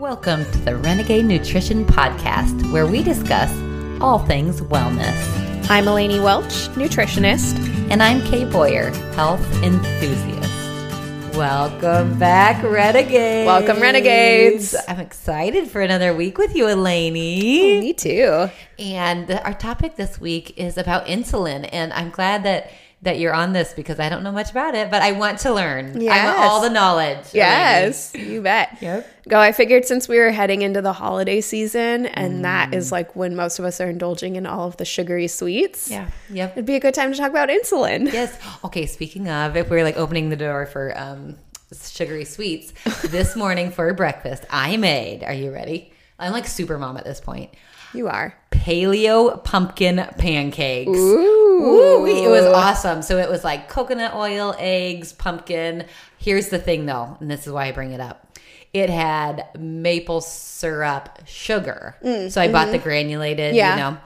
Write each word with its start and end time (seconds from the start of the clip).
Welcome 0.00 0.50
to 0.52 0.58
the 0.60 0.76
Renegade 0.76 1.26
Nutrition 1.26 1.84
Podcast, 1.84 2.72
where 2.72 2.86
we 2.86 3.02
discuss 3.02 3.52
all 4.00 4.18
things 4.18 4.62
wellness. 4.62 5.68
I'm 5.68 5.84
Elanie 5.84 6.24
Welch, 6.24 6.70
nutritionist. 6.70 7.58
And 7.90 8.02
I'm 8.02 8.22
Kay 8.22 8.50
Boyer, 8.50 8.88
health 9.12 9.44
enthusiast. 9.62 11.36
Welcome 11.36 12.18
back, 12.18 12.62
Renegades. 12.62 13.46
Welcome, 13.46 13.82
Renegades. 13.82 14.74
I'm 14.88 15.00
excited 15.00 15.68
for 15.68 15.82
another 15.82 16.14
week 16.14 16.38
with 16.38 16.56
you, 16.56 16.64
Elanie. 16.64 17.76
Oh, 17.76 17.80
me 17.80 17.92
too. 17.92 18.48
And 18.78 19.30
our 19.30 19.52
topic 19.52 19.96
this 19.96 20.18
week 20.18 20.58
is 20.58 20.78
about 20.78 21.08
insulin. 21.08 21.68
And 21.74 21.92
I'm 21.92 22.08
glad 22.08 22.44
that 22.44 22.70
that 23.02 23.18
you're 23.18 23.32
on 23.32 23.54
this 23.54 23.72
because 23.72 23.98
I 23.98 24.10
don't 24.10 24.22
know 24.22 24.30
much 24.32 24.50
about 24.50 24.74
it, 24.74 24.90
but 24.90 25.00
I 25.00 25.12
want 25.12 25.38
to 25.40 25.52
learn. 25.54 25.96
I 25.96 26.00
Yes. 26.02 26.26
want 26.36 26.38
all 26.50 26.60
the 26.60 26.68
knowledge. 26.68 27.24
Yes, 27.32 28.12
you 28.14 28.42
bet. 28.42 28.76
Yep. 28.82 29.08
Go. 29.28 29.38
I 29.40 29.52
figured 29.52 29.86
since 29.86 30.06
we 30.06 30.18
were 30.18 30.30
heading 30.30 30.60
into 30.62 30.82
the 30.82 30.92
holiday 30.92 31.40
season, 31.40 32.04
and 32.06 32.44
that 32.44 32.74
is 32.74 32.92
like 32.92 33.16
when 33.16 33.34
most 33.34 33.58
of 33.58 33.64
us 33.64 33.80
are 33.80 33.88
indulging 33.88 34.36
in 34.36 34.44
all 34.44 34.66
of 34.68 34.76
the 34.76 34.84
sugary 34.84 35.28
sweets. 35.28 35.90
Yeah. 35.90 36.08
Yep. 36.28 36.52
It'd 36.52 36.66
be 36.66 36.74
a 36.76 36.80
good 36.80 36.92
time 36.94 37.10
to 37.12 37.16
talk 37.18 37.30
about 37.30 37.48
insulin. 37.48 38.12
Yes. 38.12 38.36
Okay. 38.64 38.84
Speaking 38.86 39.28
of, 39.30 39.56
if 39.56 39.70
we're 39.70 39.84
like 39.84 39.96
opening 39.96 40.28
the 40.28 40.36
door 40.36 40.66
for 40.66 40.92
um, 40.98 41.36
sugary 41.72 42.24
sweets, 42.26 42.72
this 43.08 43.34
morning 43.42 43.70
for 43.70 43.92
breakfast, 43.94 44.44
I 44.50 44.76
made. 44.76 45.22
Are 45.24 45.32
you 45.32 45.52
ready? 45.52 45.92
I'm 46.18 46.32
like 46.32 46.46
super 46.46 46.76
mom 46.78 46.98
at 46.98 47.04
this 47.04 47.18
point. 47.20 47.50
You 47.94 48.08
are. 48.08 48.34
Paleo 48.50 49.42
pumpkin 49.44 49.96
pancakes. 50.18 50.90
Ooh. 50.90 52.02
Ooh, 52.02 52.06
it 52.06 52.28
was 52.28 52.44
awesome. 52.46 53.02
So 53.02 53.18
it 53.18 53.28
was 53.28 53.42
like 53.44 53.68
coconut 53.68 54.14
oil, 54.14 54.54
eggs, 54.58 55.12
pumpkin. 55.12 55.86
Here's 56.18 56.48
the 56.48 56.58
thing 56.58 56.86
though, 56.86 57.16
and 57.20 57.30
this 57.30 57.46
is 57.46 57.52
why 57.52 57.66
I 57.66 57.72
bring 57.72 57.92
it 57.92 58.00
up. 58.00 58.26
It 58.72 58.88
had 58.90 59.48
maple 59.58 60.20
syrup 60.20 61.18
sugar. 61.26 61.96
so 62.30 62.40
I 62.40 62.48
bought 62.52 62.70
the 62.70 62.78
granulated, 62.78 63.54
Mm, 63.54 63.56
Yeah. 63.56 63.74
you 63.74 63.80
know. 63.82 63.98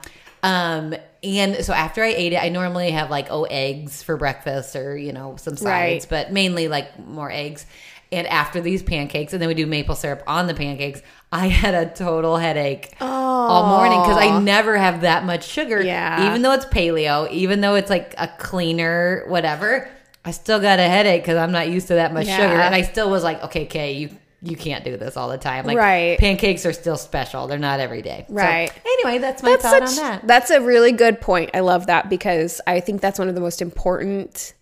Um, 0.43 0.95
and 1.23 1.63
so 1.65 1.73
after 1.73 2.03
I 2.03 2.07
ate 2.09 2.33
it, 2.33 2.37
I 2.41 2.49
normally 2.49 2.91
have 2.91 3.09
like 3.09 3.27
oh 3.31 3.43
eggs 3.45 4.03
for 4.03 4.15
breakfast 4.17 4.75
or 4.75 4.95
you 4.97 5.11
know 5.11 5.35
some 5.37 5.57
sides, 5.57 6.05
Right. 6.05 6.07
but 6.09 6.31
mainly 6.31 6.67
like 6.67 6.97
more 6.99 7.31
eggs. 7.31 7.65
And 8.11 8.27
after 8.27 8.61
these 8.61 8.83
pancakes, 8.83 9.33
and 9.33 9.41
then 9.41 9.49
we 9.49 9.55
do 9.55 9.65
maple 9.65 9.95
syrup 9.95 10.23
on 10.27 10.45
the 10.47 10.53
pancakes, 10.53 11.01
I 11.35 11.47
had 11.47 11.73
a 11.73 11.85
total 11.93 12.37
headache 12.37 12.93
all 13.01 13.67
morning 13.67 14.01
because 14.01 14.17
I 14.17 14.39
never 14.39 14.77
have 14.77 15.01
that 15.01 15.25
much 15.25 15.43
sugar. 15.45 15.81
Yeah. 15.81 16.27
Even 16.27 16.41
though 16.41 16.53
it's 16.53 16.65
paleo, 16.65 17.29
even 17.31 17.61
though 17.61 17.75
it's 17.75 17.89
like 17.89 18.15
a 18.17 18.27
cleaner, 18.27 19.25
whatever, 19.27 19.89
I 20.23 20.31
still 20.31 20.59
got 20.59 20.79
a 20.79 20.83
headache 20.87 21.23
because 21.23 21.37
I'm 21.37 21.51
not 21.51 21.67
used 21.69 21.87
to 21.89 21.95
that 21.95 22.13
much 22.13 22.27
Yeah. 22.27 22.37
sugar. 22.37 22.61
And 22.61 22.73
I 22.73 22.81
still 22.83 23.09
was 23.09 23.23
like, 23.23 23.43
okay, 23.43 23.65
Kay, 23.65 23.93
you 23.93 24.09
you 24.41 24.55
can't 24.55 24.83
do 24.85 24.95
this 24.95 25.17
all 25.17 25.29
the 25.29 25.39
time. 25.39 25.65
Like 25.65 25.75
Right. 25.77 26.19
pancakes 26.19 26.67
are 26.67 26.73
still 26.73 26.97
special. 26.97 27.47
They're 27.47 27.57
not 27.57 27.79
every 27.79 28.03
day. 28.03 28.25
So, 28.27 28.35
Right. 28.35 28.71
anyway, 28.85 29.17
that's 29.17 29.41
my 29.41 29.49
That's 29.51 29.63
thought 29.63 29.89
such, 29.89 29.89
on 29.89 29.95
that. 29.95 30.27
That's 30.27 30.51
a 30.51 30.61
really 30.61 30.91
good 30.91 31.19
point. 31.19 31.49
I 31.55 31.61
love 31.61 31.87
that 31.87 32.09
because 32.09 32.61
I 32.67 32.79
think 32.79 33.01
that's 33.01 33.17
one 33.17 33.27
of 33.27 33.33
the 33.33 33.41
most 33.41 33.59
important 33.61 34.53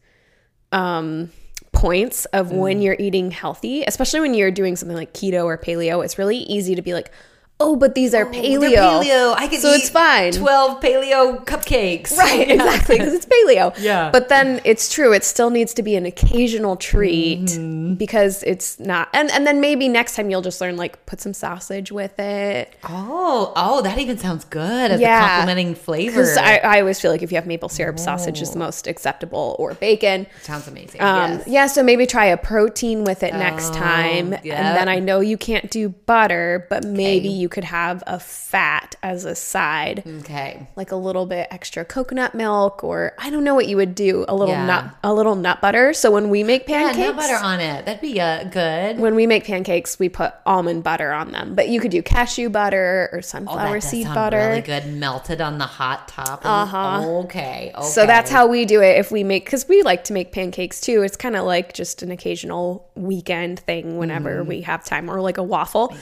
um, 0.71 1.31
points 1.73 2.25
of 2.25 2.52
when 2.52 2.79
Mm. 2.79 2.83
you're 2.83 2.95
eating 2.99 3.31
healthy, 3.31 3.83
especially 3.83 4.21
when 4.21 4.33
you're 4.33 4.52
doing 4.52 4.75
something 4.77 4.95
like 4.95 5.11
keto 5.13 5.43
or 5.43 5.57
paleo. 5.57 6.03
It's 6.03 6.17
really 6.17 6.38
easy 6.38 6.75
to 6.75 6.81
be 6.81 6.93
like, 6.93 7.11
oh, 7.59 7.75
but 7.77 7.95
these 7.95 8.13
are 8.13 8.25
paleo. 8.25 8.73
Paleo. 8.77 9.33
I 9.37 9.47
can 9.47 9.61
so 9.61 9.71
eat 9.71 9.75
it's 9.81 9.89
fine. 9.89 10.33
12 10.33 10.81
paleo 10.81 11.45
cupcakes. 11.45 12.17
Right, 12.23 12.47
Yeah. 12.47 12.55
exactly, 12.55 12.97
because 12.97 13.13
it's 13.13 13.25
paleo. 13.25 13.73
Yeah. 13.79 14.09
But 14.11 14.27
then 14.29 14.59
it's 14.65 14.91
true, 14.93 15.13
it 15.13 15.23
still 15.23 15.49
needs 15.49 15.73
to 15.75 15.83
be 15.83 15.95
an 15.95 16.05
occasional 16.05 16.75
treat 16.75 17.39
Mm-hmm. 17.45 17.93
because 17.95 18.43
it's 18.43 18.79
not 18.79 19.07
and, 19.13 19.31
and 19.31 19.45
then 19.47 19.61
maybe 19.61 19.87
next 19.87 20.15
time 20.15 20.29
you'll 20.29 20.41
just 20.41 20.59
learn 20.61 20.75
like 20.77 21.05
put 21.05 21.21
some 21.21 21.33
sausage 21.33 21.91
with 21.91 22.19
it. 22.19 22.73
Oh, 22.83 23.53
oh, 23.55 23.81
that 23.83 23.97
even 23.97 24.17
sounds 24.17 24.43
good 24.45 24.91
as 24.91 24.99
Yeah. 24.99 25.23
a 25.23 25.29
complementing 25.29 25.75
flavor. 25.75 26.11
Because 26.21 26.38
I, 26.38 26.57
I 26.57 26.79
always 26.81 26.99
feel 26.99 27.11
like 27.11 27.21
if 27.21 27.31
you 27.31 27.35
have 27.38 27.47
maple 27.47 27.69
syrup, 27.69 27.97
sausage 27.99 28.41
is 28.41 28.51
the 28.51 28.59
most 28.59 28.88
acceptable 28.88 29.55
or 29.59 29.73
bacon. 29.75 30.28
sounds 30.41 30.67
amazing. 30.67 31.01
Um, 31.01 31.31
yes. 31.31 31.44
Yeah, 31.47 31.67
so 31.67 31.81
maybe 31.83 32.05
try 32.05 32.25
a 32.25 32.38
protein 32.38 33.03
with 33.05 33.23
it 33.23 33.33
next 33.33 33.69
Oh, 33.72 33.73
time. 33.75 34.31
yep. 34.44 34.45
And 34.45 34.78
then 34.78 34.89
I 34.89 34.99
know 34.99 35.19
you 35.22 35.38
can't 35.38 35.69
do 35.72 35.89
butter, 35.89 36.67
but 36.69 36.83
maybe 36.83 37.29
you 37.29 37.42
could 37.49 37.63
have 37.65 38.03
a 38.07 38.19
fat 38.19 38.95
as 39.03 39.25
a 39.25 39.35
side. 39.35 40.03
Okay. 40.21 40.67
Like 40.75 40.91
a 40.91 40.95
little 40.95 41.25
bit 41.25 41.47
extra 41.51 41.85
coconut 41.85 42.35
milk, 42.35 42.83
or 42.83 43.13
I 43.17 43.29
don't 43.29 43.43
know 43.43 43.55
what 43.55 43.67
you 43.67 43.77
would 43.77 43.95
do. 43.95 44.25
A 44.27 44.35
little 44.35 44.53
Yeah. 44.55 44.65
nut, 44.65 44.85
a 45.03 45.13
little 45.13 45.35
nut 45.35 45.61
butter. 45.61 45.93
So 45.93 46.11
when 46.11 46.29
we 46.29 46.43
make 46.43 46.65
pancakes, 46.67 46.97
Yeah, 46.97 47.07
nut 47.07 47.15
butter 47.17 47.35
on 47.43 47.59
it. 47.59 47.85
That'd 47.85 48.01
be 48.01 48.19
uh, 48.19 48.45
good. 48.45 48.99
when 48.99 49.15
we 49.15 49.27
make 49.27 49.45
pancakes, 49.45 49.99
we 49.99 50.09
put 50.09 50.33
almond 50.45 50.83
butter 50.83 51.11
on 51.11 51.31
them. 51.31 51.55
But 51.55 51.69
you 51.69 51.79
could 51.79 51.91
do 51.91 52.01
cashew 52.01 52.49
butter 52.49 53.09
or 53.11 53.17
Oh, 53.17 53.21
sunflower 53.21 53.79
does 53.79 53.89
seed 53.89 54.07
butter. 54.13 54.37
really 54.37 54.61
good. 54.61 54.85
Melted 54.93 55.41
on 55.41 55.57
the 55.57 55.65
hot 55.65 56.07
top. 56.07 56.41
Uh 56.45 56.65
huh. 56.65 57.01
Okay. 57.23 57.71
Okay. 57.75 57.87
So 57.87 58.05
that's 58.05 58.29
how 58.31 58.47
we 58.47 58.65
do 58.65 58.81
it 58.81 58.97
if 58.97 59.11
we 59.11 59.23
make 59.23 59.45
because 59.45 59.67
we 59.67 59.81
like 59.83 60.03
to 60.05 60.13
make 60.13 60.31
pancakes 60.31 60.79
too. 60.81 61.01
It's 61.01 61.15
kind 61.17 61.35
of 61.35 61.45
like 61.45 61.73
just 61.73 62.01
an 62.03 62.11
occasional 62.11 62.87
weekend 62.95 63.59
thing 63.59 63.97
whenever 63.97 64.43
we 64.43 64.61
have 64.61 64.83
time, 64.85 65.09
or 65.09 65.19
like 65.21 65.37
a 65.37 65.43
waffle. 65.43 65.95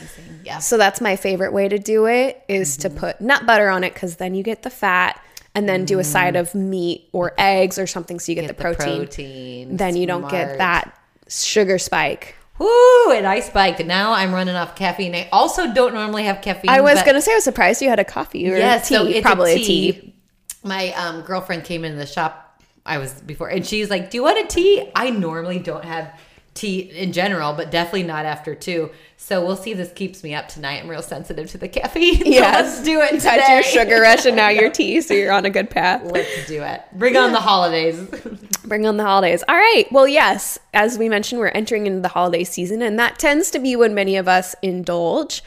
Yeah. 0.44 0.59
So 0.59 0.78
that's 0.78 1.00
my 1.02 1.16
favorite 1.16 1.31
way 1.36 1.68
to 1.68 1.80
do 1.80 2.06
it 2.08 2.44
is 2.47 2.78
to 2.78 2.90
put 2.90 3.22
nut 3.22 3.46
butter 3.46 3.69
on 3.69 3.84
it 3.84 3.94
because 3.94 4.18
then 4.18 4.34
you 4.34 4.44
get 4.44 4.64
the 4.64 4.69
fat, 4.69 5.22
and 5.53 5.68
then 5.68 5.86
do 5.86 6.00
a 6.00 6.03
side 6.03 6.36
of 6.36 6.56
meat 6.56 7.09
or 7.12 7.34
eggs 7.38 7.78
or 7.78 7.86
something 7.88 8.19
so 8.19 8.31
you 8.31 8.36
get, 8.36 8.47
the, 8.47 8.53
the 8.53 8.62
protein. 8.62 8.97
protein. 9.00 9.78
Then 9.78 9.96
you 9.96 10.08
don't 10.08 10.30
get 10.30 10.58
that 10.59 10.97
sugar 11.28 11.78
spike. 11.78 12.36
Ooh, 12.62 13.14
And 13.16 13.25
I 13.25 13.40
spiked. 13.40 13.84
Now 13.86 14.14
I'm 14.14 14.34
running 14.34 14.56
off 14.56 14.75
caffeine. 14.75 15.16
I 15.16 15.28
also 15.31 15.74
don't 15.74 15.94
normally 15.94 16.24
have 16.24 16.41
caffeine. 16.41 16.70
I 16.70 16.81
was 16.81 17.02
gonna 17.03 17.22
say 17.22 17.31
I 17.31 17.36
was 17.36 17.44
surprised 17.44 17.81
you 17.81 17.90
had 17.90 18.00
a 18.00 18.06
coffee 18.06 18.50
or 18.52 18.56
Yes, 18.56 18.88
tea, 18.88 18.96
so 18.96 19.06
it's 19.06 19.22
probably 19.22 19.53
a 19.53 19.56
a 19.56 19.58
tea. 19.58 19.91
tea. 19.91 20.16
My 20.64 20.94
um, 20.94 21.22
girlfriend 21.22 21.64
came 21.64 21.84
into 21.84 21.97
the 21.97 22.06
shop. 22.06 22.62
I 22.86 22.97
was 23.00 23.14
before, 23.22 23.47
and 23.50 23.66
she's 23.66 23.90
like, 23.90 24.12
"Do 24.12 24.18
you 24.18 24.24
want 24.24 24.40
a 24.44 24.47
tea?" 24.47 24.90
I 24.96 25.09
normally 25.09 25.59
don't 25.59 25.86
have 25.86 26.20
tea 26.54 26.80
in 26.80 27.14
general, 27.14 27.54
but 27.54 27.72
definitely 27.72 28.04
not 28.04 28.26
after 28.26 28.54
two. 28.54 28.90
So 29.16 29.46
we'll 29.46 29.56
see 29.56 29.72
if 29.72 29.78
this 29.78 29.92
keeps 29.94 30.24
me 30.24 30.34
up 30.34 30.48
tonight. 30.48 30.82
I'm 30.84 30.90
real 30.90 31.02
sensitive 31.02 31.50
to 31.52 31.58
the 31.58 31.68
caffeine. 31.68 32.18
So 32.22 32.30
Yes. 32.30 32.66
let's 32.76 32.84
do 32.84 33.00
it. 33.02 33.22
Had 33.24 33.54
your 33.54 33.64
sugar 33.64 34.02
rush 34.02 34.26
and 34.26 34.36
now 34.36 34.50
your 34.62 34.70
tea, 34.70 35.00
so 35.02 35.14
you're 35.14 35.32
on 35.32 35.46
a 35.46 35.50
good 35.50 35.70
path. 35.70 36.02
Let's 36.04 36.48
do 36.48 36.62
it. 36.62 36.82
Bring 36.94 37.16
on 37.16 37.32
the 37.32 37.40
holidays. 37.40 38.00
Bring 38.66 38.86
on 38.86 38.98
the 38.98 39.04
holidays. 39.04 39.44
All 39.48 39.56
right. 39.56 39.86
Well, 39.92 40.08
yes, 40.08 40.60
as 40.74 40.98
we 40.98 41.08
mentioned, 41.08 41.40
we're 41.40 41.48
entering 41.50 41.88
into 41.88 42.02
the 42.02 42.08
holiday 42.10 42.44
season, 42.44 42.82
and 42.82 43.00
that 43.00 43.18
tends 43.20 43.52
to 43.52 43.60
be 43.60 43.76
when 43.76 43.94
many 43.94 44.18
of 44.18 44.28
us 44.28 44.56
indulge 44.62 45.44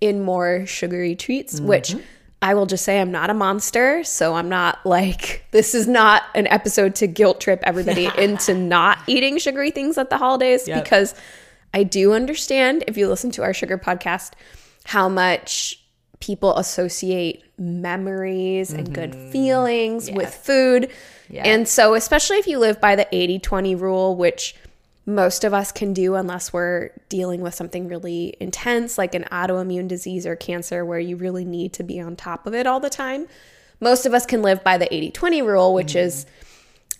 in 0.00 0.22
more 0.22 0.64
sugary 0.66 1.14
treats, 1.14 1.60
which 1.60 1.90
mm-hmm. 1.90 2.00
I 2.40 2.54
will 2.54 2.66
just 2.66 2.84
say 2.84 3.00
I'm 3.00 3.10
not 3.10 3.30
a 3.30 3.34
monster. 3.34 4.04
So 4.04 4.34
I'm 4.34 4.48
not 4.48 4.84
like, 4.86 5.44
this 5.50 5.74
is 5.74 5.88
not 5.88 6.22
an 6.34 6.46
episode 6.46 6.94
to 6.96 7.06
guilt 7.06 7.40
trip 7.40 7.60
everybody 7.64 8.08
into 8.18 8.54
not 8.54 8.98
eating 9.06 9.38
sugary 9.38 9.70
things 9.70 9.98
at 9.98 10.10
the 10.10 10.18
holidays 10.18 10.68
Yep. 10.68 10.84
because 10.84 11.14
I 11.74 11.82
do 11.82 12.12
understand 12.12 12.84
if 12.86 12.96
you 12.96 13.08
listen 13.08 13.30
to 13.32 13.42
our 13.42 13.52
sugar 13.52 13.76
podcast 13.76 14.32
how 14.84 15.08
much 15.08 15.82
people 16.20 16.56
associate 16.56 17.44
memories 17.58 18.72
and 18.72 18.92
good 18.92 19.12
mm-hmm. 19.12 19.30
feelings 19.30 20.10
with 20.10 20.32
food. 20.32 20.90
Yeah. 21.28 21.42
And 21.44 21.68
so, 21.68 21.94
especially 21.94 22.38
if 22.38 22.46
you 22.46 22.58
live 22.58 22.80
by 22.80 22.96
the 22.96 23.06
80 23.12 23.40
20 23.40 23.74
rule, 23.74 24.16
which 24.16 24.54
most 25.08 25.42
of 25.42 25.54
us 25.54 25.72
can 25.72 25.94
do 25.94 26.16
unless 26.16 26.52
we're 26.52 26.90
dealing 27.08 27.40
with 27.40 27.54
something 27.54 27.88
really 27.88 28.36
intense, 28.40 28.98
like 28.98 29.14
an 29.14 29.24
autoimmune 29.32 29.88
disease 29.88 30.26
or 30.26 30.36
cancer, 30.36 30.84
where 30.84 30.98
you 30.98 31.16
really 31.16 31.46
need 31.46 31.72
to 31.72 31.82
be 31.82 31.98
on 31.98 32.14
top 32.14 32.46
of 32.46 32.52
it 32.54 32.66
all 32.66 32.78
the 32.78 32.90
time. 32.90 33.26
Most 33.80 34.04
of 34.04 34.12
us 34.12 34.26
can 34.26 34.42
live 34.42 34.62
by 34.62 34.76
the 34.76 34.92
80 34.94 35.12
20 35.12 35.40
rule, 35.40 35.72
which 35.72 35.96
is 35.96 36.26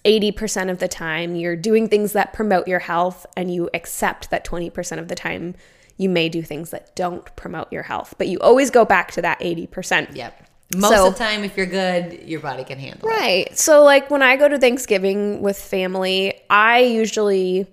80% 0.06 0.70
of 0.70 0.78
the 0.78 0.88
time 0.88 1.36
you're 1.36 1.54
doing 1.54 1.86
things 1.86 2.14
that 2.14 2.32
promote 2.32 2.66
your 2.66 2.78
health, 2.78 3.26
and 3.36 3.52
you 3.52 3.68
accept 3.74 4.30
that 4.30 4.42
20% 4.42 4.98
of 4.98 5.08
the 5.08 5.14
time 5.14 5.54
you 5.98 6.08
may 6.08 6.30
do 6.30 6.40
things 6.40 6.70
that 6.70 6.96
don't 6.96 7.36
promote 7.36 7.70
your 7.70 7.82
health. 7.82 8.14
But 8.16 8.28
you 8.28 8.38
always 8.38 8.70
go 8.70 8.86
back 8.86 9.10
to 9.12 9.22
that 9.22 9.38
80%. 9.40 10.16
yep. 10.16 10.46
Most 10.74 10.94
So- 10.94 11.08
of 11.08 11.12
the 11.12 11.18
time, 11.18 11.44
if 11.44 11.58
you're 11.58 11.66
good, 11.66 12.22
your 12.24 12.40
body 12.40 12.64
can 12.64 12.78
handle 12.78 13.06
it. 13.06 13.10
Right. 13.10 13.58
So, 13.58 13.82
like 13.84 14.10
when 14.10 14.22
I 14.22 14.36
go 14.36 14.48
to 14.48 14.56
Thanksgiving 14.58 15.42
with 15.42 15.58
family, 15.58 16.40
I 16.48 16.80
usually 16.80 17.66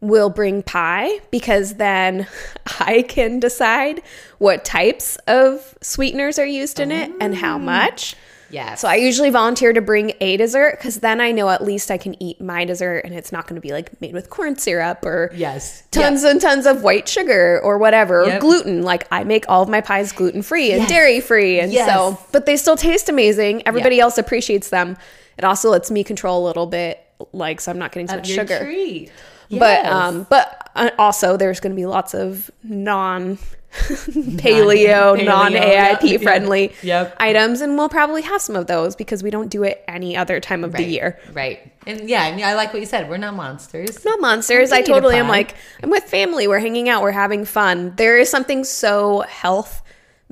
will 0.00 0.30
bring 0.30 0.62
pie 0.62 1.18
because 1.30 1.74
then 1.74 2.26
I 2.80 3.02
can 3.02 3.40
decide 3.40 4.02
what 4.38 4.64
types 4.64 5.16
of 5.26 5.76
sweeteners 5.80 6.38
are 6.38 6.46
used 6.46 6.80
in 6.80 6.92
it 6.92 7.10
and 7.20 7.34
how 7.34 7.58
mm. 7.58 7.62
much. 7.62 8.14
Yes. 8.50 8.80
So 8.80 8.88
I 8.88 8.96
usually 8.96 9.30
volunteer 9.30 9.72
to 9.72 9.80
bring 9.80 10.12
a 10.20 10.36
dessert 10.36 10.78
because 10.78 11.00
then 11.00 11.20
I 11.20 11.32
know 11.32 11.50
at 11.50 11.62
least 11.62 11.90
I 11.90 11.98
can 11.98 12.20
eat 12.22 12.40
my 12.40 12.64
dessert 12.64 13.00
and 13.04 13.14
it's 13.14 13.30
not 13.30 13.46
going 13.46 13.56
to 13.56 13.60
be 13.60 13.72
like 13.72 14.00
made 14.00 14.14
with 14.14 14.30
corn 14.30 14.56
syrup 14.56 15.04
or 15.04 15.30
Yes. 15.34 15.82
tons 15.90 16.24
and 16.24 16.40
tons 16.40 16.64
of 16.66 16.82
white 16.82 17.08
sugar 17.08 17.60
or 17.62 17.76
whatever 17.78 18.24
or 18.24 18.38
gluten. 18.38 18.82
Like 18.82 19.06
I 19.10 19.24
make 19.24 19.44
all 19.48 19.62
of 19.62 19.68
my 19.68 19.80
pies 19.80 20.12
gluten 20.12 20.42
free 20.42 20.72
and 20.72 20.80
Yes. 20.82 20.88
dairy 20.88 21.20
free, 21.20 21.60
and 21.60 21.72
Yes. 21.72 21.88
so 21.88 22.18
but 22.32 22.46
they 22.46 22.56
still 22.56 22.76
taste 22.76 23.08
amazing. 23.08 23.64
Everybody 23.66 24.00
else 24.00 24.16
appreciates 24.16 24.70
them. 24.70 24.96
It 25.36 25.44
also 25.44 25.70
lets 25.70 25.90
me 25.90 26.02
control 26.02 26.44
a 26.44 26.46
little 26.46 26.66
bit, 26.66 27.04
like 27.32 27.60
so 27.60 27.70
I'm 27.70 27.78
not 27.78 27.92
getting 27.92 28.08
so 28.08 28.16
much 28.16 28.28
sugar. 28.28 28.60
treat. 28.60 29.10
But 29.50 29.86
um, 29.86 30.26
but 30.28 30.70
uh, 30.74 30.90
also 30.98 31.36
there's 31.36 31.60
going 31.60 31.72
to 31.72 31.76
be 31.76 31.86
lots 31.86 32.14
of 32.14 32.50
non 32.62 33.38
paleo, 33.72 35.24
non 35.24 35.52
yeah, 35.52 35.94
AIP 35.96 36.10
yeah. 36.12 36.18
friendly 36.18 36.72
Yep. 36.82 37.16
items, 37.18 37.60
and 37.60 37.76
we'll 37.76 37.88
probably 37.88 38.22
have 38.22 38.40
some 38.40 38.56
of 38.56 38.66
those 38.66 38.96
because 38.96 39.22
we 39.22 39.30
don't 39.30 39.48
do 39.48 39.62
it 39.62 39.84
any 39.88 40.16
other 40.16 40.40
time 40.40 40.64
of 40.64 40.72
the 40.72 40.82
year. 40.84 41.18
Right. 41.32 41.72
And 41.86 42.08
yeah, 42.08 42.26
and 42.26 42.42
I 42.42 42.54
like 42.54 42.72
what 42.72 42.80
you 42.80 42.86
said. 42.86 43.08
We're 43.08 43.16
not 43.18 43.34
monsters. 43.34 44.04
Not 44.04 44.20
monsters. 44.20 44.72
I 44.72 44.82
totally 44.82 45.16
am 45.16 45.28
like, 45.28 45.54
I'm 45.82 45.90
with 45.90 46.04
family. 46.04 46.46
We're 46.48 46.58
hanging 46.60 46.88
out. 46.88 47.02
We're 47.02 47.12
having 47.12 47.44
fun. 47.44 47.94
There 47.96 48.18
is 48.18 48.30
something 48.30 48.64
so 48.64 49.20
health 49.20 49.82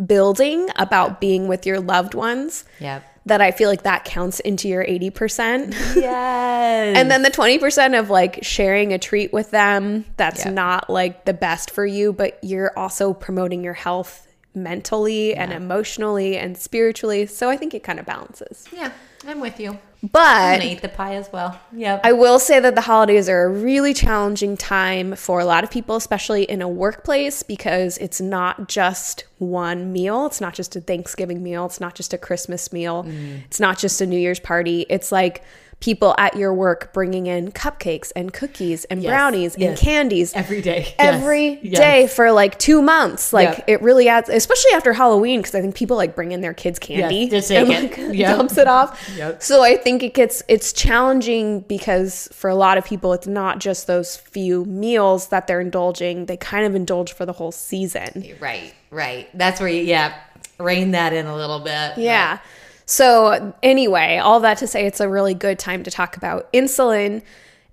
building 0.05 0.69
about 0.77 1.21
being 1.21 1.49
with 1.49 1.65
your 1.65 1.81
loved 1.81 2.13
ones 2.15 2.65
Yep. 2.81 3.03
That 3.27 3.41
I 3.41 3.51
feel 3.51 3.69
like 3.69 3.83
that 3.83 4.05
counts 4.05 4.41
into 4.41 4.69
your 4.69 4.85
80%. 4.85 5.73
Yes. 5.97 6.97
and 6.97 7.11
then 7.11 7.23
the 7.23 7.31
20% 7.31 7.99
of 7.99 8.09
like 8.09 8.39
sharing 8.43 8.93
a 8.93 8.99
treat 8.99 9.33
with 9.33 9.51
them 9.51 10.05
that's 10.17 10.45
Yeah. 10.45 10.53
not 10.53 10.89
like 10.89 11.25
the 11.25 11.35
best 11.35 11.71
for 11.71 11.85
you, 11.85 12.13
but 12.13 12.39
you're 12.43 12.77
also 12.79 13.13
promoting 13.13 13.63
your 13.65 13.75
health 13.75 14.27
mentally 14.55 15.35
and 15.35 15.53
emotionally 15.53 16.39
and 16.39 16.57
spiritually. 16.57 17.27
So 17.27 17.51
I 17.51 17.57
think 17.57 17.75
it 17.75 17.83
kind 17.83 17.99
of 17.99 18.07
balances. 18.07 18.67
yeah, 18.73 18.91
I'm 19.27 19.41
with 19.41 19.61
you. 19.61 19.79
I'm 20.03 20.11
But 20.13 20.59
gonna 20.59 20.71
eat 20.71 20.83
the 20.83 20.89
pie 20.89 21.15
as 21.15 21.31
well. 21.33 21.59
Yep. 21.73 22.01
I 22.05 22.13
will 22.13 22.39
say 22.39 22.61
that 22.61 22.75
the 22.75 22.83
holidays 22.83 23.29
are 23.29 23.45
a 23.45 23.49
really 23.49 23.95
challenging 23.95 24.57
time 24.57 25.17
for 25.17 25.41
a 25.41 25.45
lot 25.45 25.65
of 25.65 25.71
people, 25.71 25.97
especially 25.97 26.45
in 26.45 26.61
a 26.63 26.69
workplace, 26.69 27.43
because 27.43 27.97
it's 27.99 28.21
not 28.21 28.69
just 28.69 29.25
one 29.39 29.93
meal. 29.93 30.27
It's 30.27 30.41
not 30.41 30.55
just 30.55 30.77
a 30.77 30.81
Thanksgiving 30.81 31.43
meal. 31.43 31.67
It's 31.67 31.81
not 31.81 31.95
just 31.95 32.13
a 32.13 32.19
Christmas 32.19 32.73
meal. 32.73 33.05
Mm. 33.05 33.45
It's 33.47 33.61
not 33.61 33.79
just 33.79 34.01
a 34.01 34.07
New 34.07 34.19
Year's 34.19 34.41
party. 34.41 34.87
It's 34.89 35.11
like 35.11 35.43
people 35.79 36.15
at 36.17 36.35
your 36.37 36.55
work 36.55 36.91
bringing 36.95 37.27
in 37.27 37.53
cupcakes 37.53 38.11
and 38.17 38.33
cookies 38.33 38.85
and 38.87 39.03
Yes, 39.03 39.11
brownies 39.11 39.55
and 39.55 39.63
yes. 39.63 39.81
candies 39.81 40.33
Every 40.35 40.63
day. 40.63 40.95
every 40.99 41.61
Yes, 41.63 41.79
day 41.79 42.01
yes. 42.03 42.17
for 42.17 42.33
like 42.33 42.59
two 42.59 42.81
months. 42.81 43.33
Like 43.33 43.59
Yep. 43.59 43.65
it 43.69 43.83
really 43.83 44.09
adds, 44.09 44.31
especially 44.31 44.73
after 44.73 44.95
Halloween, 44.95 45.41
because 45.41 45.55
I 45.55 45.61
think 45.61 45.75
people 45.75 45.97
like 45.99 46.17
bring 46.17 46.33
in 46.33 46.41
their 46.41 46.55
kids' 46.55 46.79
candy 46.79 47.29
take 47.29 47.51
and 47.51 47.71
it. 47.71 47.99
Yep. 48.17 48.37
dumps 48.39 48.57
it 48.59 48.67
off. 48.67 49.09
Yep. 49.17 49.43
So 49.43 49.63
I 49.63 49.77
think 49.77 50.03
it 50.03 50.15
gets 50.15 50.43
it's 50.49 50.73
challenging 50.73 51.61
because 51.61 52.29
for 52.33 52.49
a 52.49 52.55
lot 52.57 52.79
of 52.79 52.85
people, 52.87 53.13
it's 53.13 53.27
not 53.27 53.59
just 53.59 53.87
those 53.87 54.17
few 54.17 54.65
meals 54.65 55.29
that 55.29 55.47
they're 55.47 55.61
indulging; 55.61 56.25
they 56.27 56.39
kind 56.39 56.65
of 56.65 56.75
indulge 56.75 57.13
for 57.13 57.27
the 57.27 57.33
whole 57.35 57.53
season. 57.53 58.25
Right. 58.41 58.73
Right. 58.91 59.29
That's 59.35 59.61
where 59.61 59.69
you 59.69 59.83
yeah 59.83 60.19
rein 60.59 60.93
that 60.93 61.13
in 61.13 61.27
a 61.27 61.37
little 61.37 61.61
bit. 61.61 61.99
Yeah. 61.99 62.39
So, 62.87 63.53
anyway, 63.63 64.19
all 64.19 64.41
that 64.41 64.59
to 64.59 64.67
say, 64.67 64.87
it's 64.87 65.01
a 65.01 65.09
really 65.09 65.35
good 65.35 65.59
time 65.59 65.83
to 65.83 65.91
talk 65.91 66.17
about 66.17 66.53
insulin 66.53 67.23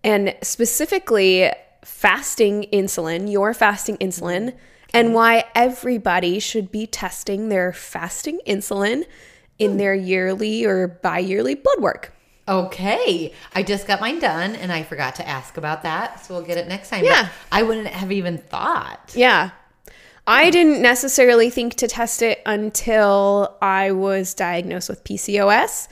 and 0.04 0.36
specifically 0.42 1.52
fasting 1.84 2.66
insulin, 2.74 3.32
your 3.32 3.54
fasting 3.54 3.98
insulin, 3.98 4.56
and 4.94 5.14
why 5.14 5.46
everybody 5.54 6.40
should 6.40 6.72
be 6.72 6.88
testing 6.88 7.50
their 7.50 7.72
fasting 7.74 8.40
insulin 8.48 9.06
in 9.60 9.72
hmm. 9.72 9.78
their 9.78 9.94
yearly 9.94 10.66
or 10.66 10.88
bi 10.88 11.20
yearly 11.20 11.56
blood 11.56 11.80
work. 11.80 12.14
Okay. 12.48 13.34
I 13.56 13.64
just 13.64 13.88
got 13.88 14.02
mine 14.02 14.20
done 14.20 14.56
and 14.56 14.72
I 14.72 14.84
forgot 14.84 15.16
to 15.16 15.28
ask 15.28 15.58
about 15.58 15.84
that. 15.84 16.26
So 16.26 16.34
we'll 16.34 16.44
get 16.44 16.58
it 16.58 16.68
next 16.68 16.90
time. 16.90 17.06
Yeah. 17.06 17.24
But 17.24 17.32
I 17.52 17.64
wouldn't 17.64 17.88
have 17.88 18.12
even 18.12 18.38
thought. 18.38 19.14
Yeah. 19.16 19.52
I 20.26 20.50
didn't 20.50 20.82
necessarily 20.82 21.50
think 21.50 21.76
to 21.76 21.88
test 21.88 22.22
it 22.22 22.42
until 22.46 23.58
I 23.62 23.92
was 23.92 24.34
diagnosed 24.34 24.90
with 24.90 25.04
PCOS. 25.04 25.88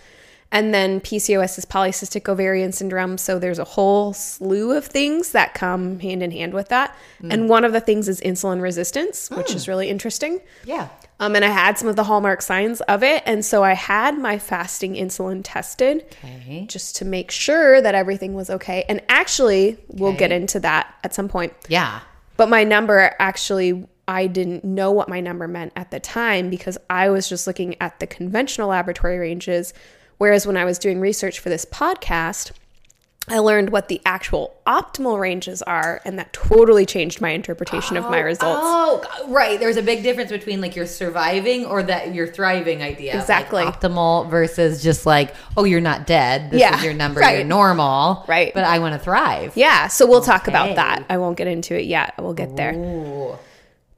And 0.53 0.73
then 0.73 0.99
PCOS 0.99 1.57
is 1.57 1.65
polycystic 1.65 2.27
ovarian 2.27 2.73
syndrome. 2.73 3.17
So 3.17 3.39
there's 3.39 3.59
a 3.59 3.63
whole 3.63 4.11
slew 4.11 4.71
of 4.75 4.85
things 4.85 5.31
that 5.31 5.53
come 5.53 5.99
hand 5.99 6.21
in 6.21 6.31
hand 6.31 6.53
with 6.53 6.67
that. 6.69 6.93
And 7.29 7.47
one 7.47 7.63
of 7.63 7.71
the 7.71 7.79
things 7.79 8.09
is 8.09 8.19
insulin 8.19 8.61
resistance, 8.61 9.29
which 9.31 9.55
is 9.55 9.69
really 9.69 9.89
interesting. 9.89 10.41
Yeah. 10.65 10.89
Um, 11.21 11.37
and 11.37 11.45
I 11.45 11.49
had 11.49 11.77
some 11.77 11.87
of 11.87 11.95
the 11.95 12.03
hallmark 12.03 12.41
signs 12.41 12.81
of 12.81 13.01
it. 13.01 13.23
And 13.25 13.45
so 13.45 13.63
I 13.63 13.75
had 13.75 14.17
my 14.17 14.37
fasting 14.39 14.95
insulin 14.95 15.39
tested 15.41 16.03
Okay. 16.21 16.65
just 16.67 16.97
to 16.97 17.05
make 17.05 17.31
sure 17.31 17.79
that 17.81 17.95
everything 17.95 18.33
was 18.33 18.49
okay. 18.49 18.83
And 18.89 19.01
actually, 19.07 19.77
we'll 19.87 20.13
get 20.17 20.33
into 20.33 20.59
that 20.61 20.93
at 21.05 21.13
some 21.13 21.29
point. 21.29 21.53
Yeah. 21.69 22.01
But 22.35 22.49
my 22.49 22.65
number 22.65 23.15
actually, 23.19 23.87
I 24.07 24.27
didn't 24.27 24.63
know 24.63 24.91
what 24.91 25.09
my 25.09 25.21
number 25.21 25.47
meant 25.47 25.73
at 25.75 25.91
the 25.91 25.99
time 25.99 26.49
because 26.49 26.77
I 26.89 27.09
was 27.09 27.29
just 27.29 27.47
looking 27.47 27.75
at 27.81 27.99
the 27.99 28.07
conventional 28.07 28.69
laboratory 28.69 29.17
ranges. 29.17 29.73
Whereas 30.17 30.45
when 30.45 30.57
I 30.57 30.65
was 30.65 30.77
doing 30.79 30.99
research 30.99 31.39
for 31.39 31.49
this 31.49 31.65
podcast, 31.65 32.51
I 33.27 33.37
learned 33.37 33.69
what 33.69 33.87
the 33.87 34.01
actual 34.03 34.55
optimal 34.65 35.19
ranges 35.19 35.61
are, 35.61 36.01
and 36.05 36.17
that 36.17 36.33
totally 36.33 36.87
changed 36.87 37.21
my 37.21 37.29
interpretation 37.29 37.95
of 37.95 38.03
my 38.05 38.19
oh, 38.19 38.25
results. 38.25 38.61
Oh, 38.63 39.25
right. 39.29 39.59
There's 39.59 39.77
a 39.77 39.83
big 39.83 40.01
difference 40.01 40.31
between 40.31 40.59
like 40.59 40.75
you're 40.75 40.87
surviving 40.87 41.65
or 41.65 41.83
that 41.83 42.15
you're 42.15 42.27
thriving 42.27 42.81
idea. 42.81 43.13
Like, 43.13 43.21
Exactly. 43.21 43.63
optimal 43.63 44.29
versus 44.29 44.81
just 44.81 45.05
like, 45.05 45.35
oh, 45.55 45.65
you're 45.65 45.79
not 45.81 46.07
dead. 46.07 46.49
This 46.49 46.61
Yeah, 46.61 46.77
is 46.77 46.83
your 46.83 46.93
number. 46.95 47.19
right. 47.19 47.37
You're 47.37 47.47
normal. 47.47 48.25
Right. 48.27 48.51
But 48.55 48.63
I 48.63 48.79
want 48.79 48.93
to 48.93 48.99
thrive. 48.99 49.55
Yeah, 49.55 49.87
so 49.87 50.07
we'll 50.07 50.21
talk 50.21 50.47
about 50.47 50.75
that. 50.75 51.05
I 51.07 51.17
won't 51.17 51.37
get 51.37 51.47
into 51.47 51.77
it 51.79 51.85
yet. 51.85 52.15
We'll 52.17 52.33
get 52.33 52.55
there. 52.55 52.73
Ooh. 52.73 53.37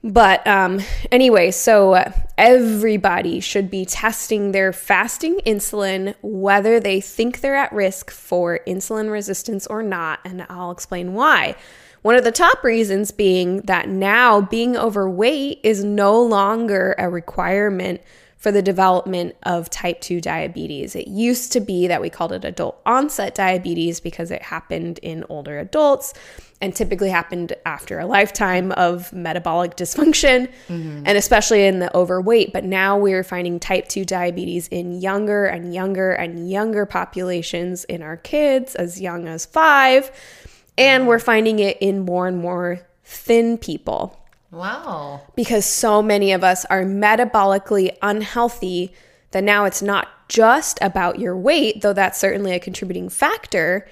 But 0.03 0.45
um, 0.45 0.81
anyway, 1.11 1.51
so 1.51 1.93
uh, 1.93 2.11
everybody 2.37 3.39
should 3.39 3.69
be 3.69 3.85
testing 3.85 4.51
their 4.51 4.73
fasting 4.73 5.39
insulin, 5.45 6.13
whether 6.21 6.79
they 6.81 6.99
think 6.99 7.39
they're 7.39 7.55
at 7.55 7.71
risk 7.71 8.11
for 8.11 8.59
insulin 8.67 9.09
resistance 9.09 9.65
or 9.65 9.81
not. 9.81 10.19
And 10.25 10.45
I'll 10.49 10.71
explain 10.71 11.13
why. 11.13 11.55
One 12.01 12.15
of 12.15 12.25
the 12.25 12.33
top 12.33 12.65
reasons 12.65 13.11
being 13.11 13.61
that 13.61 13.87
now 13.87 14.41
being 14.41 14.75
overweight 14.75 15.61
is 15.63 15.85
no 15.85 16.21
longer 16.21 16.95
a 16.97 17.09
requirement 17.09 18.01
for 18.35 18.51
the 18.51 18.61
development 18.61 19.37
of 19.43 19.69
type 19.69 20.01
2 20.01 20.19
diabetes. 20.19 20.97
It 20.97 21.07
used 21.07 21.53
to 21.53 21.61
be 21.61 21.87
that 21.87 22.01
we 22.01 22.09
called 22.09 22.33
it 22.33 22.43
adult 22.43 22.81
onset 22.85 23.35
diabetes 23.35 24.01
because 24.01 24.31
it 24.31 24.41
happened 24.41 24.99
in 25.01 25.23
older 25.29 25.59
adults 25.59 26.13
and 26.63 26.73
typically 26.73 27.09
happened 27.09 27.51
after 27.65 27.99
a 27.99 28.05
lifetime 28.05 28.71
of 28.71 29.11
metabolic 29.11 29.75
dysfunction 29.75 30.47
mm-hmm. 30.69 31.03
and 31.05 31.17
especially 31.17 31.65
in 31.65 31.79
the 31.79 31.93
overweight. 31.95 32.53
But 32.53 32.63
now 32.63 32.97
we're 32.97 33.25
finding 33.25 33.59
type 33.59 33.89
2 33.89 34.05
diabetes 34.05 34.69
in 34.69 35.01
younger 35.01 35.45
and 35.45 35.73
younger 35.73 36.13
and 36.13 36.49
younger 36.49 36.85
populations 36.85 37.83
in 37.83 38.01
our 38.01 38.15
kids 38.15 38.75
as 38.75 39.01
young 39.01 39.27
as 39.27 39.45
five. 39.45 40.09
And 40.77 41.01
mm-hmm. 41.01 41.09
we're 41.09 41.19
finding 41.19 41.59
it 41.59 41.77
in 41.81 42.05
more 42.05 42.27
and 42.27 42.37
more 42.37 42.79
thin 43.03 43.57
people 43.57 44.17
Wow. 44.49 45.21
because 45.35 45.65
so 45.65 46.01
many 46.01 46.31
of 46.31 46.45
us 46.45 46.63
are 46.65 46.83
metabolically 46.83 47.97
unhealthy 48.01 48.93
that 49.33 49.43
now 49.43 49.65
it's 49.65 49.81
not 49.81 50.07
just 50.29 50.79
about 50.81 51.19
your 51.19 51.35
weight, 51.35 51.81
though 51.81 51.93
that's 51.93 52.19
certainly 52.19 52.53
a 52.53 52.59
contributing 52.59 53.09
factor. 53.09 53.87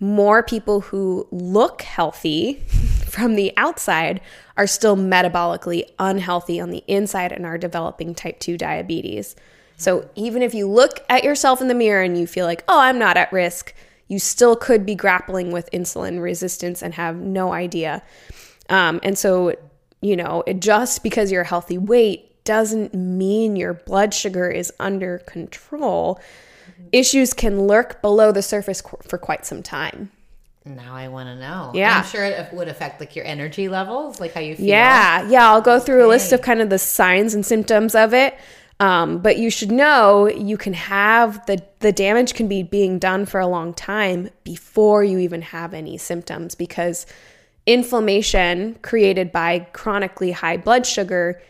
More 0.00 0.42
people 0.42 0.80
who 0.80 1.26
look 1.30 1.82
healthy 1.82 2.54
from 3.06 3.36
the 3.36 3.52
outside 3.56 4.20
are 4.56 4.66
still 4.66 4.96
metabolically 4.96 5.84
unhealthy 5.98 6.60
on 6.60 6.70
the 6.70 6.82
inside 6.88 7.32
and 7.32 7.46
are 7.46 7.58
developing 7.58 8.14
type 8.14 8.40
2 8.40 8.58
diabetes. 8.58 9.36
So 9.76 10.08
even 10.14 10.42
if 10.42 10.54
you 10.54 10.68
look 10.68 11.00
at 11.08 11.24
yourself 11.24 11.60
in 11.60 11.68
the 11.68 11.74
mirror 11.74 12.02
and 12.02 12.18
you 12.18 12.26
feel 12.26 12.46
like, 12.46 12.64
oh, 12.68 12.80
I'm 12.80 12.98
not 12.98 13.16
at 13.16 13.32
risk, 13.32 13.74
you 14.08 14.18
still 14.18 14.56
could 14.56 14.84
be 14.84 14.94
grappling 14.94 15.52
with 15.52 15.70
insulin 15.72 16.20
resistance 16.20 16.82
and 16.82 16.94
have 16.94 17.16
no 17.16 17.52
idea. 17.52 18.02
Um, 18.68 19.00
and 19.02 19.18
so, 19.18 19.54
you 20.00 20.16
know, 20.16 20.44
just 20.58 21.02
because 21.02 21.32
you're 21.32 21.42
a 21.42 21.46
healthy 21.46 21.78
weight 21.78 22.31
doesn't 22.44 22.94
mean 22.94 23.56
your 23.56 23.74
blood 23.74 24.14
sugar 24.14 24.50
is 24.50 24.72
under 24.80 25.18
control. 25.18 26.20
Issues 26.90 27.32
can 27.32 27.66
lurk 27.66 28.02
below 28.02 28.32
the 28.32 28.42
surface 28.42 28.82
for 29.02 29.18
quite 29.18 29.46
some 29.46 29.62
time. 29.62 30.10
Now 30.64 30.94
I 30.94 31.08
want 31.08 31.28
to 31.28 31.36
know. 31.36 31.72
Yeah. 31.74 31.98
I'm 31.98 32.04
sure 32.04 32.24
it 32.24 32.52
would 32.52 32.68
affect 32.68 33.00
like 33.00 33.16
your 33.16 33.24
energy 33.24 33.68
levels, 33.68 34.20
like 34.20 34.32
how 34.32 34.40
you 34.40 34.54
feel. 34.54 34.66
Yeah, 34.66 35.28
yeah. 35.28 35.50
I'll 35.50 35.60
go 35.60 35.80
through 35.80 36.06
a 36.06 36.08
list 36.08 36.32
of 36.32 36.42
kind 36.42 36.60
of 36.60 36.70
the 36.70 36.78
signs 36.78 37.34
and 37.34 37.44
symptoms 37.44 37.94
of 37.94 38.14
it. 38.14 38.36
Um, 38.78 39.18
but 39.18 39.38
you 39.38 39.50
should 39.50 39.70
know 39.70 40.28
you 40.28 40.56
can 40.56 40.72
have 40.72 41.44
the 41.46 41.62
the 41.80 41.92
damage 41.92 42.34
can 42.34 42.48
be 42.48 42.62
being 42.62 42.98
done 42.98 43.26
for 43.26 43.40
a 43.40 43.46
long 43.46 43.74
time 43.74 44.30
before 44.44 45.04
you 45.04 45.18
even 45.18 45.42
have 45.42 45.74
any 45.74 45.98
symptoms 45.98 46.54
because 46.54 47.06
inflammation 47.66 48.76
created 48.82 49.30
by 49.30 49.60
chronically 49.72 50.32
high 50.32 50.56
blood 50.56 50.84
sugar 50.84 51.40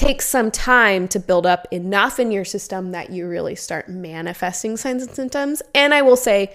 takes 0.00 0.26
some 0.26 0.50
time 0.50 1.06
to 1.06 1.20
build 1.20 1.44
up 1.44 1.68
enough 1.70 2.18
in 2.18 2.30
your 2.30 2.44
system 2.44 2.92
that 2.92 3.10
you 3.10 3.28
really 3.28 3.54
start 3.54 3.86
manifesting 3.86 4.78
signs 4.78 5.02
and 5.02 5.14
symptoms. 5.14 5.60
And 5.74 5.92
I 5.92 6.00
will 6.00 6.16
say, 6.16 6.54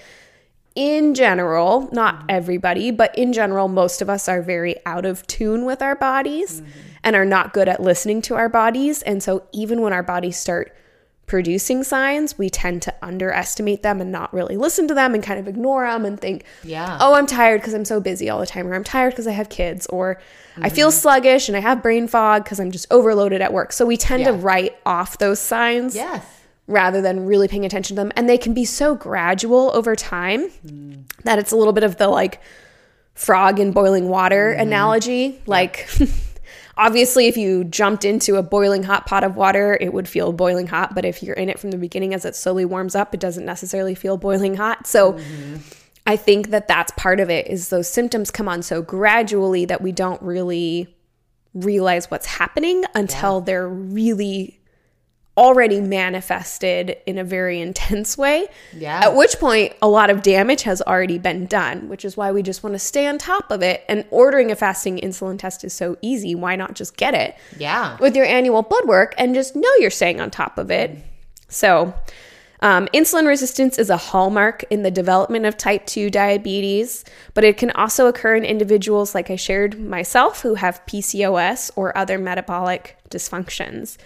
in 0.73 1.13
general, 1.13 1.87
not 1.91 2.15
mm-hmm. 2.15 2.25
everybody, 2.29 2.89
but 2.89 3.15
in 3.15 3.33
general, 3.33 3.67
most 3.67 4.01
of 4.01 4.09
us 4.09 4.27
are 4.27 4.41
very 4.41 4.75
out 4.87 5.05
of 5.05 5.27
tune 5.27 5.63
with 5.63 5.83
our 5.83 5.95
bodies 5.95 6.59
mm-hmm. 6.59 6.71
and 7.03 7.15
are 7.15 7.23
not 7.23 7.53
good 7.53 7.69
at 7.69 7.79
listening 7.79 8.23
to 8.23 8.33
our 8.33 8.49
bodies. 8.49 9.03
And 9.03 9.21
so, 9.21 9.43
even 9.53 9.81
when 9.81 9.93
our 9.93 10.01
bodies 10.01 10.37
start 10.37 10.75
producing 11.27 11.83
signs, 11.83 12.37
we 12.37 12.49
tend 12.49 12.81
to 12.83 12.93
underestimate 13.01 13.81
them 13.81 13.99
and 13.99 14.11
not 14.11 14.33
really 14.33 14.57
listen 14.57 14.87
to 14.87 14.93
them 14.93 15.13
and 15.13 15.23
kind 15.23 15.39
of 15.39 15.47
ignore 15.47 15.87
them 15.87 16.05
and 16.05 16.19
think, 16.19 16.45
Yeah. 16.63 16.97
oh, 17.01 17.15
I'm 17.15 17.25
tired 17.25 17.61
because 17.61 17.73
I'm 17.73 17.85
so 17.85 17.99
busy 17.99 18.29
all 18.29 18.39
the 18.39 18.45
time, 18.45 18.67
or 18.67 18.75
I'm 18.75 18.83
tired 18.83 19.11
because 19.11 19.27
I 19.27 19.31
have 19.31 19.49
kids, 19.49 19.87
or 19.87 20.21
I 20.61 20.69
feel 20.69 20.89
mm-hmm. 20.89 20.97
sluggish 20.99 21.49
and 21.49 21.57
I 21.57 21.61
have 21.61 21.81
brain 21.81 22.07
fog 22.07 22.43
because 22.43 22.59
I'm 22.59 22.71
just 22.71 22.87
overloaded 22.91 23.41
at 23.41 23.51
work. 23.51 23.73
So 23.73 23.85
we 23.85 23.97
tend 23.97 24.25
to 24.25 24.33
write 24.33 24.77
off 24.85 25.17
those 25.17 25.39
signs 25.39 25.95
Yes. 25.95 26.25
rather 26.67 27.01
than 27.01 27.25
really 27.25 27.47
paying 27.47 27.65
attention 27.65 27.95
to 27.95 28.01
them. 28.01 28.11
And 28.15 28.29
they 28.29 28.37
can 28.37 28.53
be 28.53 28.65
so 28.65 28.95
gradual 28.95 29.71
over 29.73 29.95
time 29.95 30.49
mm. 30.65 31.03
that 31.23 31.39
it's 31.39 31.51
a 31.51 31.57
little 31.57 31.73
bit 31.73 31.83
of 31.83 31.97
the 31.97 32.07
like 32.07 32.39
frog 33.15 33.59
in 33.59 33.71
boiling 33.71 34.07
water 34.07 34.51
mm-hmm. 34.51 34.61
analogy. 34.61 35.41
Like, 35.45 35.89
obviously, 36.77 37.27
if 37.27 37.37
you 37.37 37.63
jumped 37.63 38.05
into 38.05 38.35
a 38.35 38.43
boiling 38.43 38.83
hot 38.83 39.05
pot 39.05 39.23
of 39.23 39.35
water, 39.35 39.77
it 39.79 39.93
would 39.93 40.07
feel 40.07 40.33
boiling 40.33 40.67
hot. 40.67 40.95
But 40.95 41.05
if 41.05 41.23
you're 41.23 41.35
in 41.35 41.49
it 41.49 41.59
from 41.59 41.71
the 41.71 41.77
beginning 41.77 42.13
as 42.13 42.25
it 42.25 42.35
slowly 42.35 42.65
warms 42.65 42.95
up, 42.95 43.13
it 43.13 43.19
doesn't 43.19 43.45
necessarily 43.45 43.95
feel 43.95 44.17
boiling 44.17 44.55
hot. 44.55 44.87
So, 44.87 45.13
mm-hmm. 45.13 45.57
I 46.07 46.17
think 46.17 46.49
that 46.49 46.67
that's 46.67 46.91
part 46.95 47.19
of 47.19 47.31
it 47.31 47.47
is 47.47 47.69
those 47.69 47.89
symptoms 47.89 48.29
come 48.29 48.47
on 48.47 48.61
so 48.61 48.83
gradually 48.83 49.65
that 49.65 49.81
we 49.81 49.91
don't 49.91 50.21
really 50.21 50.95
realize 51.55 52.11
what's 52.11 52.27
happening 52.27 52.83
until 52.93 53.41
they're 53.41 53.67
really 53.67 54.59
already 55.37 55.81
manifested 55.81 56.97
in 57.05 57.17
a 57.17 57.23
very 57.23 57.59
intense 57.61 58.17
way. 58.17 58.47
Yeah. 58.75 59.01
At 59.03 59.15
which 59.15 59.37
point 59.39 59.73
a 59.81 59.87
lot 59.87 60.09
of 60.09 60.21
damage 60.21 60.63
has 60.63 60.81
already 60.81 61.17
been 61.17 61.45
done, 61.45 61.89
which 61.89 62.05
is 62.05 62.15
why 62.15 62.31
we 62.31 62.41
just 62.41 62.63
want 62.63 62.73
to 62.73 62.79
stay 62.79 63.05
on 63.07 63.17
top 63.17 63.51
of 63.51 63.61
it. 63.61 63.83
And 63.89 64.05
ordering 64.11 64.51
a 64.51 64.55
fasting 64.55 64.97
insulin 64.97 65.37
test 65.37 65.63
is 65.63 65.73
so 65.73 65.97
easy. 66.01 66.35
Why 66.35 66.55
not 66.55 66.73
just 66.73 66.95
get 66.97 67.13
it 67.13 67.35
Yeah. 67.57 67.97
with 67.99 68.15
your 68.15 68.25
annual 68.25 68.61
blood 68.61 68.85
work 68.85 69.13
and 69.17 69.35
just 69.35 69.55
know 69.55 69.69
you're 69.79 69.89
staying 69.91 70.21
on 70.21 70.31
top 70.31 70.57
of 70.57 70.71
it? 70.71 70.97
So, 71.49 71.93
um, 72.61 72.87
insulin 72.93 73.27
resistance 73.27 73.77
is 73.77 73.89
a 73.89 73.97
hallmark 73.97 74.63
in 74.69 74.83
the 74.83 74.89
development 74.89 75.45
of 75.45 75.57
type 75.57 75.85
2 75.85 76.09
diabetes, 76.09 77.03
but 77.33 77.43
it 77.43 77.57
can 77.57 77.69
also 77.71 78.07
occur 78.07 78.35
in 78.35 78.45
individuals 78.45 79.13
like 79.13 79.29
I 79.29 79.35
shared 79.35 79.77
myself 79.79 80.41
who 80.41 80.55
have 80.55 80.83
PCOS 80.87 81.69
or 81.75 81.95
other 81.97 82.17
metabolic 82.17 82.97
dysfunctions. 83.09 83.97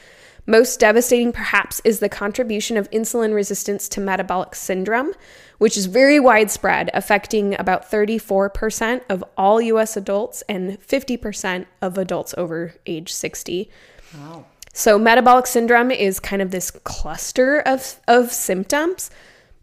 Most 0.49 0.79
devastating, 0.79 1.31
perhaps, 1.31 1.79
is 1.83 1.99
the 1.99 2.09
contribution 2.09 2.75
of 2.75 2.89
insulin 2.89 3.35
resistance 3.35 3.87
to 3.89 4.01
metabolic 4.01 4.55
syndrome, 4.55 5.13
which 5.59 5.77
is 5.77 5.85
very 5.85 6.19
widespread, 6.19 6.89
affecting 6.95 7.55
about 7.59 7.87
34% 7.87 9.03
of 9.09 9.23
all 9.37 9.61
US 9.61 9.95
adults 9.95 10.41
and 10.49 10.81
50% 10.81 11.67
of 11.83 11.99
adults 11.99 12.33
over 12.35 12.73
age 12.87 13.13
60. 13.13 13.69
Wow. 14.17 14.45
So, 14.73 14.97
metabolic 14.97 15.45
syndrome 15.45 15.91
is 15.91 16.19
kind 16.19 16.41
of 16.41 16.49
this 16.49 16.71
cluster 16.71 17.59
of, 17.59 17.99
of 18.07 18.31
symptoms, 18.31 19.11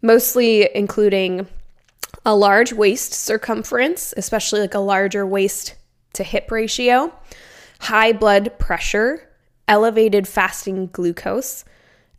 mostly 0.01 0.73
including 0.73 1.47
a 2.25 2.33
large 2.33 2.71
waist 2.71 3.11
circumference, 3.11 4.13
especially 4.15 4.61
like 4.61 4.73
a 4.73 4.79
larger 4.79 5.27
waist 5.27 5.75
to 6.13 6.23
hip 6.23 6.49
ratio, 6.49 7.11
high 7.81 8.13
blood 8.13 8.57
pressure, 8.57 9.26
elevated 9.67 10.27
fasting 10.27 10.87
glucose, 10.87 11.65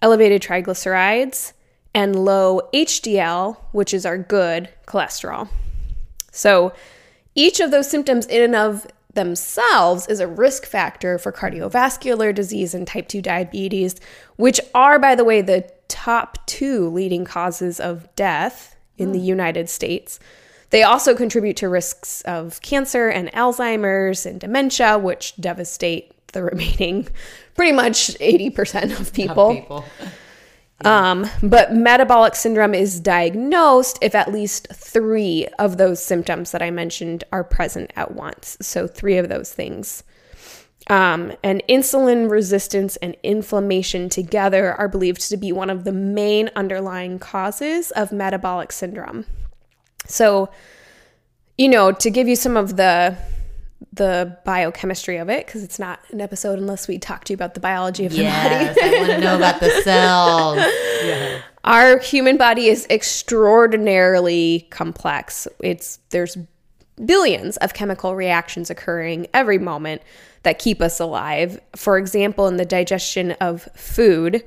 elevated 0.02 0.42
triglycerides, 0.42 1.52
and 1.94 2.24
low 2.24 2.60
HDL, 2.72 3.56
which 3.72 3.94
is 3.94 4.04
our 4.04 4.18
good 4.18 4.68
cholesterol. 4.86 5.48
So, 6.30 6.72
each 7.34 7.60
of 7.60 7.70
those 7.70 7.88
symptoms, 7.88 8.26
in 8.26 8.42
and 8.42 8.54
of 8.54 8.86
themselves, 9.14 10.06
is 10.06 10.20
a 10.20 10.26
risk 10.26 10.66
factor 10.66 11.18
for 11.18 11.32
cardiovascular 11.32 12.34
disease 12.34 12.74
and 12.74 12.86
type 12.86 13.08
2 13.08 13.22
diabetes, 13.22 13.96
which 14.36 14.60
are, 14.74 14.98
by 14.98 15.14
the 15.14 15.24
way, 15.24 15.40
the 15.40 15.70
top 15.88 16.44
two 16.46 16.88
leading 16.88 17.24
causes 17.24 17.80
of 17.80 18.14
death 18.14 18.76
in 18.98 19.12
the 19.12 19.18
hmm. 19.18 19.24
United 19.24 19.68
States. 19.70 20.20
They 20.70 20.82
also 20.82 21.14
contribute 21.14 21.56
to 21.58 21.68
risks 21.68 22.20
of 22.22 22.60
cancer 22.60 23.08
and 23.08 23.32
Alzheimer's 23.32 24.26
and 24.26 24.38
dementia, 24.38 24.98
which 24.98 25.34
devastate 25.36 26.12
the 26.32 26.42
remaining 26.42 27.08
pretty 27.54 27.73
much 27.73 28.08
80% 28.18 28.99
of 28.99 29.12
people. 29.12 29.54
People. 29.54 29.85
Um, 30.85 31.26
but 31.42 31.75
metabolic 31.75 32.37
syndrome 32.37 32.73
is 32.73 33.00
diagnosed 33.00 33.99
if 34.00 34.14
at 34.14 34.32
least 34.32 34.68
three 34.73 35.49
of 35.58 35.76
those 35.76 36.00
symptoms 36.00 36.52
that 36.52 36.62
I 36.62 36.70
mentioned 36.70 37.25
are 37.32 37.42
present 37.42 37.92
at 37.97 38.12
once. 38.12 38.56
So, 38.61 38.87
three 38.87 39.18
of 39.18 39.28
those 39.28 39.52
things. 39.52 40.04
Um, 40.87 41.32
and 41.42 41.62
insulin 41.68 42.30
resistance 42.30 42.97
and 42.97 43.16
inflammation 43.23 44.08
together 44.08 44.73
are 44.73 44.88
believed 44.88 45.28
to 45.28 45.37
be 45.37 45.52
one 45.52 45.68
of 45.68 45.85
the 45.85 45.92
main 45.92 46.49
underlying 46.54 47.18
causes 47.18 47.90
of 47.90 48.12
metabolic 48.12 48.73
syndrome. 48.73 49.26
So, 50.06 50.49
you 51.58 51.68
know, 51.68 51.92
to 51.92 52.11
give 52.11 52.28
you 52.28 52.37
some 52.37 52.56
of 52.56 52.76
the 52.76 53.16
the 53.92 54.37
biochemistry 54.44 55.18
of 55.18 55.28
it, 55.28 55.47
because 55.47 55.62
it's 55.62 55.78
not 55.78 56.00
an 56.11 56.20
episode 56.20 56.58
unless 56.58 56.88
we 56.88 56.99
talk 56.99 57.25
to 57.25 57.32
you 57.32 57.35
about 57.35 57.54
the 57.54 57.61
biology 57.61 58.06
of 58.06 58.12
the 58.12 58.18
body. 58.18 58.25
Yes. 58.25 58.78
I 58.82 58.99
want 58.99 59.11
to 59.12 59.18
know 59.18 59.37
about 59.37 59.61
the 59.61 59.70
cells. 59.82 60.58
Yeah. 61.04 61.42
Our 61.64 61.99
human 61.99 62.37
body 62.37 62.68
is 62.68 62.87
extraordinarily 62.90 64.66
complex. 64.70 65.47
It's 65.61 65.99
there's 66.11 66.37
billions 67.04 67.56
of 67.58 67.75
chemical 67.75 68.16
reactions 68.16 68.70
occurring 68.70 69.26
every 69.32 69.58
moment 69.58 70.02
that 70.42 70.58
keep 70.58 70.80
us 70.80 70.99
alive. 71.00 71.61
For 71.76 71.99
example, 71.99 72.47
in 72.47 72.56
the 72.56 72.64
digestion 72.64 73.32
of 73.32 73.68
food, 73.76 74.44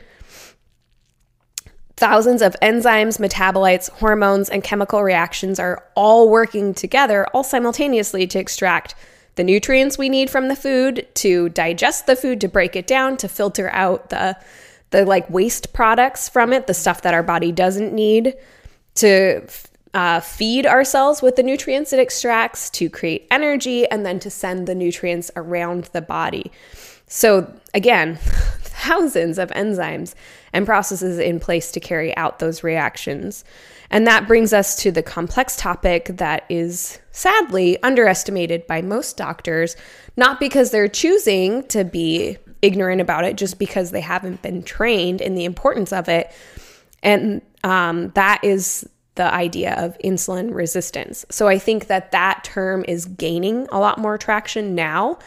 thousands 1.96 2.42
of 2.42 2.56
enzymes, 2.62 3.20
metabolites, 3.20 3.90
hormones, 3.90 4.50
and 4.50 4.64
chemical 4.64 5.04
reactions 5.04 5.60
are 5.60 5.86
all 5.96 6.30
working 6.30 6.74
together 6.74 7.28
all 7.28 7.44
simultaneously 7.44 8.26
to 8.28 8.40
extract 8.40 8.96
the 9.42 9.46
nutrients 9.46 9.98
we 9.98 10.08
need 10.08 10.30
from 10.30 10.50
the 10.50 10.56
food, 10.56 11.08
to 11.16 11.50
digest 11.50 12.06
the 12.06 12.16
food, 12.16 12.40
to 12.42 12.48
break 12.48 12.76
it 12.76 12.86
down, 12.86 13.18
to 13.18 13.28
filter 13.28 13.72
out 13.72 14.12
the 14.12 14.38
the 14.92 15.04
like 15.04 15.28
waste 15.32 15.74
products 15.74 16.30
from 16.30 16.54
it, 16.54 16.68
the 16.68 16.76
stuff 16.76 17.02
that 17.02 17.16
our 17.16 17.24
body 17.24 17.52
doesn't 17.52 17.92
need, 17.92 18.36
to 18.94 19.42
uh, 19.96 20.20
feed 20.20 20.68
ourselves 20.68 21.24
with 21.24 21.38
the 21.38 21.42
nutrients 21.42 21.92
it 21.92 22.00
extracts, 22.00 22.70
to 22.70 22.88
create 22.88 23.26
energy, 23.32 23.88
and 23.88 24.06
then 24.06 24.20
to 24.20 24.30
send 24.30 24.68
the 24.68 24.76
nutrients 24.76 25.32
around 25.36 25.86
the 25.86 26.04
body. 26.04 26.52
So, 27.08 27.52
again, 27.74 28.18
thousands 28.62 29.40
of 29.40 29.50
enzymes 29.50 30.14
and 30.54 30.68
processes 30.68 31.18
in 31.18 31.40
place 31.40 31.72
to 31.72 31.80
carry 31.80 32.16
out 32.16 32.38
those 32.38 32.64
reactions. 32.64 33.44
And 33.92 34.08
that 34.08 34.28
brings 34.28 34.54
us 34.54 34.76
to 34.78 34.92
the 34.92 35.04
complex 35.04 35.56
topic 35.58 36.06
that 36.16 36.46
is 36.50 37.00
sadly 37.12 37.82
underestimated 37.84 38.66
by 38.66 38.82
most 38.82 39.18
doctors, 39.18 39.76
not 40.16 40.40
because 40.40 40.72
they're 40.72 40.88
choosing 40.88 41.64
to 41.68 41.84
be 41.84 42.38
ignorant 42.62 43.02
about 43.02 43.26
it, 43.26 43.36
just 43.36 43.60
because 43.60 43.92
they 43.92 44.02
haven't 44.02 44.42
been 44.42 44.64
trained 44.64 45.20
in 45.20 45.36
the 45.36 45.46
importance 45.46 45.92
of 45.92 46.08
it. 46.08 46.32
And 47.04 47.42
um, 47.64 48.12
that 48.16 48.44
is 48.44 48.88
the 49.16 49.34
idea 49.34 49.76
of 49.78 49.98
insulin 50.00 50.54
resistance. 50.54 51.26
So 51.30 51.50
I 51.50 51.60
think 51.60 51.88
that 51.88 52.12
that 52.12 52.46
term 52.46 52.86
is 52.88 53.06
gaining 53.06 53.68
a 53.72 53.80
lot 53.80 53.98
more 53.98 54.18
traction 54.18 54.74
now, 54.74 55.20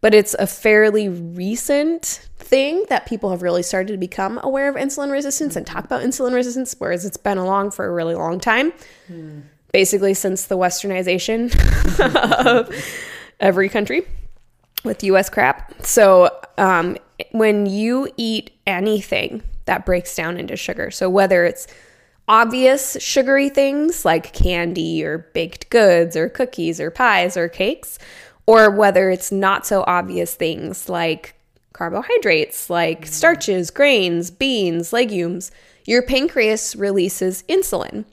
but 0.00 0.14
it's 0.14 0.34
a 0.34 0.46
fairly 0.46 1.08
recent 1.08 2.26
thing 2.38 2.84
that 2.88 3.06
people 3.06 3.30
have 3.30 3.42
really 3.42 3.62
started 3.62 3.92
to 3.92 3.98
become 3.98 4.40
aware 4.42 4.68
of 4.68 4.74
insulin 4.74 5.10
resistance 5.10 5.56
and 5.56 5.66
talk 5.66 5.84
about 5.84 6.02
insulin 6.02 6.32
resistance, 6.34 6.74
whereas 6.78 7.04
it's 7.04 7.16
been 7.16 7.38
along 7.38 7.70
for 7.70 7.86
a 7.86 7.92
really 7.92 8.14
long 8.14 8.40
time. 8.40 8.72
Basically, 9.72 10.14
since 10.14 10.46
the 10.46 10.56
westernization 10.56 11.54
of 12.46 12.74
every 13.38 13.68
country 13.68 14.06
with 14.84 15.04
US 15.04 15.28
crap. 15.28 15.84
So, 15.84 16.30
um, 16.58 16.96
when 17.32 17.66
you 17.66 18.08
eat 18.16 18.50
anything 18.66 19.42
that 19.66 19.84
breaks 19.84 20.16
down 20.16 20.38
into 20.38 20.56
sugar, 20.56 20.90
so 20.90 21.08
whether 21.10 21.44
it's 21.44 21.66
obvious 22.26 22.96
sugary 23.00 23.48
things 23.48 24.04
like 24.04 24.32
candy 24.32 25.04
or 25.04 25.18
baked 25.34 25.68
goods 25.68 26.16
or 26.16 26.28
cookies 26.28 26.80
or 26.80 26.90
pies 26.90 27.36
or 27.36 27.48
cakes, 27.48 27.98
or 28.50 28.68
whether 28.68 29.10
it's 29.10 29.30
not 29.30 29.64
so 29.64 29.84
obvious 29.86 30.34
things 30.34 30.88
like 30.88 31.36
carbohydrates, 31.72 32.68
like 32.68 33.02
mm. 33.02 33.06
starches, 33.06 33.70
grains, 33.70 34.32
beans, 34.32 34.92
legumes, 34.92 35.52
your 35.84 36.02
pancreas 36.02 36.74
releases 36.74 37.44
insulin. 37.44 38.04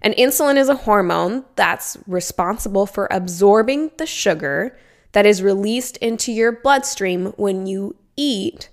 And 0.00 0.14
insulin 0.14 0.56
is 0.56 0.68
a 0.68 0.76
hormone 0.76 1.44
that's 1.56 1.96
responsible 2.06 2.86
for 2.86 3.08
absorbing 3.10 3.90
the 3.98 4.06
sugar 4.06 4.78
that 5.12 5.26
is 5.26 5.42
released 5.42 5.96
into 5.96 6.30
your 6.30 6.52
bloodstream 6.52 7.32
when 7.36 7.66
you 7.66 7.96
eat 8.16 8.68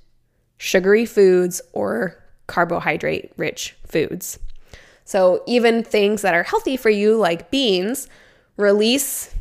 sugary 0.60 1.08
foods 1.08 1.60
or 1.74 2.24
carbohydrate 2.46 3.32
rich 3.36 3.76
foods. 3.88 4.38
So, 5.06 5.42
even 5.48 5.84
things 5.84 6.22
that 6.22 6.36
are 6.36 6.44
healthy 6.44 6.78
for 6.78 6.92
you, 6.92 7.18
like 7.18 7.50
beans, 7.50 8.08
release 8.58 9.34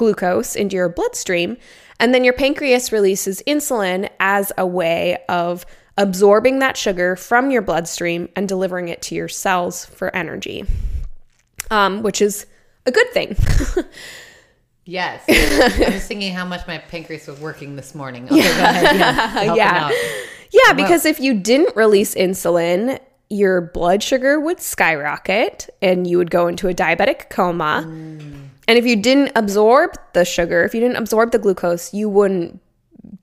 glucose 0.00 0.56
into 0.56 0.76
your 0.76 0.88
bloodstream, 0.88 1.58
and 2.00 2.14
then 2.14 2.24
your 2.24 2.32
pancreas 2.32 2.90
releases 2.90 3.42
insulin 3.46 4.08
as 4.18 4.50
a 4.56 4.66
way 4.66 5.18
of 5.28 5.66
absorbing 5.98 6.60
that 6.60 6.74
sugar 6.74 7.16
from 7.16 7.50
your 7.50 7.60
bloodstream 7.60 8.26
and 8.34 8.48
delivering 8.48 8.88
it 8.88 9.02
to 9.02 9.14
your 9.14 9.28
cells 9.28 9.84
for 9.84 10.16
energy, 10.16 10.64
um, 11.70 12.02
which 12.02 12.22
is 12.22 12.46
a 12.86 12.90
good 12.90 13.10
thing. 13.12 13.36
Yes. 14.86 15.22
I 15.28 15.92
was 15.94 16.04
thinking 16.04 16.32
how 16.32 16.44
much 16.44 16.66
my 16.66 16.78
pancreas 16.78 17.28
was 17.28 17.38
working 17.38 17.76
this 17.76 17.94
morning. 17.94 18.24
Okay. 18.24 18.38
Yeah. 18.40 19.54
Yeah. 19.54 19.90
Yeah, 20.50 20.72
because 20.72 21.04
if 21.04 21.20
you 21.20 21.34
didn't 21.34 21.76
release 21.76 22.16
insulin, 22.16 22.98
your 23.28 23.60
blood 23.60 24.02
sugar 24.02 24.40
would 24.40 24.60
skyrocket 24.60 25.70
and 25.80 26.08
you 26.08 26.18
would 26.18 26.32
go 26.32 26.48
into 26.48 26.66
a 26.66 26.74
diabetic 26.74 27.30
coma. 27.30 27.86
And 28.70 28.78
if 28.78 28.86
you 28.86 28.94
didn't 28.94 29.32
absorb 29.34 29.96
the 30.12 30.24
sugar, 30.24 30.62
if 30.62 30.76
you 30.76 30.80
didn't 30.80 30.94
absorb 30.94 31.32
the 31.32 31.40
glucose, 31.40 31.92
you 31.92 32.08
wouldn't 32.08 32.60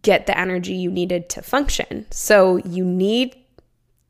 get 0.02 0.26
the 0.28 0.38
energy 0.38 0.74
you 0.74 0.92
needed 0.92 1.30
to 1.30 1.42
function. 1.42 2.06
So 2.12 2.58
you 2.58 2.84
need 2.84 3.34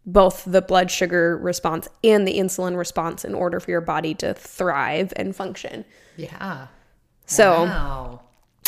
both 0.04 0.46
the 0.48 0.64
blood 0.64 0.90
sugar 0.90 1.38
response 1.38 1.88
and 2.04 2.28
the 2.28 2.40
insulin 2.40 2.76
response 2.76 3.24
in 3.24 3.36
order 3.36 3.60
for 3.60 3.70
your 3.70 3.82
body 3.82 4.16
to 4.16 4.34
thrive 4.34 5.14
and 5.16 5.36
function. 5.36 5.86
Yeah. 6.16 6.66
So, 7.28 7.66
Wow. 7.66 8.22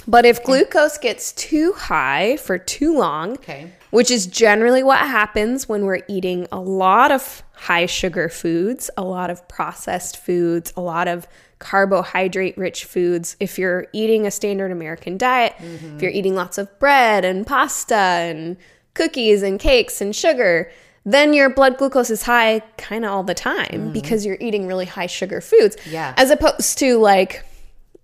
but 0.07 0.27
if 0.27 0.43
glucose 0.43 0.99
gets 0.99 1.31
too 1.31 1.73
high 1.73 2.37
for 2.37 2.59
too 2.59 2.95
long, 2.95 3.31
Okay. 3.31 3.71
which 3.89 4.11
is 4.11 4.27
generally 4.27 4.83
what 4.83 4.99
happens 4.99 5.67
when 5.67 5.85
we're 5.85 6.03
eating 6.07 6.45
a 6.51 6.59
lot 6.59 7.11
of 7.11 7.41
high 7.53 7.87
sugar 7.87 8.29
foods, 8.29 8.91
a 8.95 9.01
lot 9.01 9.31
of 9.31 9.47
processed 9.47 10.17
foods, 10.17 10.71
a 10.77 10.81
lot 10.81 11.07
of 11.07 11.27
carbohydrate 11.59 12.57
rich 12.57 12.85
foods. 12.85 13.35
If 13.39 13.59
you're 13.59 13.87
eating 13.93 14.25
a 14.25 14.31
standard 14.31 14.71
American 14.71 15.17
diet, 15.17 15.55
if 15.59 16.01
you're 16.01 16.11
eating 16.11 16.33
lots 16.35 16.57
of 16.57 16.79
bread 16.79 17.25
and 17.25 17.45
pasta 17.45 17.95
and 17.95 18.57
cookies 18.93 19.43
and 19.43 19.59
cakes 19.59 20.01
and 20.01 20.15
sugar, 20.15 20.71
then 21.05 21.33
your 21.33 21.49
blood 21.49 21.77
glucose 21.77 22.09
is 22.09 22.23
high 22.23 22.61
kind 22.77 23.05
of 23.05 23.11
all 23.11 23.23
the 23.23 23.33
time 23.33 23.91
because 23.91 24.25
you're 24.25 24.37
eating 24.39 24.67
really 24.67 24.85
high 24.85 25.07
sugar 25.07 25.41
foods. 25.41 25.77
Yeah. 25.89 26.13
As 26.17 26.29
opposed 26.31 26.77
to 26.79 26.97
like 26.97 27.45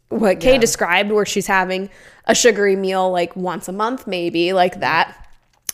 what 0.09 0.39
Kay 0.39 0.57
described, 0.57 1.11
where 1.11 1.25
she's 1.25 1.47
having 1.47 1.89
a 2.25 2.35
sugary 2.35 2.75
meal 2.75 3.11
like 3.11 3.35
once 3.35 3.67
a 3.67 3.71
month, 3.71 4.07
maybe 4.07 4.53
like 4.53 4.79
that, 4.79 5.29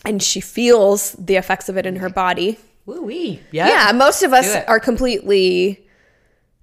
and 0.06 0.22
she 0.22 0.42
feels 0.42 1.12
the 1.14 1.36
effects 1.36 1.70
of 1.70 1.78
it 1.78 1.86
in 1.86 1.98
her 1.98 2.10
body. 2.10 2.58
Woo 2.86 3.04
wee. 3.04 3.40
Yeah. 3.52 3.68
Yeah, 3.68 3.92
most 3.92 4.24
of 4.24 4.34
us 4.34 4.56
are 4.68 4.80
completely 4.80 5.86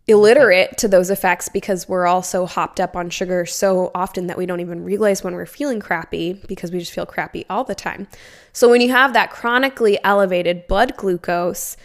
illiterate 0.09 0.79
to 0.79 0.89
those 0.89 1.11
effects 1.11 1.51
because 1.51 1.87
we're 1.87 2.07
all 2.07 2.23
so 2.23 2.47
hopped 2.47 2.81
up 2.81 2.97
on 2.97 3.11
sugar 3.11 3.45
so 3.45 3.91
often 3.95 4.27
that 4.27 4.39
we 4.39 4.47
don't 4.47 4.61
even 4.61 4.83
realize 4.83 5.23
when 5.23 5.35
we're 5.35 5.47
feeling 5.47 5.81
crappy 5.81 6.33
because 6.49 6.73
we 6.73 6.79
just 6.79 6.93
feel 6.93 7.07
crappy 7.07 7.45
all 7.51 7.63
the 7.63 7.75
time. 7.75 8.09
So 8.55 8.71
when 8.71 8.81
you 8.81 8.91
have 8.91 9.13
that 9.13 9.31
chronically 9.31 9.99
elevated 10.03 10.67
blood 10.67 10.97
glucose, 10.97 11.77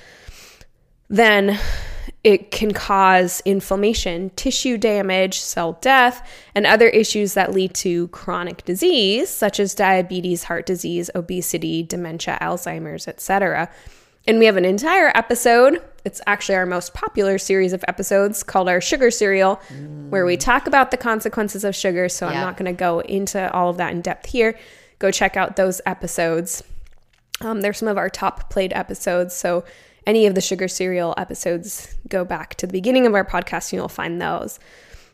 then 1.10 1.60
it 2.24 2.52
can 2.52 2.72
cause 2.72 3.42
inflammation, 3.44 4.30
tissue 4.38 4.78
damage, 4.78 5.40
cell 5.40 5.78
death, 5.82 6.26
and 6.56 6.66
other 6.66 6.88
issues 6.88 7.34
that 7.34 7.52
lead 7.52 7.74
to 7.76 8.08
chronic 8.08 8.64
disease 8.64 9.30
such 9.30 9.60
as 9.60 9.76
diabetes, 9.76 10.46
heart 10.46 10.66
disease, 10.66 11.10
obesity, 11.14 11.84
dementia, 11.84 12.38
Alzheimer's, 12.42 13.10
etc. 13.10 13.70
And 14.26 14.40
we 14.40 14.46
have 14.46 14.56
an 14.56 14.64
entire 14.64 15.12
episode. 15.14 15.82
It's 16.06 16.22
actually 16.28 16.56
our 16.56 16.66
most 16.66 16.94
popular 16.94 17.38
series 17.38 17.72
of 17.72 17.84
episodes 17.88 18.44
called 18.44 18.68
our 18.68 18.82
sugar 18.82 19.10
cereal, 19.10 19.56
where 20.10 20.26
we 20.26 20.36
talk 20.36 20.68
about 20.68 20.92
the 20.92 20.98
consequences 20.98 21.64
of 21.64 21.76
sugar. 21.76 22.10
So 22.10 22.28
I'm 22.28 22.36
not 22.42 22.58
going 22.58 22.74
to 22.74 22.78
go 22.78 23.00
into 23.00 23.52
all 23.54 23.70
of 23.70 23.78
that 23.78 23.94
in 23.94 24.02
depth 24.02 24.28
here. 24.28 24.58
Go 25.00 25.12
check 25.12 25.38
out 25.38 25.56
those 25.56 25.80
episodes. 25.86 26.64
Um, 27.42 27.62
they're 27.62 27.74
some 27.74 27.88
of 27.88 27.98
our 27.98 28.10
top 28.10 28.50
played 28.50 28.74
episodes. 28.74 29.34
So 29.34 29.64
any 30.06 30.26
of 30.26 30.36
the 30.36 30.42
sugar 30.42 30.68
cereal 30.68 31.14
episodes, 31.18 31.96
go 32.10 32.26
back 32.26 32.56
to 32.56 32.68
the 32.68 32.74
beginning 32.74 33.06
of 33.06 33.16
our 33.16 33.26
podcast 33.26 33.72
and 33.72 33.80
you'll 33.80 33.88
find 33.88 34.22
those. 34.22 34.60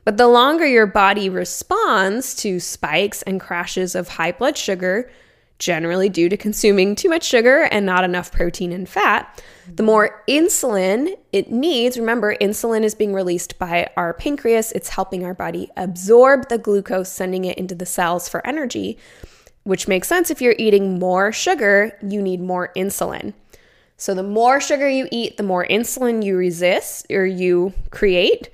But 0.06 0.18
the 0.18 0.28
longer 0.28 0.66
your 0.66 0.88
body 0.88 1.30
responds 1.30 2.34
to 2.38 2.60
spikes 2.60 3.22
and 3.24 3.40
crashes 3.40 3.94
of 3.94 4.08
high 4.08 4.32
blood 4.32 4.58
sugar, 4.58 5.12
generally 5.60 6.10
due 6.10 6.30
to 6.30 6.38
consuming 6.38 6.96
too 6.96 7.10
much 7.10 7.24
sugar 7.24 7.64
and 7.64 7.86
not 7.86 8.04
enough 8.04 8.32
protein 8.32 8.72
and 8.72 8.88
fat, 8.88 9.44
the 9.76 9.84
more 9.84 10.24
insulin 10.28 11.16
it 11.32 11.52
needs. 11.52 12.00
Remember, 12.00 12.36
insulin 12.36 12.84
is 12.84 12.96
being 12.96 13.14
released 13.14 13.60
by 13.60 13.90
our 13.96 14.14
pancreas, 14.14 14.72
it's 14.72 14.90
helping 14.90 15.24
our 15.24 15.34
body 15.34 15.70
absorb 15.78 16.50
the 16.50 16.58
glucose, 16.58 17.12
sending 17.12 17.46
it 17.46 17.58
into 17.58 17.76
the 17.76 17.86
cells 17.86 18.28
for 18.28 18.46
energy, 18.48 18.98
which 19.64 19.88
makes 19.88 20.08
sense 20.08 20.32
if 20.32 20.42
you're 20.42 20.56
eating 20.58 20.98
more 20.98 21.32
sugar, 21.32 21.98
you 22.02 22.22
need 22.22 22.42
more 22.42 22.72
insulin. 22.76 23.34
So 23.98 24.14
the 24.14 24.24
more 24.24 24.62
sugar 24.62 24.88
you 24.88 25.10
eat, 25.12 25.36
the 25.36 25.44
more 25.44 25.68
insulin 25.68 26.24
you 26.24 26.38
resist 26.38 27.06
or 27.12 27.26
you 27.26 27.74
create, 27.92 28.50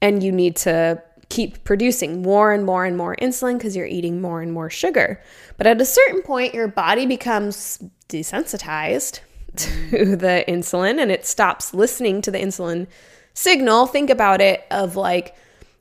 and 0.00 0.22
you 0.22 0.32
need 0.32 0.56
to 0.56 1.02
keep 1.32 1.64
producing 1.64 2.20
more 2.20 2.52
and 2.52 2.66
more 2.66 2.84
and 2.84 2.94
more 2.94 3.16
insulin 3.16 3.56
because 3.56 3.74
you're 3.74 3.86
eating 3.86 4.20
more 4.20 4.42
and 4.42 4.52
more 4.52 4.68
sugar. 4.68 5.18
But 5.56 5.66
at 5.66 5.80
a 5.80 5.84
certain 5.86 6.20
point, 6.20 6.52
your 6.52 6.68
body 6.68 7.06
becomes 7.06 7.82
desensitized 8.10 9.20
to 9.56 9.70
mm. 9.70 10.20
the 10.20 10.44
insulin 10.46 11.00
and 11.00 11.10
it 11.10 11.24
stops 11.24 11.72
listening 11.72 12.20
to 12.20 12.30
the 12.30 12.36
insulin 12.36 12.86
signal. 13.32 13.86
Think 13.86 14.10
about 14.10 14.42
it 14.42 14.66
of 14.70 14.94
like 14.94 15.34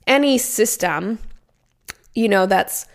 any 0.08 0.38
system, 0.38 1.20
you 2.16 2.30
know, 2.30 2.46
that's 2.46 2.88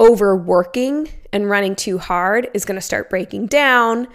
overworking 0.00 1.10
and 1.34 1.50
running 1.50 1.76
too 1.76 1.98
hard 1.98 2.48
is 2.54 2.64
going 2.64 2.76
to 2.76 2.80
start 2.80 3.10
breaking 3.10 3.48
down. 3.48 4.08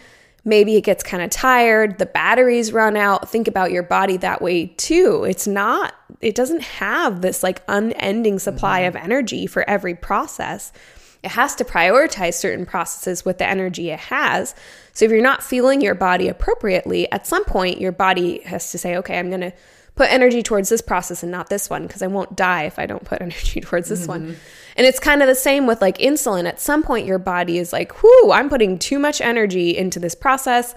Maybe 0.50 0.76
it 0.76 0.82
gets 0.82 1.04
kind 1.04 1.22
of 1.22 1.30
tired, 1.30 2.00
the 2.00 2.08
batteries 2.08 2.74
run 2.74 2.98
out. 2.98 3.30
Think 3.30 3.48
about 3.48 3.72
your 3.72 3.84
body 3.84 4.18
that 4.18 4.42
way 4.42 4.66
too. 4.66 5.24
It's 5.24 5.46
not, 5.46 5.94
it 6.22 6.34
doesn't 6.34 6.64
have 6.64 7.22
this 7.22 7.44
like 7.44 7.62
unending 7.68 8.40
supply 8.40 8.82
mm-hmm. 8.82 8.98
of 8.98 9.04
energy 9.04 9.46
for 9.46 9.70
every 9.70 9.94
process. 9.94 10.74
It 11.22 11.30
has 11.32 11.54
to 11.56 11.64
prioritize 11.64 12.34
certain 12.34 12.66
processes 12.66 13.24
with 13.24 13.38
the 13.38 13.48
energy 13.48 13.92
it 13.92 14.00
has. 14.00 14.56
So 14.94 15.06
if 15.06 15.12
you're 15.12 15.22
not 15.22 15.44
feeling 15.44 15.82
your 15.82 15.94
body 15.94 16.28
appropriately, 16.28 17.12
at 17.12 17.28
some 17.28 17.46
point 17.46 17.80
your 17.80 17.92
body 17.92 18.42
has 18.42 18.72
to 18.72 18.80
say, 18.80 18.98
okay, 18.98 19.20
I'm 19.20 19.30
going 19.30 19.42
to 19.42 19.54
put 20.00 20.14
energy 20.14 20.42
towards 20.42 20.70
this 20.70 20.80
process 20.80 21.24
and 21.24 21.32
not 21.32 21.50
this 21.50 21.70
one 21.70 21.86
because 21.86 22.02
I 22.02 22.08
won't 22.08 22.34
die 22.34 22.64
if 22.64 22.80
I 22.80 22.86
don't 22.86 23.04
put 23.04 23.22
energy 23.22 23.60
towards 23.60 23.90
this 23.90 24.08
one. 24.08 24.22
Mm-hmm. 24.22 24.34
And 24.78 24.88
it's 24.88 25.00
kind 25.00 25.22
of 25.22 25.28
the 25.28 25.36
same 25.36 25.68
with 25.68 25.82
like 25.82 25.98
insulin. 25.98 26.48
At 26.48 26.62
some 26.62 26.84
point, 26.84 27.06
your 27.06 27.20
body 27.20 27.58
is 27.58 27.74
like, 27.74 28.02
whoo, 28.02 28.32
I'm 28.32 28.48
putting 28.48 28.80
too 28.80 28.98
much 28.98 29.20
energy 29.20 29.78
into 29.78 30.00
this 30.00 30.16
process. 30.16 30.74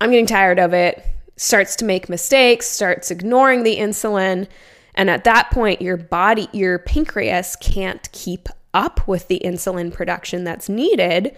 I'm 0.00 0.10
getting 0.10 0.26
tired 0.26 0.60
of 0.60 0.72
it. 0.72 1.04
Starts 1.36 1.74
to 1.76 1.84
make 1.84 2.08
mistakes, 2.08 2.68
starts 2.68 3.10
ignoring 3.10 3.64
the 3.64 3.76
insulin. 3.76 4.46
And 4.94 5.10
at 5.10 5.24
that 5.24 5.50
point, 5.50 5.82
your 5.82 5.96
body, 5.96 6.48
your 6.52 6.78
pancreas 6.78 7.56
can't 7.56 8.08
keep 8.12 8.48
up 8.72 9.08
with 9.08 9.26
the 9.26 9.42
insulin 9.44 9.92
production 9.92 10.44
that's 10.44 10.68
needed. 10.68 11.34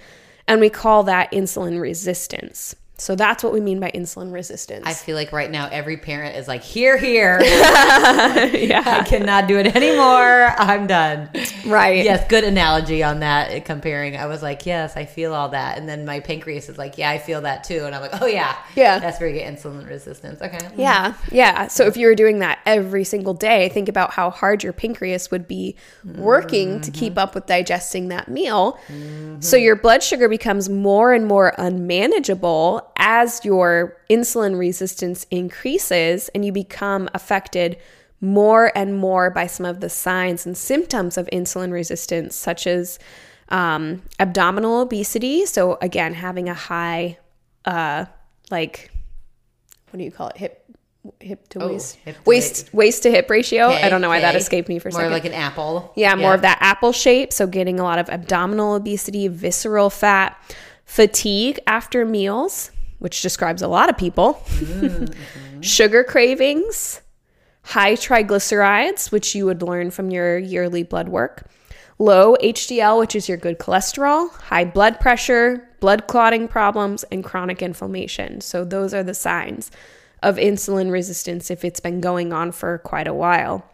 And 0.47 0.61
we 0.61 0.69
call 0.69 1.03
that 1.05 1.33
insulin 1.33 1.81
resistance. 1.81 2.77
So 2.97 3.17
that's 3.17 3.43
what 3.43 3.53
we 3.53 3.61
mean 3.61 3.81
by 3.81 3.91
insulin 3.91 4.33
resistance. 4.33 4.87
I 4.87 4.93
feel 4.95 5.17
like 5.17 5.33
right 5.33 5.51
now 5.51 5.69
every 5.71 5.97
parent 5.97 6.37
is 6.37 6.47
like, 6.47 6.63
here, 6.63 6.97
here. 6.97 7.41
yeah. 7.43 8.83
I 8.87 9.05
cannot 9.05 9.49
do 9.49 9.59
it 9.59 9.75
anymore. 9.75 10.55
I'm 10.57 10.87
done. 10.87 11.29
Right. 11.67 12.05
Yes, 12.05 12.29
good 12.29 12.45
analogy 12.45 13.03
on 13.03 13.21
that. 13.21 13.51
uh, 13.51 13.61
Comparing, 13.65 14.17
I 14.17 14.27
was 14.27 14.43
like, 14.43 14.65
yes, 14.65 14.97
I 14.97 15.07
feel 15.07 15.35
all 15.35 15.49
that, 15.49 15.77
and 15.77 15.89
then 15.89 16.05
my 16.05 16.21
pancreas 16.21 16.69
is 16.69 16.79
like, 16.79 16.97
yeah, 16.97 17.11
I 17.11 17.19
feel 17.19 17.41
that 17.41 17.65
too, 17.65 17.85
and 17.85 17.95
I'm 17.95 18.01
like, 18.01 18.23
oh 18.23 18.27
yeah, 18.27 18.57
Yeah. 18.77 19.01
that's 19.01 19.19
where 19.19 19.29
you 19.29 19.41
get 19.41 19.53
insulin 19.53 19.89
resistance. 19.89 20.41
Okay, 20.41 20.59
mm-hmm. 20.59 20.81
Yeah, 20.81 21.15
yeah. 21.33 21.67
So 21.67 21.87
if 21.87 21.97
you 21.97 22.07
were 22.07 22.15
doing 22.15 22.39
that 22.41 22.61
every 22.65 23.03
single 23.05 23.35
day, 23.35 23.71
think 23.71 23.89
about 23.89 24.13
how 24.13 24.31
hard 24.31 24.63
your 24.63 24.73
pancreas 24.73 25.31
would 25.31 25.49
be 25.49 25.75
working 26.05 26.81
to 26.81 26.91
mm-hmm. 26.91 27.01
keep 27.01 27.19
up 27.19 27.35
with 27.35 27.47
digesting 27.47 28.09
that 28.09 28.29
meal. 28.29 28.79
Mm-hmm. 28.89 29.41
So 29.41 29.57
your 29.57 29.75
blood 29.75 30.03
sugar 30.03 30.29
becomes 30.29 30.69
more 30.69 31.13
and 31.13 31.27
more 31.27 31.55
unmanageable 31.59 32.85
as 32.97 33.45
your 33.45 33.97
insulin 34.09 34.59
resistance 34.59 35.27
increases 35.31 36.29
and 36.35 36.45
you 36.45 36.53
become 36.53 37.09
affected 37.15 37.77
more 38.21 38.73
and 38.77 38.97
more 38.97 39.31
by 39.31 39.47
some 39.47 39.67
of 39.67 39.81
the 39.81 39.89
signs 39.91 40.47
and 40.47 40.57
symptoms 40.57 41.19
of 41.19 41.27
insulin 41.33 41.73
resistance, 41.73 42.35
such 42.35 42.67
as 42.67 42.99
um, 43.51 44.03
abdominal 44.19 44.81
obesity. 44.81 45.45
So, 45.47 45.77
again, 45.83 46.15
having 46.15 46.49
a 46.49 46.55
high, 46.55 47.19
uh, 47.67 48.07
like, 48.51 48.91
what 49.91 49.99
do 49.99 50.05
you 50.05 50.11
call 50.11 50.29
it? 50.29 50.39
Hip, 50.39 50.65
hip 51.21 51.49
to 51.51 51.63
Oh, 51.63 51.69
waist, 51.69 51.97
hip 51.97 52.17
to 52.17 52.23
waist, 52.25 52.73
waist 52.73 53.03
to 53.03 53.11
hip 53.11 53.29
ratio. 53.29 53.67
I 53.69 53.91
don't 53.91 54.01
know 54.01 54.09
why 54.09 54.21
that 54.21 54.35
escaped 54.37 54.71
me 54.71 54.79
for 54.79 54.89
a 54.89 54.93
More 54.93 55.03
second. 55.03 55.13
like 55.13 55.25
an 55.27 55.35
apple. 55.35 55.93
Yeah, 55.95 56.15
more 56.15 56.33
of 56.35 56.41
that 56.43 56.57
apple 56.61 56.93
shape. 56.93 57.33
So 57.33 57.47
getting 57.47 57.79
a 57.79 57.83
lot 57.83 57.99
of 57.99 58.09
abdominal 58.09 58.75
obesity, 58.75 59.29
visceral 59.29 59.91
fat, 59.91 60.35
fatigue 60.87 61.59
after 61.67 62.07
meals, 62.07 62.71
which 62.99 63.23
describes 63.23 63.63
a 63.63 63.69
lot 63.69 63.91
of 63.91 63.97
people, 63.97 64.43
sugar 65.61 66.05
cravings, 66.05 67.01
high 67.63 67.95
triglycerides, 67.95 69.11
which 69.11 69.35
you 69.35 69.47
would 69.47 69.63
learn 69.63 69.91
from 69.91 70.11
your 70.11 70.39
yearly 70.39 70.83
blood 70.83 71.09
work, 71.09 71.47
low 71.99 72.37
HDL, 72.43 72.99
which 72.99 73.15
is 73.15 73.29
your 73.29 73.39
good 73.39 73.59
cholesterol, 73.59 74.31
high 74.33 74.65
blood 74.65 75.01
pressure, 75.01 75.69
blood 75.81 76.07
clotting 76.07 76.49
problems, 76.49 77.05
and 77.05 77.25
chronic 77.25 77.63
inflammation. 77.63 78.41
So, 78.41 78.65
those 78.65 78.95
are 78.95 79.03
the 79.03 79.15
signs 79.15 79.71
of 80.23 80.37
insulin 80.37 80.91
resistance 80.91 81.51
if 81.51 81.65
it's 81.65 81.81
been 81.81 82.01
going 82.01 82.33
on 82.33 82.53
for 82.53 82.79
quite 82.79 83.07
a 83.07 83.15
while. 83.15 83.69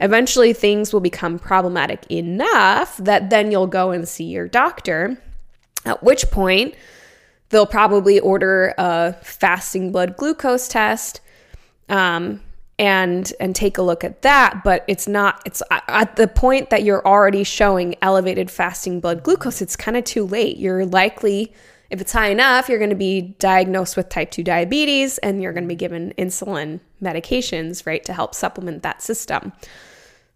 Eventually, 0.00 0.54
things 0.54 0.92
will 0.92 1.00
become 1.00 1.38
problematic 1.38 2.10
enough 2.10 2.96
that 2.96 3.28
then 3.28 3.50
you'll 3.50 3.66
go 3.66 3.90
and 3.90 4.08
see 4.08 4.24
your 4.24 4.48
doctor, 4.48 5.18
at 5.84 6.02
which 6.02 6.30
point, 6.30 6.74
they'll 7.50 7.66
probably 7.66 8.18
order 8.18 8.74
a 8.78 9.12
fasting 9.22 9.92
blood 9.92 10.16
glucose 10.16 10.66
test. 10.66 11.20
Um, 11.88 12.40
and 12.80 13.34
and 13.38 13.54
take 13.54 13.76
a 13.76 13.82
look 13.82 14.02
at 14.04 14.22
that 14.22 14.64
but 14.64 14.84
it's 14.88 15.06
not 15.06 15.42
it's 15.44 15.62
at 15.70 16.16
the 16.16 16.26
point 16.26 16.70
that 16.70 16.82
you're 16.82 17.06
already 17.06 17.44
showing 17.44 17.94
elevated 18.00 18.50
fasting 18.50 19.00
blood 19.00 19.22
glucose 19.22 19.60
it's 19.60 19.76
kind 19.76 19.98
of 19.98 20.04
too 20.04 20.24
late 20.24 20.56
you're 20.56 20.86
likely 20.86 21.52
if 21.90 22.00
it's 22.00 22.12
high 22.12 22.30
enough 22.30 22.70
you're 22.70 22.78
going 22.78 22.88
to 22.88 22.96
be 22.96 23.36
diagnosed 23.38 23.98
with 23.98 24.08
type 24.08 24.30
2 24.30 24.42
diabetes 24.42 25.18
and 25.18 25.42
you're 25.42 25.52
going 25.52 25.64
to 25.64 25.68
be 25.68 25.74
given 25.74 26.14
insulin 26.16 26.80
medications 27.02 27.86
right 27.86 28.02
to 28.02 28.14
help 28.14 28.34
supplement 28.34 28.82
that 28.82 29.02
system 29.02 29.52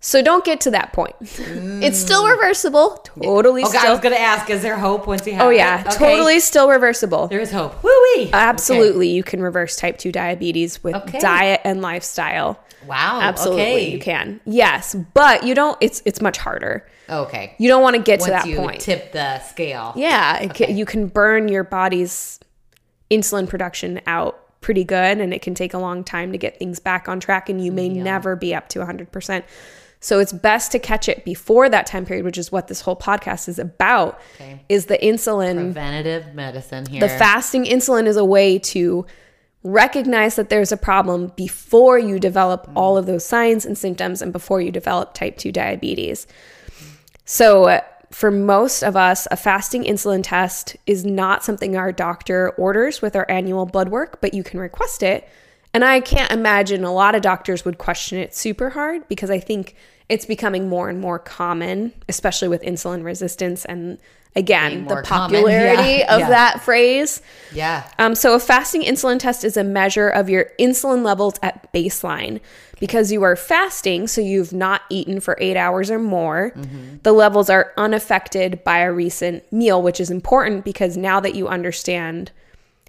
so 0.04 0.20
don't 0.20 0.44
get 0.44 0.60
to 0.60 0.70
that 0.72 0.92
point. 0.92 1.18
Mm. 1.20 1.82
It's 1.82 1.98
still 1.98 2.28
reversible. 2.28 2.98
Totally 3.22 3.62
okay, 3.62 3.78
still. 3.78 3.88
I 3.88 3.90
was 3.90 4.00
going 4.00 4.14
to 4.14 4.20
ask, 4.20 4.50
is 4.50 4.60
there 4.60 4.76
hope 4.76 5.06
once 5.06 5.26
you 5.26 5.32
have 5.32 5.46
Oh, 5.46 5.48
yeah. 5.48 5.80
it? 5.80 5.86
Okay. 5.86 5.96
Totally 5.96 6.40
still 6.40 6.68
reversible. 6.68 7.26
There 7.26 7.40
is 7.40 7.50
hope. 7.50 7.82
Woo 7.82 7.90
wee. 8.16 8.28
Absolutely. 8.30 9.08
Okay. 9.08 9.16
You 9.16 9.22
can 9.22 9.40
reverse 9.40 9.76
type 9.76 9.96
2 9.96 10.12
diabetes 10.12 10.84
with 10.84 10.94
okay. 10.94 11.18
diet 11.20 11.62
and 11.64 11.80
lifestyle. 11.80 12.60
Wow. 12.86 13.20
Absolutely. 13.22 13.92
You 13.92 13.98
can. 13.98 14.40
Yes. 14.44 14.94
But 14.94 15.44
you 15.44 15.54
don't, 15.54 15.78
it's 15.80 16.02
it's 16.04 16.20
much 16.20 16.36
harder. 16.36 16.86
Okay. 17.08 17.54
You 17.58 17.68
don't 17.68 17.82
want 17.82 17.96
to 17.96 18.02
get 18.02 18.20
once 18.20 18.26
to 18.26 18.30
that 18.32 18.46
you 18.46 18.56
point. 18.56 18.80
Tip 18.82 19.12
the 19.12 19.40
scale. 19.40 19.94
Yeah. 19.96 20.46
Can, 20.48 20.76
you 20.76 20.84
can 20.84 21.06
burn 21.06 21.48
your 21.48 21.64
body's 21.64 22.40
insulin 23.10 23.48
production 23.48 24.02
out 24.06 24.38
pretty 24.60 24.84
good 24.84 25.18
and 25.18 25.32
it 25.32 25.42
can 25.42 25.54
take 25.54 25.74
a 25.74 25.78
long 25.78 26.04
time 26.04 26.32
to 26.32 26.38
get 26.38 26.58
things 26.58 26.78
back 26.78 27.08
on 27.08 27.20
track 27.20 27.48
and 27.48 27.62
you 27.64 27.72
may 27.72 27.88
yeah. 27.88 28.02
never 28.02 28.36
be 28.36 28.54
up 28.54 28.68
to 28.70 28.78
100%. 28.78 29.42
So 30.04 30.18
it's 30.18 30.34
best 30.34 30.70
to 30.72 30.78
catch 30.78 31.08
it 31.08 31.24
before 31.24 31.70
that 31.70 31.86
time 31.86 32.04
period, 32.04 32.26
which 32.26 32.36
is 32.36 32.52
what 32.52 32.68
this 32.68 32.82
whole 32.82 32.94
podcast 32.94 33.48
is 33.48 33.58
about. 33.58 34.20
Okay. 34.34 34.60
Is 34.68 34.84
the 34.84 34.98
insulin 34.98 35.54
preventative 35.54 36.34
medicine 36.34 36.84
here? 36.84 37.00
The 37.00 37.08
fasting 37.08 37.64
insulin 37.64 38.06
is 38.06 38.18
a 38.18 38.24
way 38.24 38.58
to 38.58 39.06
recognize 39.62 40.36
that 40.36 40.50
there's 40.50 40.72
a 40.72 40.76
problem 40.76 41.32
before 41.36 41.98
you 41.98 42.18
develop 42.18 42.66
mm. 42.66 42.72
all 42.74 42.98
of 42.98 43.06
those 43.06 43.24
signs 43.24 43.64
and 43.64 43.78
symptoms 43.78 44.20
and 44.20 44.30
before 44.30 44.60
you 44.60 44.70
develop 44.70 45.14
type 45.14 45.38
2 45.38 45.50
diabetes. 45.50 46.26
So 47.24 47.64
uh, 47.64 47.80
for 48.10 48.30
most 48.30 48.82
of 48.82 48.96
us, 48.96 49.26
a 49.30 49.38
fasting 49.38 49.84
insulin 49.84 50.20
test 50.22 50.76
is 50.86 51.06
not 51.06 51.42
something 51.42 51.78
our 51.78 51.92
doctor 51.92 52.50
orders 52.58 53.00
with 53.00 53.16
our 53.16 53.24
annual 53.30 53.64
blood 53.64 53.88
work, 53.88 54.20
but 54.20 54.34
you 54.34 54.44
can 54.44 54.60
request 54.60 55.02
it. 55.02 55.26
And 55.72 55.82
I 55.82 56.00
can't 56.00 56.30
imagine 56.30 56.84
a 56.84 56.92
lot 56.92 57.14
of 57.14 57.22
doctors 57.22 57.64
would 57.64 57.78
question 57.78 58.18
it 58.18 58.34
super 58.34 58.68
hard 58.68 59.08
because 59.08 59.30
I 59.30 59.40
think 59.40 59.74
it's 60.08 60.26
becoming 60.26 60.68
more 60.68 60.88
and 60.88 61.00
more 61.00 61.18
common, 61.18 61.92
especially 62.08 62.48
with 62.48 62.62
insulin 62.62 63.04
resistance 63.04 63.64
and 63.64 63.98
again 64.36 64.84
the 64.86 65.00
popularity 65.04 65.98
yeah. 65.98 66.14
of 66.14 66.20
yeah. 66.20 66.28
that 66.28 66.62
phrase. 66.62 67.22
Yeah. 67.52 67.88
Um, 67.98 68.14
so 68.14 68.34
a 68.34 68.40
fasting 68.40 68.82
insulin 68.82 69.18
test 69.18 69.44
is 69.44 69.56
a 69.56 69.64
measure 69.64 70.08
of 70.08 70.28
your 70.28 70.50
insulin 70.58 71.04
levels 71.04 71.34
at 71.42 71.72
baseline. 71.72 72.40
Because 72.80 73.12
you 73.12 73.22
are 73.22 73.36
fasting, 73.36 74.08
so 74.08 74.20
you've 74.20 74.52
not 74.52 74.82
eaten 74.90 75.20
for 75.20 75.38
eight 75.40 75.56
hours 75.56 75.92
or 75.92 75.98
more, 75.98 76.50
mm-hmm. 76.54 76.96
the 77.04 77.12
levels 77.12 77.48
are 77.48 77.72
unaffected 77.76 78.62
by 78.64 78.78
a 78.78 78.92
recent 78.92 79.50
meal, 79.52 79.80
which 79.80 80.00
is 80.00 80.10
important 80.10 80.64
because 80.64 80.96
now 80.96 81.20
that 81.20 81.36
you 81.36 81.46
understand 81.46 82.32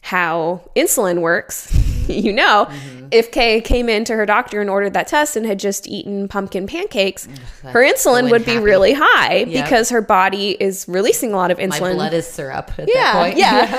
how 0.02 0.62
insulin 0.76 1.22
works, 1.22 1.72
you 2.10 2.34
know, 2.34 2.68
mm-hmm. 2.70 3.05
If 3.12 3.32
Kay 3.32 3.62
came 3.62 3.90
in 3.90 4.06
to 4.06 4.16
her 4.16 4.26
doctor 4.26 4.62
and 4.62 4.70
ordered 4.70 4.94
that 4.94 5.08
test 5.08 5.36
and 5.36 5.46
had 5.46 5.60
just 5.60 5.88
eaten 5.88 6.28
pumpkin 6.28 6.68
pancakes, 6.68 7.28
her 7.64 7.82
insulin 7.82 8.30
would 8.32 8.46
be 8.46 8.58
really 8.58 8.94
high 8.94 9.38
yep. 9.38 9.66
because 9.66 9.90
her 9.90 10.02
body 10.02 10.52
is 10.60 10.86
releasing 10.88 11.34
a 11.34 11.36
lot 11.36 11.52
of 11.52 11.58
insulin. 11.58 11.82
My 11.82 11.94
blood 11.94 12.14
is 12.14 12.28
syrup 12.28 12.72
yeah, 12.88 13.26
Yeah, 13.28 13.36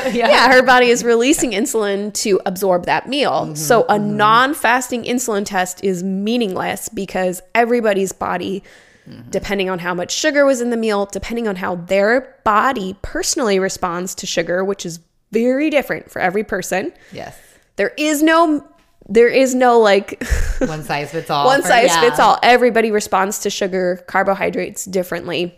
yeah, 0.09 0.29
yeah. 0.29 0.53
Her 0.53 0.63
body 0.63 0.89
is 0.89 1.05
releasing 1.05 1.53
insulin 1.53 2.13
to 2.15 2.41
absorb 2.47 2.87
that 2.87 3.09
meal. 3.09 3.47
Mm-hmm, 3.47 3.55
so 3.55 3.83
a 3.83 3.95
mm-hmm. 3.95 4.17
non-fasting 4.17 5.05
insulin 5.05 5.45
test 5.45 5.83
is 5.85 6.03
meaningless 6.03 6.89
because 6.89 7.43
everybody's 7.55 8.13
body 8.13 8.63
Mm-hmm. 9.09 9.31
depending 9.31 9.71
on 9.71 9.79
how 9.79 9.95
much 9.95 10.11
sugar 10.11 10.45
was 10.45 10.61
in 10.61 10.71
the 10.71 10.77
meal, 10.77 11.07
depending 11.07 11.47
on 11.47 11.55
how 11.55 11.77
their 11.77 12.37
body 12.43 12.97
personally 13.03 13.61
responds 13.61 14.17
to 14.17 14.27
sugar, 14.27 14.65
which 14.65 14.85
is 14.85 14.99
very 15.31 15.71
different 15.71 16.11
for 16.11 16.21
every 16.21 16.43
person. 16.43 16.93
Yes. 17.13 17.39
There 17.77 17.93
is 17.97 18.23
no 18.23 18.67
there 19.09 19.29
is 19.29 19.55
no 19.55 19.79
like 19.79 20.23
one 20.59 20.83
size 20.83 21.13
fits 21.13 21.31
all. 21.31 21.47
one 21.47 21.63
size 21.63 21.87
yeah. 21.87 22.01
fits 22.01 22.19
all. 22.19 22.39
Everybody 22.43 22.91
responds 22.91 23.41
to 23.41 23.51
sugar, 23.51 24.03
carbohydrates 24.07 24.85
differently. 24.85 25.57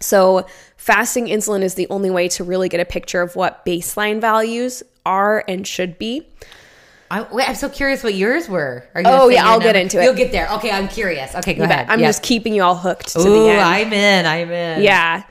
So, 0.00 0.46
fasting 0.76 1.26
insulin 1.26 1.62
is 1.62 1.74
the 1.74 1.88
only 1.90 2.10
way 2.10 2.28
to 2.28 2.44
really 2.44 2.68
get 2.68 2.80
a 2.80 2.84
picture 2.84 3.20
of 3.20 3.34
what 3.36 3.66
baseline 3.66 4.20
values 4.20 4.82
are 5.04 5.44
and 5.48 5.66
should 5.66 5.98
be. 5.98 6.26
I, 7.10 7.22
am 7.22 7.54
so 7.54 7.68
curious 7.68 8.04
what 8.04 8.14
yours 8.14 8.48
were. 8.48 8.86
oh 8.94 9.28
yeah, 9.28 9.44
I'll 9.44 9.52
number? 9.52 9.64
get 9.64 9.76
into 9.76 10.00
it. 10.00 10.04
You'll 10.04 10.14
get 10.14 10.30
there. 10.30 10.48
Okay, 10.54 10.70
I'm 10.70 10.88
curious. 10.88 11.34
Okay, 11.34 11.54
go 11.54 11.64
ahead. 11.64 11.86
I'm 11.88 12.00
just 12.00 12.22
keeping 12.22 12.54
you 12.54 12.62
all 12.62 12.76
hooked 12.76 13.08
to 13.08 13.20
Ooh, 13.20 13.22
the 13.22 13.50
end. 13.50 13.60
I'm 13.60 13.92
in. 13.92 14.26
I'm 14.26 14.50
in. 14.50 14.82
Yeah. 14.82 15.24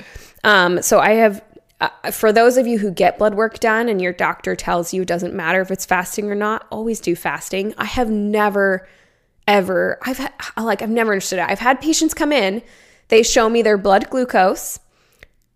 Um, 0.44 0.82
so 0.82 1.00
I 1.00 1.12
have 1.12 1.44
uh, 1.80 2.12
for 2.12 2.32
those 2.32 2.58
of 2.58 2.66
you 2.66 2.80
who 2.80 2.90
get 2.92 3.18
blood 3.20 3.36
work 3.36 3.60
done 3.60 3.88
and 3.88 4.02
your 4.02 4.14
doctor 4.14 4.56
tells 4.56 4.94
you 4.94 5.04
it 5.04 5.08
doesn't 5.08 5.34
matter 5.34 5.62
if 5.62 5.70
it's 5.70 5.86
fasting 5.86 6.30
or 6.32 6.36
not, 6.36 6.66
always 6.72 7.00
do 7.00 7.16
fasting. 7.16 7.74
I 7.78 7.86
have 7.86 8.10
never, 8.10 8.88
ever, 9.48 10.00
I've 10.02 10.18
had, 10.18 10.34
like, 10.58 10.82
I've 10.82 10.90
never 10.90 11.12
understood 11.12 11.40
it. 11.40 11.50
I've 11.50 11.60
had 11.60 11.80
patients 11.80 12.14
come 12.14 12.32
in, 12.32 12.64
they 13.10 13.22
show 13.22 13.48
me 13.50 13.62
their 13.62 13.78
blood 13.78 14.10
glucose, 14.10 14.80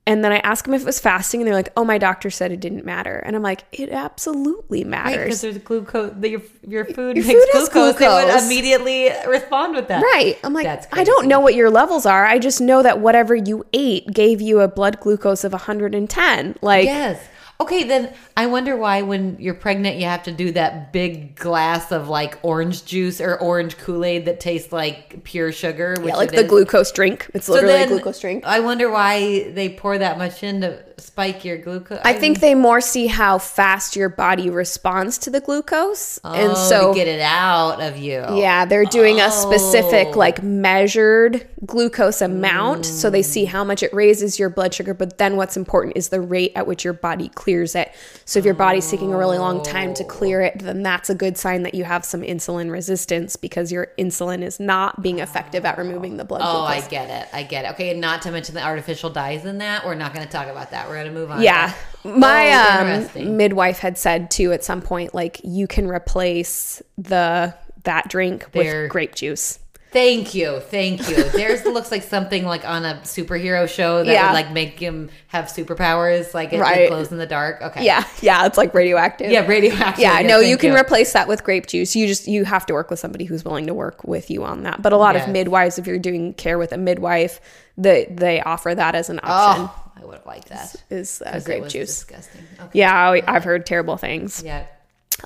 and 0.08 0.24
then 0.24 0.32
I 0.32 0.38
ask 0.40 0.66
them 0.66 0.74
if 0.74 0.82
it 0.82 0.86
was 0.86 1.00
fasting, 1.00 1.42
and 1.42 1.48
they're 1.48 1.56
like, 1.56 1.72
"Oh, 1.78 1.86
my 1.86 1.98
doctor 1.98 2.30
said 2.30 2.52
it 2.52 2.60
didn't 2.60 2.86
matter." 2.86 3.18
And 3.18 3.36
I'm 3.36 3.44
like, 3.44 3.64
"It 3.72 3.90
absolutely 3.90 4.84
matters 4.84 5.26
because 5.26 5.42
there's 5.42 5.58
glucose. 5.60 6.14
Your 6.22 6.42
your 6.68 6.86
food 6.86 7.18
your 7.18 7.26
makes 7.26 7.40
food 7.46 7.50
glucose. 7.52 7.70
glucose. 7.72 8.00
They 8.00 8.36
would 8.36 8.44
immediately 8.44 9.10
respond 9.28 9.76
with 9.76 9.88
that, 9.90 10.02
right?" 10.02 10.38
I'm 10.44 10.54
like, 10.54 10.66
That's 10.66 10.88
"I 10.92 11.04
don't 11.04 11.28
know 11.28 11.40
what 11.40 11.54
your 11.54 11.70
levels 11.70 12.06
are. 12.06 12.26
I 12.26 12.40
just 12.40 12.60
know 12.62 12.82
that 12.82 13.00
whatever 13.00 13.36
you 13.36 13.66
ate 13.74 14.12
gave 14.12 14.42
you 14.42 14.62
a 14.62 14.68
blood 14.68 15.00
glucose 15.00 15.44
of 15.44 15.54
110." 15.54 16.56
Like, 16.62 16.86
yes, 16.86 17.20
Okay, 17.62 17.84
then 17.84 18.12
I 18.36 18.48
wonder 18.48 18.76
why 18.76 19.04
when 19.04 19.38
you're 19.40 19.54
pregnant 19.54 19.98
you 19.98 20.06
have 20.06 20.24
to 20.24 20.32
do 20.32 20.52
that 20.54 20.92
big 20.92 21.36
glass 21.36 21.92
of 21.92 22.10
like 22.10 22.40
orange 22.42 22.86
juice 22.86 23.22
or 23.22 23.38
orange 23.38 23.78
Kool 23.78 24.04
Aid 24.04 24.26
that 24.26 24.40
tastes 24.40 24.72
like 24.72 25.24
pure 25.24 25.52
sugar. 25.52 25.96
yeah, 26.04 26.16
like 26.16 26.32
the 26.32 26.38
is. 26.38 26.50
glucose 26.50 26.92
drink. 26.92 27.30
It's 27.36 27.48
literally 27.48 27.78
so 27.78 27.84
a 27.84 27.88
glucose 27.88 28.20
drink. 28.20 28.46
I 28.48 28.62
wonder 28.62 28.90
why 28.90 29.52
they 29.52 29.70
pour 29.70 29.96
that 29.96 30.18
much 30.18 30.42
in 30.42 30.62
to 30.62 30.84
spike 31.02 31.46
your 31.46 31.58
glucose. 31.58 32.00
I, 32.04 32.12
I 32.12 32.14
think 32.14 32.40
they 32.40 32.56
more 32.56 32.82
see 32.82 33.08
how 33.08 33.38
fast 33.38 33.96
your 33.96 34.10
body 34.10 34.50
responds 34.50 35.18
to 35.20 35.30
the 35.30 35.42
glucose, 35.42 36.20
oh, 36.24 36.34
and 36.34 36.58
so 36.58 36.94
get 36.94 37.08
it 37.08 37.22
out 37.22 37.82
of 37.82 37.98
you. 37.98 38.24
Yeah, 38.34 38.66
they're 38.66 38.86
doing 38.86 39.20
oh. 39.20 39.28
a 39.28 39.32
specific 39.32 40.16
like 40.16 40.44
measured 40.44 41.48
glucose 41.66 42.22
amount, 42.22 42.84
mm. 42.84 42.86
so 42.86 43.10
they 43.10 43.24
see 43.24 43.46
how 43.46 43.64
much 43.64 43.84
it 43.84 43.94
raises 43.94 44.40
your 44.40 44.50
blood 44.50 44.74
sugar. 44.74 44.94
But 44.94 45.18
then 45.18 45.38
what's 45.38 45.58
important 45.58 45.98
is 45.98 46.10
the 46.10 46.22
rate 46.22 46.52
at 46.56 46.68
which 46.68 46.84
your 46.84 46.94
body 46.94 47.30
clears 47.30 47.52
clears 47.52 47.76
it. 47.76 47.94
So 48.26 48.40
if 48.40 48.46
your 48.46 48.54
body's 48.54 48.90
taking 48.90 49.14
a 49.14 49.18
really 49.18 49.38
long 49.38 49.62
time 49.64 49.94
to 49.96 50.04
clear 50.04 50.42
it, 50.42 50.60
then 50.60 50.84
that's 50.84 51.10
a 51.10 51.16
good 51.16 51.38
sign 51.38 51.64
that 51.64 51.76
you 51.76 51.84
have 51.84 52.06
some 52.06 52.22
insulin 52.22 52.72
resistance 52.72 53.36
because 53.36 53.72
your 53.72 53.88
insulin 53.98 54.42
is 54.42 54.60
not 54.60 55.02
being 55.02 55.20
effective 55.20 55.66
at 55.66 55.78
removing 55.78 56.18
the 56.18 56.24
blood 56.24 56.42
oh, 56.44 56.66
glucose. 56.66 56.86
I 56.86 56.90
get 56.90 57.10
it. 57.10 57.30
I 57.34 57.44
get 57.44 57.66
it. 57.66 57.72
Okay, 57.72 57.92
and 57.92 58.00
not 58.00 58.22
to 58.24 58.32
mention 58.32 58.56
the 58.56 58.64
artificial 58.64 59.10
dyes 59.10 59.46
in 59.46 59.58
that. 59.58 59.86
We're 59.86 59.96
not 59.96 60.14
going 60.14 60.26
to 60.26 60.32
talk 60.32 60.48
about 60.48 60.72
that. 60.72 60.90
We're 60.92 61.04
to 61.06 61.12
move 61.12 61.32
on. 61.32 61.42
Yeah. 61.42 61.74
My 62.04 63.08
oh, 63.16 63.22
um, 63.22 63.38
midwife 63.38 63.80
had 63.80 63.98
said 63.98 64.32
too 64.32 64.52
at 64.52 64.64
some 64.64 64.82
point, 64.82 65.14
like 65.14 65.40
you 65.44 65.68
can 65.68 65.88
replace 65.88 66.82
the 66.98 67.54
that 67.84 68.10
drink 68.10 68.48
with 68.54 68.90
grape 68.90 69.16
juice. 69.16 69.60
Thank 69.92 70.34
you, 70.34 70.62
thank 70.62 71.10
you. 71.10 71.24
There's 71.32 71.66
looks 71.66 71.92
like 71.92 72.04
something 72.04 72.46
like 72.46 72.64
on 72.64 72.86
a 72.86 72.96
superhero 73.04 73.68
show 73.68 74.06
that 74.06 74.12
yeah. 74.12 74.28
would 74.28 74.34
like 74.34 74.52
make 74.52 74.80
him 74.80 75.10
have 75.28 75.46
superpowers, 75.46 76.34
like 76.34 76.54
it, 76.54 76.62
right. 76.62 76.88
glows 76.88 77.12
in 77.12 77.18
the 77.18 77.26
dark. 77.26 77.62
Okay. 77.62 77.84
Yeah, 77.86 78.06
yeah, 78.22 78.46
it's 78.46 78.58
like 78.58 78.74
radioactive. 78.74 79.30
Yeah, 79.30 79.46
radioactive. 79.46 80.02
Yeah, 80.02 80.22
no, 80.22 80.40
you 80.40 80.58
can 80.58 80.72
you. 80.72 80.80
replace 80.80 81.12
that 81.12 81.28
with 81.28 81.44
grape 81.44 81.68
juice. 81.68 81.94
You 81.94 82.08
just 82.08 82.26
you 82.26 82.46
have 82.46 82.66
to 82.68 82.74
work 82.74 82.90
with 82.90 83.00
somebody 83.00 83.26
who's 83.26 83.44
willing 83.44 83.68
to 83.68 83.74
work 83.74 84.06
with 84.06 84.32
you 84.32 84.46
on 84.46 84.64
that. 84.64 84.82
But 84.82 84.94
a 84.94 84.98
lot 84.98 85.16
yes. 85.16 85.28
of 85.28 85.34
midwives, 85.34 85.78
if 85.78 85.86
you're 85.86 86.00
doing 86.00 86.36
care 86.36 86.58
with 86.58 86.72
a 86.72 86.78
midwife, 86.78 87.42
they 87.78 88.06
they 88.10 88.42
offer 88.42 88.74
that 88.74 88.96
as 88.96 89.10
an 89.10 89.20
option. 89.24 89.70
Oh, 89.70 89.81
I 89.96 90.06
would 90.06 90.16
have 90.16 90.26
liked 90.26 90.50
that. 90.50 90.76
Is 90.90 91.22
uh, 91.26 91.40
grape 91.44 91.68
juice 91.68 92.04
disgusting? 92.04 92.46
Okay. 92.60 92.80
Yeah, 92.80 92.94
I, 92.94 93.22
I've 93.28 93.44
heard 93.44 93.66
terrible 93.66 93.98
things. 93.98 94.44
Yeah. 94.46 94.66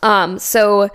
Um. 0.04 0.40
So 0.40 0.90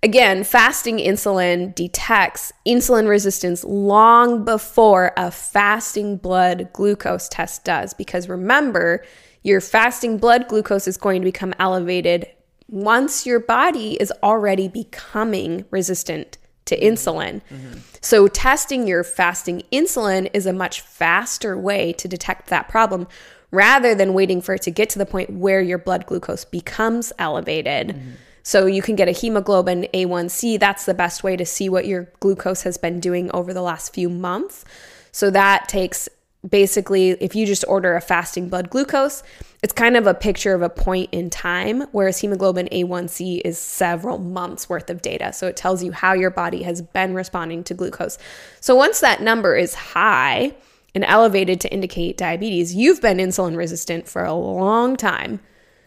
Again, 0.00 0.44
fasting 0.44 0.98
insulin 0.98 1.74
detects 1.74 2.52
insulin 2.64 3.08
resistance 3.08 3.64
long 3.64 4.44
before 4.44 5.12
a 5.16 5.32
fasting 5.32 6.16
blood 6.16 6.68
glucose 6.72 7.28
test 7.28 7.64
does. 7.64 7.94
Because 7.94 8.28
remember, 8.28 9.04
your 9.42 9.60
fasting 9.60 10.18
blood 10.18 10.46
glucose 10.46 10.86
is 10.86 10.96
going 10.96 11.20
to 11.20 11.24
become 11.24 11.52
elevated 11.58 12.28
once 12.68 13.26
your 13.26 13.40
body 13.40 13.94
is 13.94 14.12
already 14.22 14.68
becoming 14.68 15.64
resistant 15.72 16.38
to 16.68 16.80
insulin. 16.80 17.42
Mm-hmm. 17.50 17.78
So, 18.00 18.28
testing 18.28 18.86
your 18.86 19.04
fasting 19.04 19.62
insulin 19.72 20.30
is 20.32 20.46
a 20.46 20.52
much 20.52 20.80
faster 20.80 21.58
way 21.58 21.92
to 21.94 22.08
detect 22.08 22.48
that 22.48 22.68
problem 22.68 23.08
rather 23.50 23.94
than 23.94 24.14
waiting 24.14 24.40
for 24.40 24.54
it 24.54 24.62
to 24.62 24.70
get 24.70 24.90
to 24.90 24.98
the 24.98 25.06
point 25.06 25.30
where 25.30 25.60
your 25.60 25.78
blood 25.78 26.06
glucose 26.06 26.44
becomes 26.44 27.12
elevated. 27.18 27.88
Mm-hmm. 27.88 28.10
So 28.42 28.64
you 28.64 28.80
can 28.80 28.96
get 28.96 29.08
a 29.08 29.12
hemoglobin 29.12 29.88
A1C. 29.92 30.58
That's 30.58 30.86
the 30.86 30.94
best 30.94 31.22
way 31.22 31.36
to 31.36 31.44
see 31.44 31.68
what 31.68 31.86
your 31.86 32.10
glucose 32.20 32.62
has 32.62 32.78
been 32.78 32.98
doing 32.98 33.30
over 33.32 33.52
the 33.52 33.60
last 33.60 33.92
few 33.92 34.08
months. 34.08 34.64
So 35.12 35.28
that 35.30 35.68
takes 35.68 36.08
basically, 36.46 37.10
if 37.10 37.34
you 37.34 37.46
just 37.46 37.64
order 37.66 37.94
a 37.96 38.00
fasting 38.00 38.48
blood 38.48 38.70
glucose, 38.70 39.22
it's 39.62 39.72
kind 39.72 39.96
of 39.96 40.06
a 40.06 40.14
picture 40.14 40.54
of 40.54 40.62
a 40.62 40.68
point 40.68 41.08
in 41.12 41.30
time, 41.30 41.82
whereas 41.92 42.18
hemoglobin 42.18 42.68
A1C 42.70 43.40
is 43.44 43.58
several 43.58 44.18
months 44.18 44.68
worth 44.68 44.88
of 44.88 45.02
data. 45.02 45.32
So 45.32 45.46
it 45.48 45.56
tells 45.56 45.82
you 45.82 45.90
how 45.90 46.12
your 46.12 46.30
body 46.30 46.62
has 46.62 46.80
been 46.80 47.14
responding 47.14 47.64
to 47.64 47.74
glucose. 47.74 48.18
So 48.60 48.74
once 48.74 49.00
that 49.00 49.20
number 49.20 49.56
is 49.56 49.74
high 49.74 50.54
and 50.94 51.04
elevated 51.04 51.60
to 51.62 51.72
indicate 51.72 52.16
diabetes, 52.16 52.74
you've 52.74 53.00
been 53.00 53.18
insulin 53.18 53.56
resistant 53.56 54.08
for 54.08 54.24
a 54.24 54.34
long 54.34 54.96
time. 54.96 55.40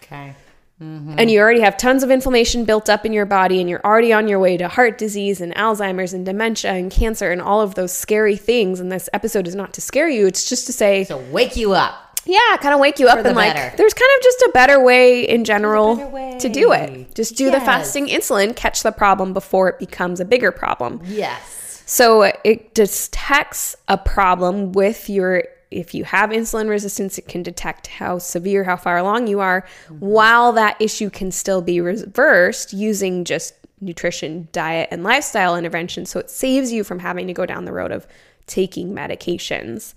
Okay. 0.04 0.36
Mm-hmm. 0.82 1.16
And 1.20 1.30
you 1.30 1.40
already 1.40 1.60
have 1.60 1.78
tons 1.78 2.02
of 2.02 2.10
inflammation 2.10 2.66
built 2.66 2.90
up 2.90 3.06
in 3.06 3.14
your 3.14 3.28
body, 3.28 3.60
and 3.60 3.70
you're 3.70 3.86
already 3.86 4.12
on 4.12 4.28
your 4.28 4.40
way 4.40 4.58
to 4.58 4.68
heart 4.68 4.98
disease 4.98 5.40
and 5.40 5.54
Alzheimer's 5.54 6.14
and 6.14 6.26
dementia 6.26 6.72
and 6.72 6.92
cancer 6.92 7.32
and 7.32 7.42
all 7.42 7.62
of 7.62 7.76
those 7.76 7.92
scary 7.92 8.36
things. 8.36 8.80
And 8.80 8.92
this 8.92 9.08
episode 9.14 9.48
is 9.48 9.54
not 9.54 9.74
to 9.74 9.82
scare 9.82 10.10
you, 10.10 10.26
it's 10.26 10.50
just 10.50 10.66
to 10.66 10.74
say, 10.74 11.06
to 11.06 11.18
wake 11.18 11.56
you 11.56 11.74
up. 11.74 12.20
Yeah, 12.26 12.40
kind 12.58 12.74
of 12.74 12.80
wake 12.80 13.00
you 13.00 13.08
up 13.08 13.24
and 13.26 13.36
like, 13.36 13.54
better. 13.54 13.76
there's 13.78 13.94
kind 13.94 14.10
of 14.18 14.24
just 14.24 14.42
a 14.42 14.52
better 14.54 14.84
way 14.84 15.28
in 15.28 15.44
general 15.44 15.96
way. 16.10 16.38
to 16.40 16.50
do 16.50 16.72
it. 16.72 17.16
Just 17.16 17.36
do 17.36 17.46
yes. 17.46 17.54
the 17.54 17.60
fasting 17.66 18.08
insulin, 18.08 18.56
catch 18.56 18.84
the 18.84 18.92
problem 18.92 19.34
before 19.34 19.70
it 19.70 19.80
becomes 19.80 20.20
a 20.20 20.26
bigger 20.26 20.52
problem. 20.52 21.02
Yes. 21.06 21.84
So 21.88 22.32
it 22.44 22.74
detects 22.74 23.76
a 23.88 23.98
problem 23.98 24.72
with 24.72 25.10
your 25.10 25.44
if 25.72 25.94
you 25.94 26.04
have 26.04 26.30
insulin 26.30 26.70
resistance, 26.70 27.18
it 27.18 27.28
can 27.28 27.42
detect 27.42 27.88
how 27.88 28.20
severe, 28.20 28.66
how 28.66 28.76
far 28.76 28.98
along 28.98 29.28
you 29.28 29.40
are, 29.40 29.66
while 30.00 30.52
that 30.52 30.80
issue 30.80 31.10
can 31.10 31.32
still 31.32 31.62
be 31.62 31.80
reversed 31.80 32.74
using 32.74 33.24
just 33.24 33.54
nutrition, 33.80 34.48
diet, 34.52 34.90
and 34.92 35.04
lifestyle 35.04 35.56
intervention. 35.56 36.06
So 36.06 36.20
it 36.20 36.30
saves 36.30 36.72
you 36.72 36.84
from 36.84 37.00
having 37.00 37.26
to 37.28 37.34
go 37.34 37.46
down 37.46 37.66
the 37.66 37.74
road 37.74 37.92
of 37.92 38.06
taking 38.46 38.94
medications. 38.94 39.94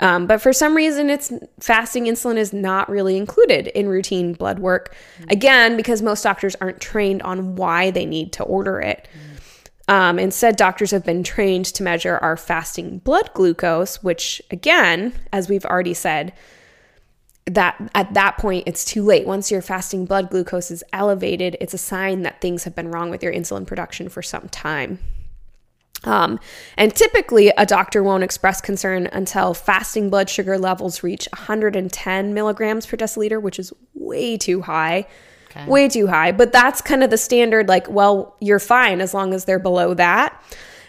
Um, 0.00 0.26
but 0.26 0.40
for 0.40 0.52
some 0.52 0.74
reason, 0.74 1.08
it's 1.08 1.32
fasting 1.60 2.06
insulin 2.06 2.36
is 2.36 2.52
not 2.52 2.88
really 2.88 3.16
included 3.16 3.68
in 3.68 3.88
routine 3.88 4.32
blood 4.32 4.58
work. 4.58 4.94
Mm-hmm. 5.18 5.30
Again, 5.30 5.76
because 5.76 6.02
most 6.02 6.22
doctors 6.22 6.56
aren't 6.60 6.80
trained 6.80 7.22
on 7.22 7.56
why 7.56 7.90
they 7.90 8.06
need 8.06 8.32
to 8.34 8.42
order 8.42 8.80
it. 8.80 9.06
Um, 9.86 10.18
instead, 10.18 10.56
doctors 10.56 10.90
have 10.92 11.04
been 11.04 11.22
trained 11.22 11.66
to 11.66 11.82
measure 11.82 12.18
our 12.22 12.36
fasting 12.36 12.98
blood 12.98 13.30
glucose, 13.34 14.02
which, 14.02 14.40
again, 14.50 15.12
as 15.32 15.48
we've 15.48 15.66
already 15.66 15.94
said, 15.94 16.32
that 17.46 17.90
at 17.94 18.14
that 18.14 18.38
point 18.38 18.64
it's 18.66 18.84
too 18.84 19.04
late. 19.04 19.26
Once 19.26 19.50
your 19.50 19.60
fasting 19.60 20.06
blood 20.06 20.30
glucose 20.30 20.70
is 20.70 20.82
elevated, 20.92 21.56
it's 21.60 21.74
a 21.74 21.78
sign 21.78 22.22
that 22.22 22.40
things 22.40 22.64
have 22.64 22.74
been 22.74 22.90
wrong 22.90 23.10
with 23.10 23.22
your 23.22 23.32
insulin 23.32 23.66
production 23.66 24.08
for 24.08 24.22
some 24.22 24.48
time. 24.48 24.98
Um, 26.04 26.38
and 26.76 26.94
typically, 26.94 27.48
a 27.56 27.66
doctor 27.66 28.02
won't 28.02 28.24
express 28.24 28.60
concern 28.60 29.06
until 29.12 29.54
fasting 29.54 30.10
blood 30.10 30.28
sugar 30.28 30.58
levels 30.58 31.02
reach 31.02 31.28
110 31.32 32.34
milligrams 32.34 32.86
per 32.86 32.96
deciliter, 32.96 33.40
which 33.40 33.58
is 33.58 33.72
way 33.94 34.36
too 34.36 34.62
high. 34.62 35.06
Okay. 35.56 35.66
Way 35.68 35.88
too 35.88 36.06
high. 36.06 36.32
But 36.32 36.52
that's 36.52 36.80
kind 36.80 37.04
of 37.04 37.10
the 37.10 37.18
standard, 37.18 37.68
like, 37.68 37.88
well, 37.88 38.36
you're 38.40 38.58
fine 38.58 39.00
as 39.00 39.14
long 39.14 39.34
as 39.34 39.44
they're 39.44 39.58
below 39.58 39.94
that. 39.94 40.40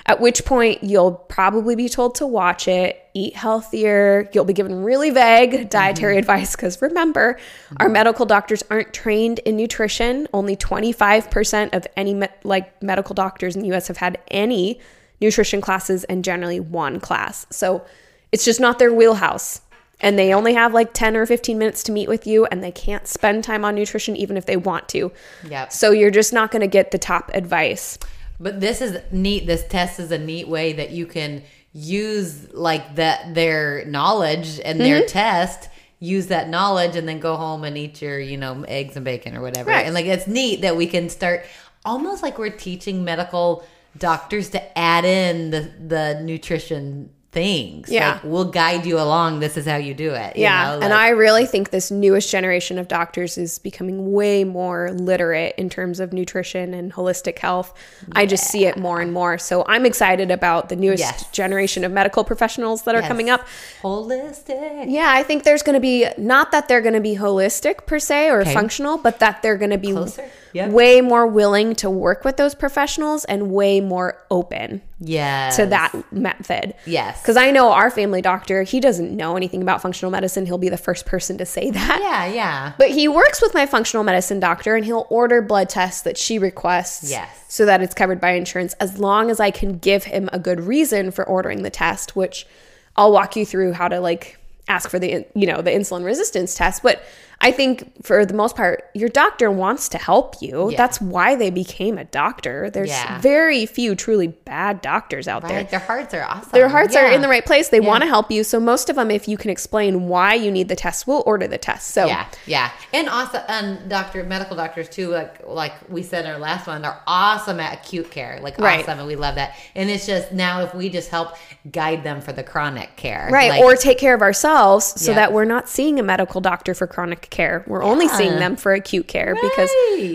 At 0.08 0.19
which 0.19 0.45
point, 0.45 0.84
you'll 0.84 1.13
probably 1.13 1.75
be 1.75 1.89
told 1.89 2.15
to 2.15 2.28
watch 2.28 2.67
it, 2.67 3.04
eat 3.15 3.36
healthier. 3.36 4.30
You'll 4.34 4.45
be 4.45 4.54
given 4.54 4.84
really 4.84 5.10
vague 5.10 5.69
dietary 5.69 6.13
mm-hmm. 6.13 6.19
advice 6.19 6.56
because 6.56 6.80
remember, 6.82 7.34
mm-hmm. 7.34 7.75
our 7.80 7.89
medical 7.89 8.25
doctors 8.28 8.63
aren't 8.69 8.93
trained 8.93 9.39
in 9.39 9.58
nutrition. 9.58 10.28
Only 10.32 10.56
25% 10.56 11.73
of 11.73 11.88
any 11.97 12.13
me- 12.13 12.28
like 12.43 12.82
medical 12.84 13.15
doctors 13.15 13.56
in 13.56 13.63
the 13.63 13.75
US 13.75 13.88
have 13.88 13.97
had 13.97 14.19
any 14.30 14.80
nutrition 15.21 15.60
classes 15.60 16.04
and 16.04 16.23
generally 16.23 16.60
one 16.60 16.99
class. 16.99 17.47
So 17.49 17.84
it's 18.32 18.45
just 18.45 18.60
not 18.60 18.78
their 18.78 18.93
wheelhouse 18.93 19.62
and 20.01 20.19
they 20.19 20.34
only 20.34 20.53
have 20.53 20.73
like 20.73 20.93
10 20.93 21.15
or 21.15 21.25
15 21.25 21.58
minutes 21.58 21.84
to 21.84 21.91
meet 21.91 22.10
with 22.10 22.27
you 22.27 22.45
and 22.45 22.63
they 22.63 22.71
can't 22.71 23.08
spend 23.08 23.43
time 23.43 23.63
on 23.63 23.75
nutrition 23.75 24.15
even 24.15 24.38
if 24.38 24.45
they 24.45 24.58
want 24.58 24.89
to. 24.89 25.12
Yeah. 25.47 25.69
So 25.69 25.91
you're 25.91 26.12
just 26.12 26.34
not 26.34 26.51
going 26.51 26.62
to 26.62 26.67
get 26.67 26.91
the 26.91 26.97
top 26.97 27.31
advice. 27.34 27.97
But 28.39 28.60
this 28.60 28.81
is 28.81 28.99
neat. 29.12 29.47
This 29.47 29.65
test 29.67 29.99
is 29.99 30.12
a 30.12 30.17
neat 30.17 30.47
way 30.47 30.73
that 30.73 30.91
you 30.91 31.05
can 31.05 31.43
use 31.71 32.53
like 32.53 32.95
that 32.95 33.36
their 33.36 33.86
knowledge 33.86 34.60
and 34.63 34.79
their 34.79 34.99
mm-hmm. 34.99 35.08
test 35.08 35.69
use 35.99 36.27
that 36.27 36.47
knowledge 36.47 36.95
and 36.95 37.08
then 37.08 37.19
go 37.19 37.36
home 37.36 37.63
and 37.63 37.77
eat 37.77 38.01
your 38.01 38.17
you 38.17 38.38
know 38.38 38.63
eggs 38.63 38.95
and 38.95 39.03
bacon 39.03 39.36
or 39.36 39.41
whatever 39.41 39.69
right. 39.69 39.86
and 39.86 39.93
like 39.93 40.05
it's 40.05 40.25
neat 40.25 40.62
that 40.62 40.77
we 40.77 40.88
can 40.88 41.10
start 41.10 41.45
almost 41.84 42.23
like 42.23 42.38
we're 42.38 42.49
teaching 42.49 43.03
medical 43.03 43.65
doctors 43.97 44.49
to 44.49 44.77
add 44.77 45.03
in 45.03 45.51
the 45.51 45.69
the 45.86 46.21
nutrition 46.21 47.10
things. 47.36 47.89
Yeah. 47.91 48.13
Like, 48.13 48.24
we'll 48.24 48.45
guide 48.50 48.86
you 48.86 48.98
along. 48.98 49.41
This 49.41 49.58
is 49.58 49.65
how 49.65 49.76
you 49.76 49.93
do 49.93 50.13
it. 50.13 50.38
yeah. 50.38 50.63
Know? 50.63 50.76
Like, 50.76 50.84
and 50.86 50.93
I 50.93 51.10
really 51.10 51.45
think 51.45 51.69
this 51.69 51.91
newest 51.91 52.32
generation 52.32 52.80
of 52.80 52.88
doctors 52.88 53.38
is 53.38 53.60
becoming 53.60 54.13
way 54.13 54.45
more 54.45 54.91
literate 54.93 55.54
in 55.58 55.69
terms 55.69 56.00
of 56.00 56.13
nutrition 56.13 56.74
and 56.74 56.93
holistic 56.93 57.38
health. 57.38 57.74
Yeah. 58.08 58.13
I 58.15 58.26
just 58.26 58.45
see 58.45 58.65
it 58.65 58.78
more 58.78 59.02
and 59.02 59.12
more. 59.12 59.38
So 59.38 59.65
I'm 59.67 59.86
excited 59.86 60.32
about 60.32 60.69
the 60.69 60.78
newest 60.78 61.02
yes. 61.02 61.30
generation 61.32 61.84
of 61.84 61.91
medical 61.91 62.24
professionals 62.24 62.84
that 62.84 62.95
are 62.95 63.02
yes. 63.02 63.08
coming 63.10 63.30
up. 63.30 63.45
Holistic. 63.82 64.86
Yeah. 64.89 65.12
I 65.13 65.21
think 65.24 65.43
there's 65.43 65.62
going 65.62 65.76
to 65.76 65.82
be, 65.82 66.08
not 66.17 66.54
that 66.54 66.69
they're 66.69 66.82
going 66.82 66.93
to 66.93 67.02
be 67.02 67.17
holistic 67.17 67.86
per 67.86 68.00
se 68.00 68.30
or 68.30 68.41
okay. 68.41 68.54
functional, 68.54 68.98
but 68.98 69.19
that 69.19 69.41
they're 69.41 69.58
going 69.58 69.71
to 69.71 69.78
be. 69.78 69.91
Closer 69.91 70.32
yep. 70.56 70.72
way 70.72 71.02
more 71.02 71.28
willing 71.28 71.76
to 71.76 71.89
work 71.89 72.24
with 72.24 72.38
those 72.38 72.56
professionals 72.56 73.26
and 73.26 73.52
way 73.52 73.82
more 73.82 74.26
open 74.32 74.82
yes. 75.00 75.58
to 75.58 75.65
that 75.65 75.94
method. 76.12 76.74
Yes. 76.86 77.22
Because 77.22 77.38
I 77.38 77.52
know 77.52 77.72
our 77.72 77.91
family 77.91 78.22
doctor, 78.22 78.63
he 78.63 78.80
doesn't 78.80 79.15
know 79.15 79.36
anything 79.36 79.62
about 79.62 79.82
functional 79.82 80.12
medicine. 80.12 80.46
He'll 80.46 80.58
be 80.58 80.70
the 80.70 80.78
first 80.78 81.06
person 81.06 81.38
to 81.38 81.46
say 81.46 81.70
that. 81.72 82.00
Yeah, 82.02 82.26
yeah. 82.26 82.74
But 82.78 82.91
he 82.91 83.08
works 83.08 83.41
with 83.41 83.54
my 83.54 83.65
functional 83.65 84.04
medicine 84.04 84.39
doctor 84.39 84.76
and 84.76 84.86
he'll 84.86 85.08
order 85.10 85.41
blood 85.41 85.70
tests 85.70 86.02
that 86.04 86.18
she 86.18 86.39
requests. 86.39 87.10
Yes. 87.10 87.30
So 87.48 87.65
that 87.65 87.82
it's 87.82 87.94
covered 87.94 88.22
by 88.22 88.32
insurance 88.32 88.74
as 88.76 88.98
long 88.98 89.30
as 89.30 89.39
I 89.39 89.52
can 89.52 89.78
give 89.78 90.06
him 90.06 90.30
a 90.32 90.39
good 90.39 90.62
reason 90.62 91.12
for 91.12 91.26
ordering 91.26 91.63
the 91.63 91.70
test, 91.70 92.15
which 92.15 92.48
I'll 92.96 93.12
walk 93.12 93.36
you 93.36 93.46
through 93.46 93.74
how 93.74 93.88
to 93.89 94.00
like 94.00 94.39
ask 94.68 94.89
for 94.89 95.00
the 95.00 95.26
you 95.36 95.46
know 95.46 95.62
the 95.62 95.70
insulin 95.70 96.04
resistance 96.04 96.56
test 96.56 96.82
but 96.82 97.04
I 97.41 97.52
think 97.52 98.04
for 98.04 98.26
the 98.26 98.34
most 98.34 98.56
part, 98.56 98.89
your 98.93 99.10
doctor 99.10 99.52
wants 99.52 99.89
to 99.89 99.98
help 99.98 100.36
you. 100.41 100.71
Yeah. 100.71 100.78
That's 100.78 101.02
why 101.02 101.36
they 101.36 101.50
became 101.50 101.98
a 101.98 102.06
doctor. 102.06 102.69
There's 102.69 102.89
yeah. 102.89 103.19
very 103.19 103.65
few 103.65 103.95
truly 103.95 104.28
bad 104.28 104.82
doctors 104.82 105.28
out 105.28 105.43
right. 105.43 105.50
there. 105.50 105.63
Their 105.65 105.80
hearts 105.80 106.13
are 106.13 106.24
awesome. 106.24 106.52
Their 106.54 106.69
hearts 106.69 106.95
yeah. 106.95 107.06
are 107.06 107.12
in 107.12 107.21
the 107.21 107.28
right 107.28 107.45
place. 107.45 107.69
They 107.69 107.80
want 107.80 108.02
to 108.04 108.08
help 108.08 108.32
you. 108.32 108.43
So 108.43 108.60
most 108.60 108.89
of 108.89 108.95
them, 108.95 109.12
if 109.12 109.28
you 109.28 109.38
can 109.38 109.52
explain 109.52 110.08
why 110.08 110.34
you 110.34 110.50
need 110.50 110.69
the 110.69 110.76
test, 110.76 111.08
will 111.08 111.24
order 111.26 111.48
the 111.48 111.58
test. 111.58 111.91
So 111.91 112.06
yeah, 112.06 112.28
yeah, 112.45 112.71
and 112.93 113.10
also 113.10 113.38
and 113.48 113.89
doctor 113.89 114.24
medical 114.24 114.56
doctors 114.56 114.89
too. 114.89 115.10
Like 115.10 115.45
like 115.45 115.74
we 115.89 116.04
said 116.04 116.26
in 116.26 116.32
our 116.32 116.39
last 116.39 116.67
one, 116.67 116.82
they're 116.82 117.02
awesome 117.06 117.60
at 117.60 117.86
acute 117.86 118.10
care. 118.12 118.39
Like 118.41 118.58
right. 118.58 118.82
awesome, 118.82 119.00
and 119.00 119.08
we 119.08 119.15
love 119.15 119.36
that. 119.36 119.56
And 119.76 119.89
it's 119.89 120.06
just 120.06 120.32
now 120.32 120.63
if 120.63 120.74
we 120.74 120.89
just 120.89 121.10
help 121.10 121.36
guide 121.71 122.04
them 122.04 122.21
for 122.21 122.32
the 122.32 122.43
chronic 122.43 122.95
care, 122.95 123.30
right, 123.32 123.52
like, 123.52 123.62
or 123.62 123.76
take 123.76 123.98
care 123.98 124.15
of 124.15 124.21
ourselves 124.21 124.86
so 125.00 125.13
that 125.13 125.34
we're 125.34 125.45
not 125.45 125.67
seeing 125.69 126.00
a 126.00 126.04
medical 126.04 126.41
doctor 126.41 126.74
for 126.74 126.88
chronic 126.88 127.24
care. 127.29 127.63
We're 127.67 127.81
yeah. 127.81 127.89
only 127.89 128.07
seeing 128.07 128.38
them 128.39 128.55
for 128.55 128.73
acute 128.73 129.07
care 129.07 129.33
right. 129.33 129.41
because 129.41 129.69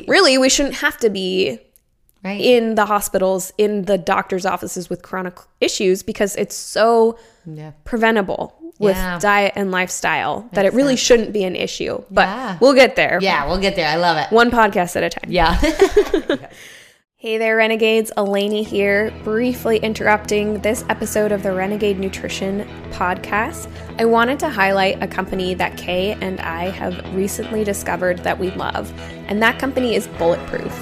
really 0.09 0.39
we 0.39 0.49
shouldn't 0.49 0.77
have 0.77 0.97
to 0.99 1.11
be 1.11 1.59
right. 2.25 2.41
in 2.41 2.75
the 2.75 2.87
hospitals, 2.87 3.53
in 3.59 3.85
the 3.85 3.99
doctor's 3.99 4.47
offices 4.47 4.91
with 4.91 5.03
chronic 5.03 5.39
issues 5.61 6.03
because 6.03 6.37
it's 6.37 6.57
so 6.57 7.19
yeah. 7.47 7.73
preventable 7.85 8.57
with 8.79 8.97
yeah. 8.97 9.19
diet 9.19 9.53
and 9.57 9.71
lifestyle 9.71 10.43
Makes 10.43 10.55
that 10.55 10.65
it 10.65 10.73
really 10.73 10.97
sense. 10.97 11.01
shouldn't 11.01 11.33
be 11.33 11.45
an 11.45 11.55
issue. 11.55 12.03
But 12.11 12.61
we'll 12.61 12.75
get 12.75 12.97
there. 12.97 13.19
Yeah, 13.21 13.47
we'll 13.47 13.61
get 13.61 13.77
there. 13.77 13.89
I 13.89 13.97
love 13.97 14.17
it. 14.17 14.33
One 14.35 14.51
podcast 14.51 14.97
at 14.97 15.05
a 15.05 15.11
time. 15.11 15.31
Yeah. 15.31 15.61
Hey 17.21 17.37
there, 17.37 17.57
Renegades. 17.57 18.11
Elanie 18.17 18.65
here, 18.65 19.13
briefly 19.25 19.77
interrupting 19.77 20.59
this 20.61 20.87
episode 20.89 21.33
of 21.33 21.43
the 21.43 21.53
Renegade 21.53 21.99
Nutrition 21.99 22.67
podcast. 22.93 23.71
I 23.99 24.07
wanted 24.07 24.41
to 24.41 24.49
highlight 24.49 25.03
a 25.03 25.07
company 25.07 25.53
that 25.53 25.77
Kay 25.77 26.13
and 26.23 26.41
I 26.41 26.71
have 26.71 27.15
recently 27.15 27.63
discovered 27.63 28.21
that 28.21 28.39
we 28.39 28.53
love, 28.53 28.91
and 29.29 29.43
that 29.43 29.59
company 29.59 29.95
is 29.95 30.09
Bulletproof. 30.09 30.75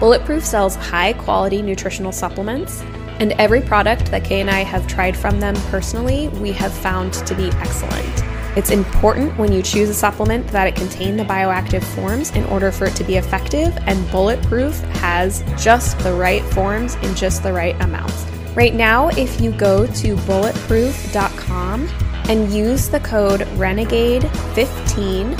Bulletproof 0.00 0.42
sells 0.42 0.74
high 0.74 1.12
quality 1.12 1.60
nutritional 1.60 2.12
supplements, 2.12 2.80
and 3.20 3.32
every 3.32 3.60
product 3.60 4.06
that 4.06 4.24
Kay 4.24 4.40
and 4.40 4.48
I 4.48 4.60
have 4.60 4.86
tried 4.86 5.14
from 5.14 5.38
them 5.38 5.54
personally, 5.68 6.28
we 6.40 6.52
have 6.52 6.72
found 6.72 7.12
to 7.12 7.34
be 7.34 7.48
excellent. 7.56 8.24
It's 8.56 8.70
important 8.70 9.36
when 9.36 9.52
you 9.52 9.62
choose 9.62 9.88
a 9.88 9.94
supplement 9.94 10.46
that 10.48 10.68
it 10.68 10.76
contain 10.76 11.16
the 11.16 11.24
bioactive 11.24 11.82
forms 11.82 12.30
in 12.32 12.44
order 12.44 12.70
for 12.70 12.86
it 12.86 12.94
to 12.96 13.02
be 13.02 13.16
effective, 13.16 13.76
and 13.86 14.08
Bulletproof 14.12 14.78
has 15.00 15.42
just 15.58 15.98
the 16.00 16.14
right 16.14 16.42
forms 16.44 16.94
in 16.96 17.16
just 17.16 17.42
the 17.42 17.52
right 17.52 17.74
amounts. 17.82 18.24
Right 18.54 18.72
now, 18.74 19.08
if 19.08 19.40
you 19.40 19.50
go 19.50 19.86
to 19.86 20.14
bulletproof.com 20.14 21.88
and 22.28 22.52
use 22.52 22.88
the 22.88 23.00
code 23.00 23.40
Renegade15 23.40 25.36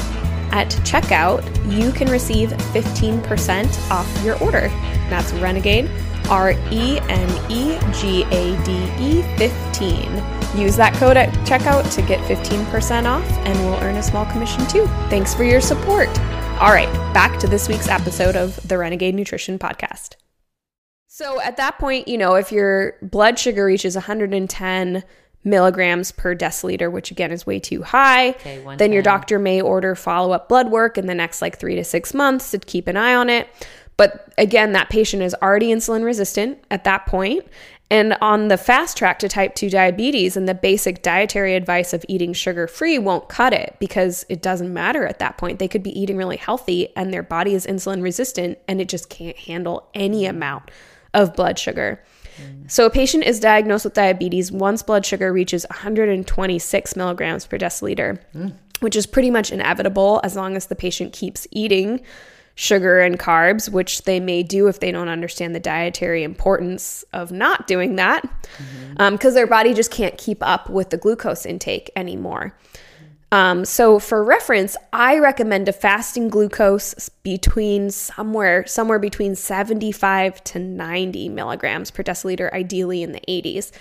at 0.53 0.71
checkout, 0.83 1.45
you 1.73 1.93
can 1.93 2.11
receive 2.11 2.51
15% 2.51 3.91
off 3.93 4.25
your 4.25 4.43
order. 4.43 4.69
That's 5.09 5.33
Renegade, 5.35 5.89
R 6.29 6.51
E 6.73 6.99
N 7.09 7.51
E 7.51 7.79
G 7.93 8.25
A 8.25 8.57
D 8.65 8.91
E 8.99 9.23
15. 9.39 10.44
Use 10.57 10.77
that 10.77 10.95
code 10.95 11.17
at 11.17 11.31
checkout 11.47 11.93
to 11.95 12.03
get 12.03 12.21
15% 12.21 13.07
off, 13.07 13.29
and 13.47 13.59
we'll 13.61 13.81
earn 13.81 13.97
a 13.97 14.03
small 14.03 14.25
commission 14.27 14.65
too. 14.67 14.87
Thanks 15.09 15.35
for 15.35 15.43
your 15.43 15.61
support. 15.61 16.09
All 16.61 16.73
right, 16.73 16.93
back 17.13 17.41
to 17.41 17.49
this 17.49 17.69
week's 17.69 17.89
episode 17.89 18.37
of 18.37 18.57
the 18.69 18.79
Renegade 18.79 19.17
Nutrition 19.17 19.59
Podcast. 19.59 20.15
So 21.09 21.41
at 21.41 21.57
that 21.57 21.79
point, 21.79 22.07
you 22.07 22.17
know, 22.17 22.35
if 22.35 22.53
your 22.53 22.97
blood 23.03 23.39
sugar 23.39 23.65
reaches 23.65 23.97
110 23.97 25.03
milligrams 25.43 26.13
per 26.13 26.35
deciliter, 26.35 26.91
which 26.91 27.11
again 27.11 27.33
is 27.33 27.45
way 27.45 27.59
too 27.59 27.83
high, 27.83 28.31
Okay, 28.31 28.65
then 28.79 28.93
your 28.93 29.03
doctor 29.03 29.39
may 29.39 29.61
order 29.61 29.95
follow 29.95 30.33
up 30.33 30.49
blood 30.49 30.71
work 30.71 30.97
in 30.97 31.07
the 31.07 31.15
next 31.15 31.43
like 31.43 31.59
three 31.59 31.75
to 31.75 31.85
six 31.85 32.15
months 32.15 32.53
to 32.53 32.59
keep 32.59 32.87
an 32.87 32.97
eye 32.97 33.15
on 33.15 33.29
it. 33.29 33.49
But 33.97 34.33
again, 34.39 34.73
that 34.73 34.89
patient 34.89 35.23
is 35.23 35.35
already 35.41 35.69
insulin 35.69 36.05
resistant 36.05 36.59
at 36.71 36.85
that 36.85 37.07
point 37.07 37.45
and 37.91 38.17
on 38.21 38.49
the 38.49 38.57
fast 38.57 38.97
track 38.97 39.19
to 39.19 39.29
type 39.29 39.55
2 39.55 39.69
diabetes 39.69 40.37
and 40.37 40.49
the 40.49 40.55
basic 40.55 41.03
dietary 41.03 41.55
advice 41.55 41.93
of 41.93 42.05
eating 42.09 42.33
sugar 42.33 42.67
free 42.67 42.99
won't 42.99 43.29
cut 43.29 43.53
it 43.53 43.77
because 43.79 44.25
it 44.29 44.41
doesn't 44.41 44.73
matter 44.73 45.07
at 45.07 45.19
that 45.19 45.37
point. 45.37 45.59
They 45.59 45.69
could 45.69 45.83
be 45.83 45.99
eating 45.99 46.17
really 46.17 46.39
healthy 46.39 46.89
and 46.97 47.13
their 47.13 47.23
body 47.23 47.55
is 47.55 47.67
insulin 47.67 48.03
resistant 48.03 48.59
and 48.67 48.81
it 48.81 48.89
just 48.89 49.11
can't 49.11 49.37
handle 49.37 49.89
any 49.93 50.23
mm. 50.23 50.31
amount 50.31 50.71
of 51.13 51.37
blood 51.37 51.59
sugar. 51.59 52.03
Mm. 52.39 52.71
So, 52.71 52.87
a 52.87 52.91
patient 52.91 53.25
is 53.25 53.39
diagnosed 53.39 53.85
with 53.85 53.95
diabetes 53.95 54.51
once 54.51 54.83
blood 54.83 55.07
sugar 55.07 55.33
reaches 55.33 55.65
126 55.71 56.97
milligrams 56.97 57.47
per 57.47 57.59
deciliter, 57.59 58.19
mm. 58.35 58.55
which 58.81 58.97
is 58.97 59.07
pretty 59.07 59.31
much 59.31 59.53
inevitable 59.53 60.21
as 60.25 60.35
long 60.35 60.57
as 60.57 60.67
the 60.67 60.75
patient 60.75 61.13
keeps 61.13 61.47
eating 61.53 62.01
sugar 62.55 63.01
and 63.01 63.19
carbs, 63.19 63.69
which 63.69 64.03
they 64.03 64.21
may 64.21 64.43
do 64.43 64.69
if 64.69 64.81
they 64.81 64.93
don't 64.93 65.09
understand 65.09 65.55
the 65.55 65.61
dietary 65.61 66.23
importance 66.23 67.05
of 67.13 67.33
not 67.33 67.67
doing 67.67 67.97
that, 67.97 68.25
because 68.97 69.35
their 69.35 69.47
body 69.47 69.75
just 69.75 69.91
can't 69.91 70.17
keep 70.19 70.39
up 70.41 70.71
with 70.71 70.91
the 70.91 70.97
glucose 70.97 71.45
intake 71.45 71.91
anymore. 71.97 72.57
Um, 73.33 73.65
so 73.65 73.99
for 73.99 74.23
reference, 74.23 74.77
I 74.93 75.19
recommend 75.19 75.69
a 75.69 75.73
fasting 75.73 76.29
glucose 76.29 77.09
between 77.25 77.91
somewhere 77.91 78.65
somewhere 78.65 79.01
between 79.01 79.35
75 79.35 80.45
to 80.45 80.61
90 80.61 81.31
milligrams 81.31 81.91
per 81.91 82.05
deciliter, 82.05 82.53
ideally 82.53 83.03
in 83.03 83.11
the 83.11 83.23
80s. 83.27 83.73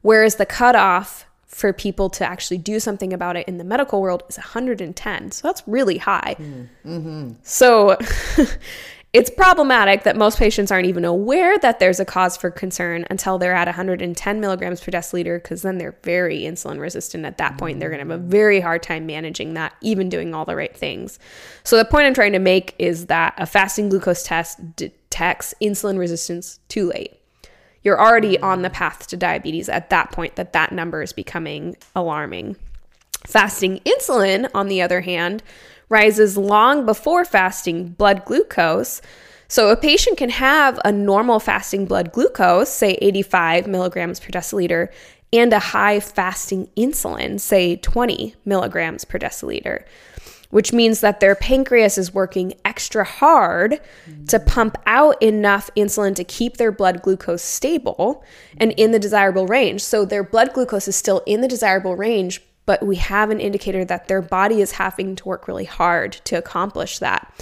Whereas 0.00 0.36
the 0.36 0.46
cutoff 0.46 1.26
for 1.52 1.72
people 1.72 2.08
to 2.08 2.24
actually 2.26 2.58
do 2.58 2.80
something 2.80 3.12
about 3.12 3.36
it 3.36 3.46
in 3.46 3.58
the 3.58 3.64
medical 3.64 4.00
world 4.00 4.22
is 4.28 4.38
110. 4.38 5.30
So 5.30 5.46
that's 5.46 5.62
really 5.66 5.98
high. 5.98 6.34
So 7.42 7.98
it's 9.12 9.28
problematic 9.28 10.04
that 10.04 10.16
most 10.16 10.38
patients 10.38 10.72
aren't 10.72 10.86
even 10.86 11.04
aware 11.04 11.58
that 11.58 11.78
there's 11.78 12.00
a 12.00 12.06
cause 12.06 12.38
for 12.38 12.50
concern 12.50 13.04
until 13.10 13.36
they're 13.36 13.54
at 13.54 13.68
110 13.68 14.40
milligrams 14.40 14.80
per 14.80 14.90
deciliter, 14.90 15.42
because 15.42 15.60
then 15.60 15.76
they're 15.76 15.94
very 16.02 16.40
insulin 16.40 16.80
resistant 16.80 17.26
at 17.26 17.36
that 17.36 17.58
point. 17.58 17.80
They're 17.80 17.90
going 17.90 18.04
to 18.04 18.10
have 18.10 18.20
a 18.20 18.24
very 18.24 18.60
hard 18.60 18.82
time 18.82 19.04
managing 19.04 19.52
that, 19.52 19.74
even 19.82 20.08
doing 20.08 20.34
all 20.34 20.46
the 20.46 20.56
right 20.56 20.74
things. 20.74 21.18
So 21.64 21.76
the 21.76 21.84
point 21.84 22.06
I'm 22.06 22.14
trying 22.14 22.32
to 22.32 22.38
make 22.38 22.74
is 22.78 23.06
that 23.06 23.34
a 23.36 23.44
fasting 23.44 23.90
glucose 23.90 24.22
test 24.22 24.58
detects 24.76 25.52
insulin 25.60 25.98
resistance 25.98 26.60
too 26.68 26.88
late 26.88 27.21
you're 27.82 28.00
already 28.00 28.38
on 28.38 28.62
the 28.62 28.70
path 28.70 29.06
to 29.08 29.16
diabetes 29.16 29.68
at 29.68 29.90
that 29.90 30.12
point 30.12 30.36
that 30.36 30.52
that 30.52 30.72
number 30.72 31.02
is 31.02 31.12
becoming 31.12 31.76
alarming. 31.94 32.56
Fasting 33.26 33.80
insulin, 33.80 34.48
on 34.54 34.68
the 34.68 34.82
other 34.82 35.00
hand, 35.00 35.42
rises 35.88 36.36
long 36.36 36.86
before 36.86 37.24
fasting 37.24 37.88
blood 37.88 38.24
glucose. 38.24 39.02
So 39.48 39.68
a 39.68 39.76
patient 39.76 40.16
can 40.16 40.30
have 40.30 40.80
a 40.84 40.90
normal 40.90 41.38
fasting 41.38 41.86
blood 41.86 42.12
glucose, 42.12 42.70
say 42.70 42.92
85 43.02 43.66
milligrams 43.66 44.18
per 44.18 44.30
deciliter, 44.30 44.88
and 45.32 45.52
a 45.52 45.58
high 45.58 46.00
fasting 46.00 46.68
insulin, 46.76 47.38
say 47.38 47.76
20 47.76 48.34
milligrams 48.44 49.04
per 49.04 49.18
deciliter 49.18 49.84
which 50.52 50.70
means 50.70 51.00
that 51.00 51.18
their 51.18 51.34
pancreas 51.34 51.96
is 51.96 52.12
working 52.12 52.52
extra 52.62 53.04
hard 53.04 53.80
to 54.28 54.38
pump 54.38 54.76
out 54.84 55.20
enough 55.22 55.70
insulin 55.74 56.14
to 56.14 56.22
keep 56.24 56.58
their 56.58 56.70
blood 56.70 57.00
glucose 57.00 57.42
stable 57.42 58.22
and 58.58 58.70
in 58.72 58.90
the 58.90 58.98
desirable 58.98 59.46
range. 59.46 59.82
So 59.82 60.04
their 60.04 60.22
blood 60.22 60.52
glucose 60.52 60.86
is 60.86 60.94
still 60.94 61.22
in 61.24 61.40
the 61.40 61.48
desirable 61.48 61.96
range, 61.96 62.42
but 62.66 62.84
we 62.84 62.96
have 62.96 63.30
an 63.30 63.40
indicator 63.40 63.82
that 63.86 64.08
their 64.08 64.20
body 64.20 64.60
is 64.60 64.72
having 64.72 65.16
to 65.16 65.24
work 65.26 65.48
really 65.48 65.64
hard 65.64 66.12
to 66.24 66.36
accomplish 66.36 66.98
that. 66.98 67.32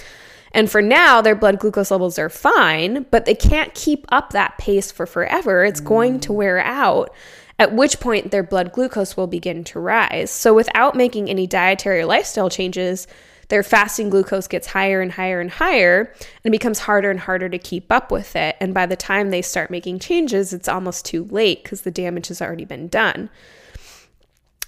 And 0.53 0.71
for 0.71 0.81
now, 0.81 1.21
their 1.21 1.35
blood 1.35 1.59
glucose 1.59 1.91
levels 1.91 2.17
are 2.17 2.29
fine, 2.29 3.05
but 3.11 3.25
they 3.25 3.35
can't 3.35 3.73
keep 3.73 4.05
up 4.09 4.31
that 4.31 4.57
pace 4.57 4.89
for 4.89 5.05
forever. 5.05 5.65
It's 5.65 5.81
going 5.81 6.21
to 6.21 6.33
wear 6.33 6.59
out 6.59 7.13
at 7.61 7.71
which 7.71 7.99
point 7.99 8.31
their 8.31 8.41
blood 8.41 8.71
glucose 8.71 9.15
will 9.15 9.27
begin 9.27 9.63
to 9.63 9.79
rise. 9.79 10.31
So, 10.31 10.51
without 10.51 10.95
making 10.95 11.29
any 11.29 11.45
dietary 11.45 11.99
or 11.99 12.07
lifestyle 12.07 12.49
changes, 12.49 13.05
their 13.49 13.61
fasting 13.61 14.09
glucose 14.09 14.47
gets 14.47 14.65
higher 14.65 14.99
and 14.99 15.11
higher 15.11 15.39
and 15.39 15.51
higher, 15.51 16.11
and 16.43 16.51
it 16.51 16.57
becomes 16.57 16.79
harder 16.79 17.11
and 17.11 17.19
harder 17.19 17.49
to 17.49 17.59
keep 17.59 17.91
up 17.91 18.11
with 18.11 18.35
it. 18.35 18.55
And 18.59 18.73
by 18.73 18.87
the 18.87 18.95
time 18.95 19.29
they 19.29 19.43
start 19.43 19.69
making 19.69 19.99
changes, 19.99 20.53
it's 20.53 20.67
almost 20.67 21.05
too 21.05 21.25
late 21.25 21.61
because 21.61 21.81
the 21.81 21.91
damage 21.91 22.29
has 22.29 22.41
already 22.41 22.65
been 22.65 22.87
done. 22.87 23.29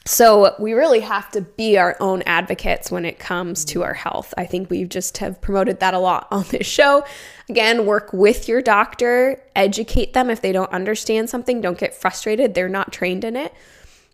So 0.05 0.53
we 0.59 0.73
really 0.73 0.99
have 0.99 1.31
to 1.31 1.41
be 1.41 1.77
our 1.77 1.95
own 2.01 2.23
advocates 2.23 2.91
when 2.91 3.05
it 3.05 3.19
comes 3.19 3.63
to 3.65 3.83
our 3.83 3.93
health. 3.93 4.33
I 4.37 4.45
think 4.45 4.69
we 4.69 4.83
just 4.83 5.17
have 5.19 5.39
promoted 5.39 5.79
that 5.79 5.93
a 5.93 5.99
lot 5.99 6.27
on 6.31 6.43
this 6.49 6.67
show. 6.67 7.05
Again, 7.49 7.85
work 7.85 8.11
with 8.11 8.47
your 8.47 8.61
doctor, 8.61 9.41
educate 9.55 10.13
them 10.13 10.29
if 10.29 10.41
they 10.41 10.51
don't 10.51 10.71
understand 10.71 11.29
something, 11.29 11.61
don't 11.61 11.77
get 11.77 11.93
frustrated, 11.93 12.53
they're 12.53 12.69
not 12.69 12.91
trained 12.91 13.23
in 13.23 13.35
it. 13.35 13.53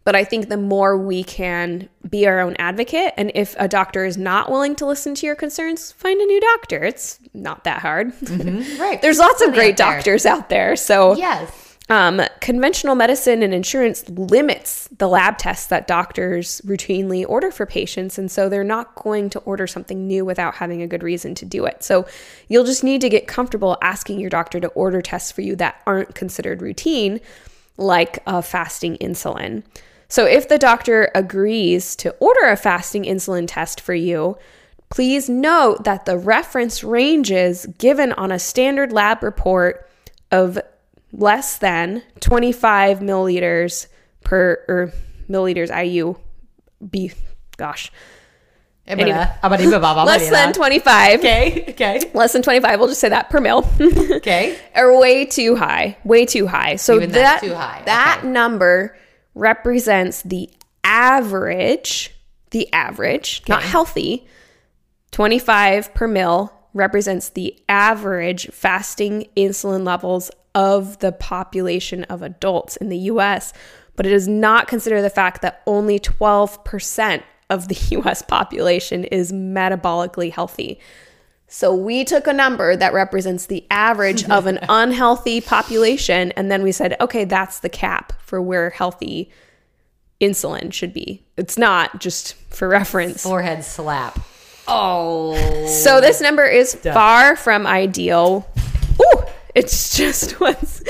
But 0.05 0.15
I 0.15 0.23
think 0.23 0.49
the 0.49 0.57
more 0.57 0.97
we 0.97 1.23
can 1.23 1.89
be 2.09 2.25
our 2.25 2.39
own 2.39 2.55
advocate, 2.57 3.13
and 3.17 3.31
if 3.35 3.55
a 3.59 3.67
doctor 3.67 4.05
is 4.05 4.17
not 4.17 4.49
willing 4.49 4.75
to 4.77 4.85
listen 4.85 5.13
to 5.15 5.25
your 5.25 5.35
concerns, 5.35 5.91
find 5.91 6.19
a 6.19 6.25
new 6.25 6.39
doctor. 6.39 6.83
It's 6.83 7.19
not 7.33 7.65
that 7.65 7.81
hard. 7.81 8.13
Right. 8.79 8.99
There's 9.01 9.19
lots 9.19 9.41
of 9.41 9.53
great 9.53 9.75
doctors 9.75 10.25
out 10.25 10.49
there. 10.49 10.75
So 10.75 11.15
Yes. 11.15 11.68
Um, 11.89 12.21
conventional 12.39 12.93
medicine 12.93 13.41
and 13.41 13.51
insurance 13.51 14.07
limits 14.09 14.87
the 14.97 15.07
lab 15.07 15.39
tests 15.39 15.67
that 15.67 15.87
doctors 15.87 16.61
routinely 16.61 17.25
order 17.27 17.49
for 17.49 17.65
patients. 17.65 18.19
And 18.19 18.29
so 18.29 18.47
they're 18.47 18.63
not 18.63 18.93
going 18.95 19.31
to 19.31 19.39
order 19.39 19.65
something 19.65 20.05
new 20.05 20.23
without 20.23 20.55
having 20.55 20.83
a 20.83 20.87
good 20.87 21.01
reason 21.01 21.33
to 21.35 21.45
do 21.45 21.65
it. 21.65 21.83
So 21.83 22.07
you'll 22.47 22.65
just 22.65 22.83
need 22.83 23.01
to 23.01 23.09
get 23.09 23.27
comfortable 23.27 23.77
asking 23.81 24.19
your 24.19 24.29
doctor 24.29 24.59
to 24.59 24.67
order 24.69 25.01
tests 25.01 25.31
for 25.31 25.41
you 25.41 25.55
that 25.55 25.81
aren't 25.87 26.13
considered 26.13 26.61
routine, 26.61 27.19
like 27.77 28.19
a 28.27 28.43
fasting 28.43 28.95
insulin. 28.97 29.63
So 30.09 30.25
if 30.25 30.47
the 30.47 30.57
doctor 30.59 31.11
agrees 31.15 31.95
to 31.97 32.11
order 32.19 32.49
a 32.49 32.57
fasting 32.57 33.03
insulin 33.03 33.45
test 33.47 33.81
for 33.81 33.95
you, 33.95 34.37
please 34.89 35.27
note 35.27 35.83
that 35.85 36.05
the 36.05 36.17
reference 36.17 36.83
ranges 36.83 37.65
given 37.77 38.11
on 38.13 38.31
a 38.31 38.39
standard 38.39 38.91
lab 38.91 39.23
report 39.23 39.89
of 40.31 40.59
less 41.11 41.57
than 41.57 42.03
25 42.19 42.99
milliliters 42.99 43.87
per 44.23 44.63
or 44.67 44.91
milliliters 45.29 45.69
IU 45.85 46.15
B 46.89 47.11
gosh 47.57 47.91
eh, 48.87 48.91
Anyway. 48.93 49.11
Ah, 49.13 49.49
less 50.05 50.29
than 50.29 50.53
25 50.53 51.19
Okay. 51.19 51.65
Okay. 51.69 51.99
less 52.13 52.33
than 52.33 52.41
25 52.41 52.79
we'll 52.79 52.87
just 52.89 53.01
say 53.01 53.09
that 53.09 53.29
per 53.29 53.39
mil 53.41 53.67
Okay. 54.11 54.57
are 54.75 54.97
way 54.99 55.25
too 55.25 55.55
high 55.55 55.97
way 56.03 56.25
too 56.25 56.47
high 56.47 56.75
so 56.75 56.95
Even 56.95 57.11
that 57.11 57.41
that's 57.41 57.43
too 57.43 57.53
high. 57.53 57.81
that 57.85 58.17
Okay. 58.19 58.27
number 58.29 58.97
represents 59.35 60.21
the 60.23 60.49
average 60.83 62.11
the 62.51 62.71
average 62.73 63.43
not 63.47 63.61
healthy 63.63 64.25
25 65.11 65.93
per 65.93 66.07
mil 66.07 66.53
represents 66.73 67.29
the 67.29 67.57
average 67.67 68.47
fasting 68.51 69.27
insulin 69.35 69.85
levels 69.85 70.29
of 70.55 70.99
the 70.99 71.11
population 71.11 72.03
of 72.05 72.21
adults 72.21 72.77
in 72.77 72.89
the 72.89 72.97
US, 72.97 73.53
but 73.95 74.05
it 74.05 74.09
does 74.09 74.27
not 74.27 74.67
consider 74.67 75.01
the 75.01 75.09
fact 75.09 75.41
that 75.41 75.61
only 75.67 75.99
12% 75.99 77.23
of 77.49 77.67
the 77.67 77.75
US 77.97 78.21
population 78.21 79.03
is 79.05 79.31
metabolically 79.31 80.31
healthy. 80.31 80.79
So 81.51 81.73
we 81.73 82.03
took 82.03 82.27
a 82.27 82.33
number 82.33 82.75
that 82.75 82.93
represents 82.93 83.47
the 83.47 83.65
average 83.71 84.29
of 84.29 84.45
an 84.45 84.59
unhealthy 84.69 85.41
population, 85.41 86.31
and 86.33 86.51
then 86.51 86.61
we 86.61 86.71
said, 86.71 86.95
okay, 87.01 87.25
that's 87.25 87.59
the 87.59 87.69
cap 87.69 88.13
for 88.21 88.39
where 88.39 88.69
healthy 88.69 89.31
insulin 90.21 90.71
should 90.71 90.93
be. 90.93 91.25
It's 91.37 91.57
not 91.57 91.99
just 91.99 92.35
for 92.53 92.67
reference. 92.67 93.23
Forehead 93.23 93.63
slap. 93.63 94.19
Oh. 94.67 95.33
oh. 95.35 95.67
So 95.67 95.99
this 95.99 96.21
number 96.21 96.45
is 96.45 96.75
far 96.75 97.35
from 97.35 97.65
ideal. 97.65 98.47
Ooh, 99.01 99.23
it's 99.59 99.95
just 99.97 100.31
what's 100.39 100.81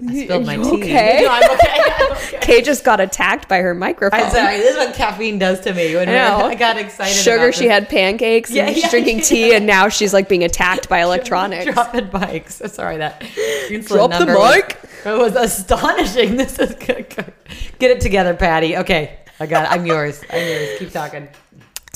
I 0.00 0.24
spilled 0.24 0.46
my 0.46 0.56
tea. 0.56 0.62
okay? 0.82 1.22
No, 1.24 1.30
I'm 1.30 1.50
okay. 1.50 1.82
I'm 1.98 2.12
okay. 2.12 2.38
Kay 2.40 2.62
just 2.62 2.84
got 2.84 3.00
attacked 3.00 3.48
by 3.48 3.58
her 3.58 3.74
microphone. 3.74 4.20
I'm 4.20 4.30
sorry. 4.30 4.58
This 4.58 4.72
is 4.72 4.76
what 4.76 4.94
caffeine 4.94 5.38
does 5.38 5.60
to 5.60 5.72
me. 5.72 5.94
When 5.96 6.08
I 6.08 6.12
know. 6.12 6.36
I 6.46 6.54
got 6.54 6.76
excited. 6.76 7.14
Sugar, 7.14 7.44
about 7.44 7.54
she 7.54 7.66
had 7.66 7.88
pancakes 7.88 8.50
Yeah, 8.50 8.66
and 8.66 8.74
she's 8.74 8.84
yeah, 8.84 8.90
drinking 8.90 9.22
tea, 9.22 9.54
and 9.54 9.66
now 9.66 9.88
she's 9.88 10.12
like 10.12 10.28
being 10.28 10.44
attacked 10.44 10.88
by 10.88 10.98
electronics. 11.02 11.72
dropping 11.72 12.08
bikes. 12.10 12.60
Sorry 12.72 12.98
that 12.98 13.20
insulin 13.22 13.86
Drop 13.88 14.10
the 14.10 14.18
number 14.18 14.34
was- 14.38 14.56
mic. 14.56 14.78
it 15.06 15.18
was 15.18 15.34
astonishing. 15.36 16.36
This 16.36 16.58
is 16.58 16.74
good. 16.74 17.08
good. 17.14 17.32
Get 17.78 17.90
it 17.90 18.00
together, 18.02 18.34
Patty. 18.34 18.76
Okay, 18.76 19.18
I 19.40 19.46
got 19.46 19.64
it. 19.64 19.70
I'm 19.72 19.86
yours. 19.86 20.20
I'm 20.30 20.46
yours. 20.46 20.78
Keep 20.78 20.92
talking. 20.92 21.28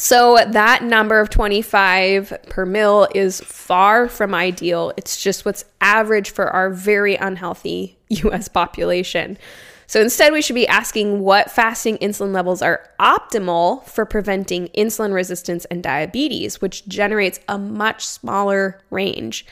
So 0.03 0.37
that 0.45 0.83
number 0.83 1.21
of 1.21 1.31
25 1.31 2.37
per 2.49 2.67
mil 2.67 3.07
is 3.15 3.41
far 3.41 4.09
from 4.09 4.35
ideal. 4.35 4.93
It's 4.97 5.23
just 5.23 5.45
what's 5.45 5.65
average 5.81 6.31
for 6.31 6.51
our 6.51 6.71
very 6.71 7.15
unhealthy 7.15 7.97
US 8.09 8.49
population. 8.49 9.39
So 9.87 10.01
instead, 10.01 10.33
we 10.33 10.43
should 10.43 10.57
be 10.57 10.67
asking 10.67 11.21
what 11.21 11.53
fasting 11.53 11.99
insulin 11.99 12.35
levels 12.35 12.63
are 12.63 12.91
optimal 12.99 13.85
for 13.85 14.05
preventing 14.05 14.71
insulin 14.77 15.15
resistance 15.15 15.67
and 15.67 15.85
diabetes, 15.85 16.61
which 16.61 16.85
generates 16.89 17.39
a 17.47 17.57
much 17.57 18.05
smaller 18.05 18.83
range. 18.91 19.47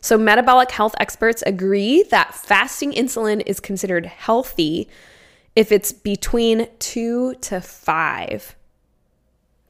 So, 0.00 0.16
metabolic 0.16 0.70
health 0.70 0.94
experts 1.00 1.42
agree 1.44 2.04
that 2.04 2.36
fasting 2.36 2.92
insulin 2.92 3.42
is 3.46 3.58
considered 3.58 4.06
healthy 4.06 4.88
if 5.56 5.72
it's 5.72 5.90
between 5.90 6.68
two 6.78 7.34
to 7.40 7.60
five. 7.60 8.54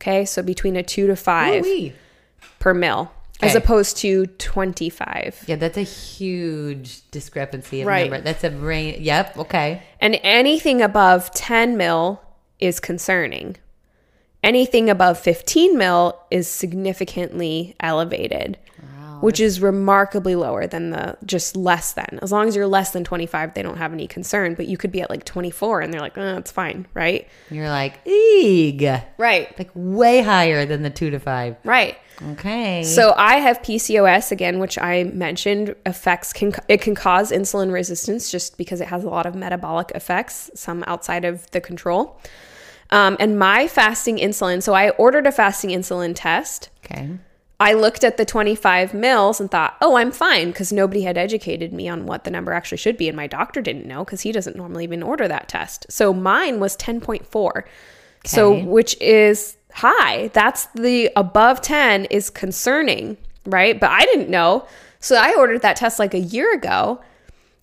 Okay, 0.01 0.24
so 0.24 0.42
between 0.42 0.76
a 0.76 0.82
two 0.82 1.07
to 1.09 1.16
five 1.16 1.64
Ooh-wee. 1.66 1.92
per 2.61 2.72
mil, 2.72 3.11
as 3.40 3.55
opposed 3.55 3.96
to 3.99 4.26
25. 4.26 5.44
Yeah, 5.46 5.57
that's 5.57 5.76
a 5.76 5.82
huge 5.82 7.09
discrepancy 7.11 7.80
of 7.82 7.86
Right. 7.88 8.11
number. 8.11 8.24
That's 8.24 8.44
a 8.44 8.51
brain. 8.51 8.96
Yep. 9.03 9.38
Okay. 9.38 9.82
And 10.01 10.18
anything 10.22 10.80
above 10.82 11.32
10 11.34 11.76
mil 11.76 12.20
is 12.61 12.80
concerning. 12.80 13.57
Anything 14.42 14.88
above 14.88 15.18
15 15.18 15.76
mil 15.76 16.16
is 16.30 16.46
significantly 16.49 17.74
elevated, 17.80 18.57
which 19.21 19.41
is 19.41 19.61
remarkably 19.61 20.35
lower 20.35 20.66
than 20.66 20.91
the 20.91 21.16
just 21.25 21.57
less 21.57 21.93
than. 21.93 22.19
As 22.23 22.33
long 22.33 22.49
as 22.49 22.57
you're 22.57 22.66
less 22.66 22.91
than 22.93 23.05
25, 23.05 23.55
they 23.55 23.62
don't 23.62 23.77
have 23.79 23.93
any 23.93 24.07
concern, 24.07 24.55
but 24.55 24.66
you 24.66 24.77
could 24.77 24.93
be 24.93 25.01
at 25.01 25.11
like 25.11 25.25
24 25.25 25.81
and 25.81 25.93
they're 25.93 26.01
like, 26.01 26.16
oh, 26.16 26.37
it's 26.37 26.51
fine, 26.53 26.87
right? 26.95 27.29
You're 27.51 27.69
like, 27.69 28.05
eeg. 28.05 29.05
Right, 29.19 29.59
Like 29.59 29.71
way 29.75 30.23
higher 30.23 30.66
than 30.66 30.83
the 30.83 30.91
two 30.91 31.11
to 31.11 31.19
five. 31.19 31.57
right. 31.64 31.97
Okay. 32.33 32.83
So 32.83 33.14
I 33.16 33.37
have 33.37 33.62
PCOS 33.62 34.33
again, 34.33 34.59
which 34.59 34.77
I 34.77 35.05
mentioned 35.05 35.77
affects 35.87 36.33
can 36.33 36.53
it 36.66 36.81
can 36.81 36.97
cause 36.97 37.31
insulin 37.31 37.73
resistance 37.73 38.29
just 38.33 38.59
because 38.59 38.81
it 38.81 38.89
has 38.89 39.05
a 39.05 39.09
lot 39.09 39.25
of 39.25 39.37
metabolic 39.37 39.93
effects, 39.95 40.51
some 40.55 40.83
outside 40.89 41.25
of 41.25 41.49
the 41.53 41.61
control. 41.61 42.21
Um, 42.91 43.16
and 43.21 43.39
my 43.39 43.69
fasting 43.69 44.16
insulin, 44.16 44.62
so 44.62 44.75
I 44.75 44.91
ordered 44.91 45.27
a 45.29 45.33
fasting 45.33 45.71
insulin 45.71 46.12
test. 46.14 46.71
okay. 46.85 47.11
I 47.61 47.73
looked 47.73 48.05
at 48.05 48.17
the 48.17 48.25
25 48.25 48.95
mils 48.95 49.41
and 49.41 49.51
thought, 49.51 49.77
oh, 49.81 49.97
I'm 49.97 50.13
fine 50.13 50.49
because 50.49 50.73
nobody 50.73 51.03
had 51.03 51.19
educated 51.19 51.73
me 51.73 51.89
on 51.89 52.07
what 52.07 52.23
the 52.23 52.31
number 52.31 52.53
actually 52.53 52.79
should 52.79 52.97
be. 52.97 53.09
And 53.09 53.17
my 53.17 53.27
doctor 53.27 53.61
didn't 53.61 53.87
know 53.87 54.05
because 54.05 54.21
he 54.21 54.31
doesn't 54.31 54.57
normally 54.57 54.85
even 54.85 55.03
order 55.03 55.27
that 55.27 55.49
test. 55.49 55.87
So 55.91 56.15
mine 56.15 56.61
was 56.61 56.77
10.4. 56.77 57.65
So, 58.25 58.65
which 58.65 58.97
is 59.01 59.57
high. 59.73 60.29
That's 60.29 60.67
the 60.67 61.11
above 61.17 61.61
10 61.61 62.07
is 62.07 62.31
concerning, 62.31 63.17
right? 63.47 63.79
But 63.79 63.91
I 63.91 64.05
didn't 64.07 64.29
know. 64.29 64.67
So 65.01 65.17
I 65.17 65.35
ordered 65.37 65.63
that 65.63 65.77
test 65.77 65.99
like 65.99 66.15
a 66.15 66.19
year 66.19 66.53
ago. 66.55 67.01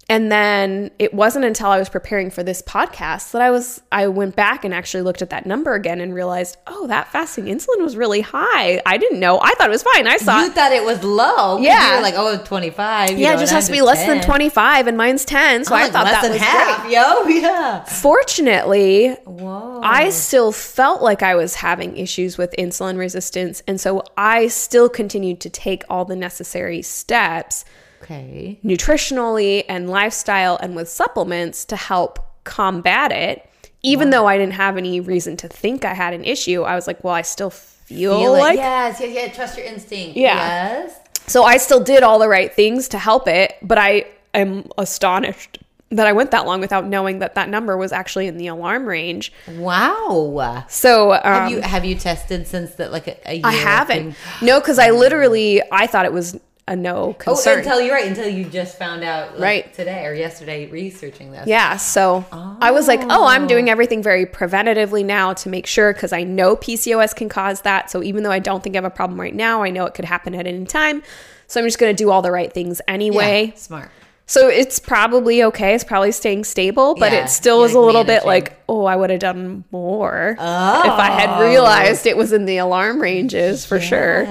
And 0.07 0.31
then 0.31 0.91
it 0.99 1.15
wasn't 1.15 1.45
until 1.45 1.67
I 1.69 1.79
was 1.79 1.89
preparing 1.89 2.29
for 2.29 2.43
this 2.43 2.61
podcast 2.61 3.31
that 3.31 3.41
I 3.41 3.49
was 3.49 3.81
I 3.91 4.07
went 4.07 4.35
back 4.35 4.63
and 4.63 4.71
actually 4.71 5.01
looked 5.01 5.23
at 5.23 5.31
that 5.31 5.47
number 5.47 5.73
again 5.73 5.99
and 5.99 6.13
realized, 6.13 6.57
oh, 6.67 6.85
that 6.87 7.11
fasting 7.11 7.45
insulin 7.45 7.79
was 7.81 7.97
really 7.97 8.21
high. 8.21 8.79
I 8.85 8.97
didn't 8.97 9.19
know. 9.19 9.39
I 9.41 9.53
thought 9.55 9.67
it 9.67 9.71
was 9.71 9.81
fine. 9.81 10.05
I 10.05 10.17
saw 10.17 10.41
You 10.43 10.51
thought 10.51 10.71
it 10.71 10.83
was 10.83 11.03
low. 11.03 11.57
Yeah. 11.57 11.89
You 11.89 11.95
were 11.95 12.01
like, 12.03 12.13
oh, 12.17 12.37
25. 12.45 13.17
yeah, 13.17 13.29
know, 13.29 13.35
it 13.37 13.39
just 13.39 13.51
has 13.51 13.65
to 13.65 13.71
be 13.71 13.81
less 13.81 14.05
than 14.05 14.21
25 14.21 14.85
and 14.85 14.95
mine's 14.95 15.25
10. 15.25 15.65
So 15.65 15.73
I'm 15.73 15.79
I 15.79 15.83
like, 15.85 15.91
thought 15.93 16.05
that 16.05 16.29
was 16.29 16.39
half, 16.39 16.81
great. 16.81 16.93
yo. 16.93 17.23
Yeah. 17.45 17.83
Fortunately, 17.85 19.09
Whoa. 19.25 19.81
I 19.83 20.09
still 20.11 20.51
felt 20.51 21.01
like 21.01 21.23
I 21.23 21.35
was 21.35 21.55
having 21.55 21.97
issues 21.97 22.37
with 22.37 22.53
insulin 22.57 22.97
resistance. 22.97 23.63
And 23.67 23.81
so 23.81 24.03
I 24.17 24.47
still 24.47 24.87
continued 24.89 25.39
to 25.41 25.49
take 25.49 25.83
all 25.89 26.05
the 26.05 26.15
necessary 26.15 26.81
steps 26.81 27.65
Okay. 28.05 28.59
nutritionally 28.63 29.63
and 29.67 29.89
lifestyle 29.89 30.57
and 30.61 30.75
with 30.75 30.87
supplements 30.89 31.65
to 31.65 31.75
help 31.75 32.19
combat 32.43 33.11
it. 33.11 33.49
Even 33.81 34.09
though 34.09 34.25
I 34.27 34.37
didn't 34.37 34.53
have 34.53 34.77
any 34.77 34.99
reason 34.99 35.37
to 35.37 35.47
think 35.47 35.85
I 35.85 35.93
had 35.93 36.13
an 36.13 36.23
issue, 36.23 36.63
I 36.63 36.73
was 36.75 36.87
like, 36.87 37.03
well, 37.03 37.13
I 37.13 37.21
still 37.21 37.49
feel, 37.51 38.19
Feel 38.19 38.31
like. 38.31 38.53
it. 38.55 38.57
yes, 38.57 38.99
yes, 38.99 39.13
yes. 39.13 39.35
Trust 39.35 39.57
your 39.57 39.65
instinct. 39.67 40.17
Yeah. 40.17 40.35
Yes. 40.35 40.99
So 41.27 41.43
I 41.43 41.57
still 41.57 41.83
did 41.83 42.01
all 42.03 42.17
the 42.19 42.27
right 42.27 42.53
things 42.53 42.87
to 42.89 42.97
help 42.97 43.27
it, 43.27 43.55
but 43.61 43.77
I 43.77 44.05
am 44.33 44.67
astonished 44.77 45.59
that 45.91 46.07
I 46.07 46.13
went 46.13 46.31
that 46.31 46.45
long 46.47 46.59
without 46.61 46.85
knowing 46.87 47.19
that 47.19 47.35
that 47.35 47.47
number 47.49 47.77
was 47.77 47.91
actually 47.91 48.25
in 48.27 48.37
the 48.37 48.47
alarm 48.47 48.85
range. 48.87 49.31
Wow. 49.47 50.65
So 50.67 51.13
um, 51.13 51.21
Have 51.23 51.51
you 51.51 51.61
have 51.61 51.85
you 51.85 51.95
tested 51.95 52.47
since 52.47 52.71
that 52.75 52.91
like 52.91 53.07
a, 53.07 53.17
a 53.25 53.33
year? 53.35 53.41
I 53.45 53.53
haven't. 53.53 54.15
No, 54.41 54.59
because 54.59 54.79
I 54.79 54.89
literally 54.89 55.61
I 55.71 55.85
thought 55.87 56.05
it 56.05 56.13
was 56.13 56.39
a 56.67 56.75
no 56.75 56.95
oh, 56.95 57.13
concern. 57.13 57.55
Oh, 57.55 57.57
until 57.59 57.81
you're 57.81 57.93
right. 57.93 58.07
Until 58.07 58.27
you 58.27 58.45
just 58.45 58.77
found 58.79 59.03
out, 59.03 59.33
like, 59.33 59.41
Right. 59.41 59.73
today 59.73 60.05
or 60.05 60.13
yesterday, 60.13 60.65
researching 60.65 61.31
this. 61.31 61.47
Yeah, 61.47 61.77
so 61.77 62.25
I 62.31 62.71
was 62.71 62.87
like, 62.87 63.01
oh, 63.03 63.25
I'm 63.27 63.45
doing 63.45 63.69
oh. 63.69 63.71
everything 63.71 64.01
very 64.01 64.25
preventatively 64.25 65.05
now 65.05 65.33
to 65.33 65.49
make 65.49 65.67
sure 65.67 65.93
because 65.93 66.11
I 66.11 66.23
know 66.23 66.55
PCOS 66.55 67.15
can 67.15 67.29
cause 67.29 67.61
that. 67.61 67.91
So 67.91 68.01
even 68.01 68.23
though 68.23 68.31
I 68.31 68.39
don't 68.39 68.63
think 68.63 68.75
I 68.75 68.77
have 68.77 68.85
a 68.85 68.89
problem 68.89 69.19
right 69.21 69.35
now, 69.35 69.61
I 69.61 69.69
know 69.69 69.85
it 69.85 69.93
could 69.93 70.05
happen 70.05 70.33
at 70.33 70.47
any 70.47 70.65
time. 70.65 71.03
So 71.47 71.59
I'm 71.59 71.67
just 71.67 71.77
going 71.77 71.95
to 71.95 72.03
do 72.03 72.09
all 72.09 72.23
the 72.23 72.31
right 72.31 72.51
things 72.51 72.81
Yeah, 72.87 72.93
anyway. 72.95 73.53
smart. 73.55 73.91
So 74.27 74.47
it's 74.47 74.79
probably 74.79 75.43
okay. 75.43 75.75
It's 75.75 75.83
probably 75.83 76.11
staying 76.11 76.45
stable, 76.45 76.95
but 76.95 77.11
Yeah, 77.11 77.25
it 77.25 77.29
still 77.29 77.63
is 77.63 77.75
a 77.75 77.79
like, 77.79 77.85
little 77.85 78.03
bit 78.03 78.25
like, 78.25 78.59
oh, 78.67 78.85
I 78.85 78.95
would 78.95 79.11
have 79.11 79.19
done 79.19 79.65
more 79.71 80.35
Oh, 80.39 80.79
if 80.79 80.91
I 80.99 81.11
had 81.11 81.29
oh. 81.29 81.47
realized 81.47 82.07
it 82.07 82.17
was 82.17 82.33
in 82.33 82.45
the 82.45 82.57
alarm 82.57 82.99
ranges 82.99 83.65
for 83.67 83.79
sure. 83.79 84.25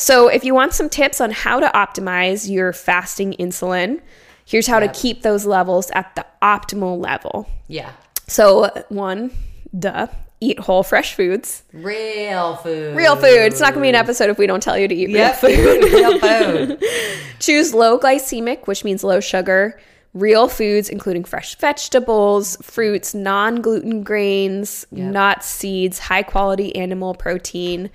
So, 0.00 0.28
if 0.28 0.44
you 0.44 0.54
want 0.54 0.72
some 0.72 0.88
tips 0.88 1.20
on 1.20 1.30
how 1.30 1.60
to 1.60 1.68
optimize 1.68 2.50
your 2.50 2.72
fasting 2.72 3.34
insulin, 3.38 4.00
here's 4.46 4.66
how 4.66 4.78
Yep. 4.80 4.92
to 4.94 4.98
keep 5.00 5.22
those 5.22 5.44
levels 5.44 5.90
at 5.94 6.14
the 6.16 6.24
optimal 6.42 6.98
level. 6.98 7.46
Yeah. 7.68 7.90
So, 8.26 8.70
one, 8.88 9.30
duh, 9.78 10.06
eat 10.40 10.58
whole 10.60 10.82
fresh 10.82 11.14
foods. 11.14 11.64
Real 11.74 12.56
food. 12.56 12.96
Real 12.96 13.14
food. 13.14 13.26
It's 13.26 13.60
not 13.60 13.74
going 13.74 13.82
to 13.82 13.86
be 13.86 13.88
an 13.90 13.94
episode 13.94 14.30
if 14.30 14.38
we 14.38 14.46
don't 14.46 14.62
tell 14.62 14.78
you 14.78 14.88
to 14.88 14.94
eat 14.94 15.10
Yep. 15.10 15.42
real 15.42 15.82
food. 15.82 15.92
Real 15.92 16.18
food. 16.18 16.82
Choose 17.38 17.74
low 17.74 17.98
glycemic, 17.98 18.66
which 18.66 18.84
means 18.84 19.04
low 19.04 19.20
sugar, 19.20 19.78
real 20.14 20.48
foods, 20.48 20.88
including 20.88 21.24
fresh 21.24 21.56
vegetables, 21.56 22.56
fruits, 22.62 23.14
non 23.14 23.60
gluten 23.60 24.02
grains, 24.02 24.86
nuts, 24.90 25.46
seeds, 25.46 25.98
high 25.98 26.22
quality 26.22 26.74
animal 26.74 27.14
protein. 27.14 27.90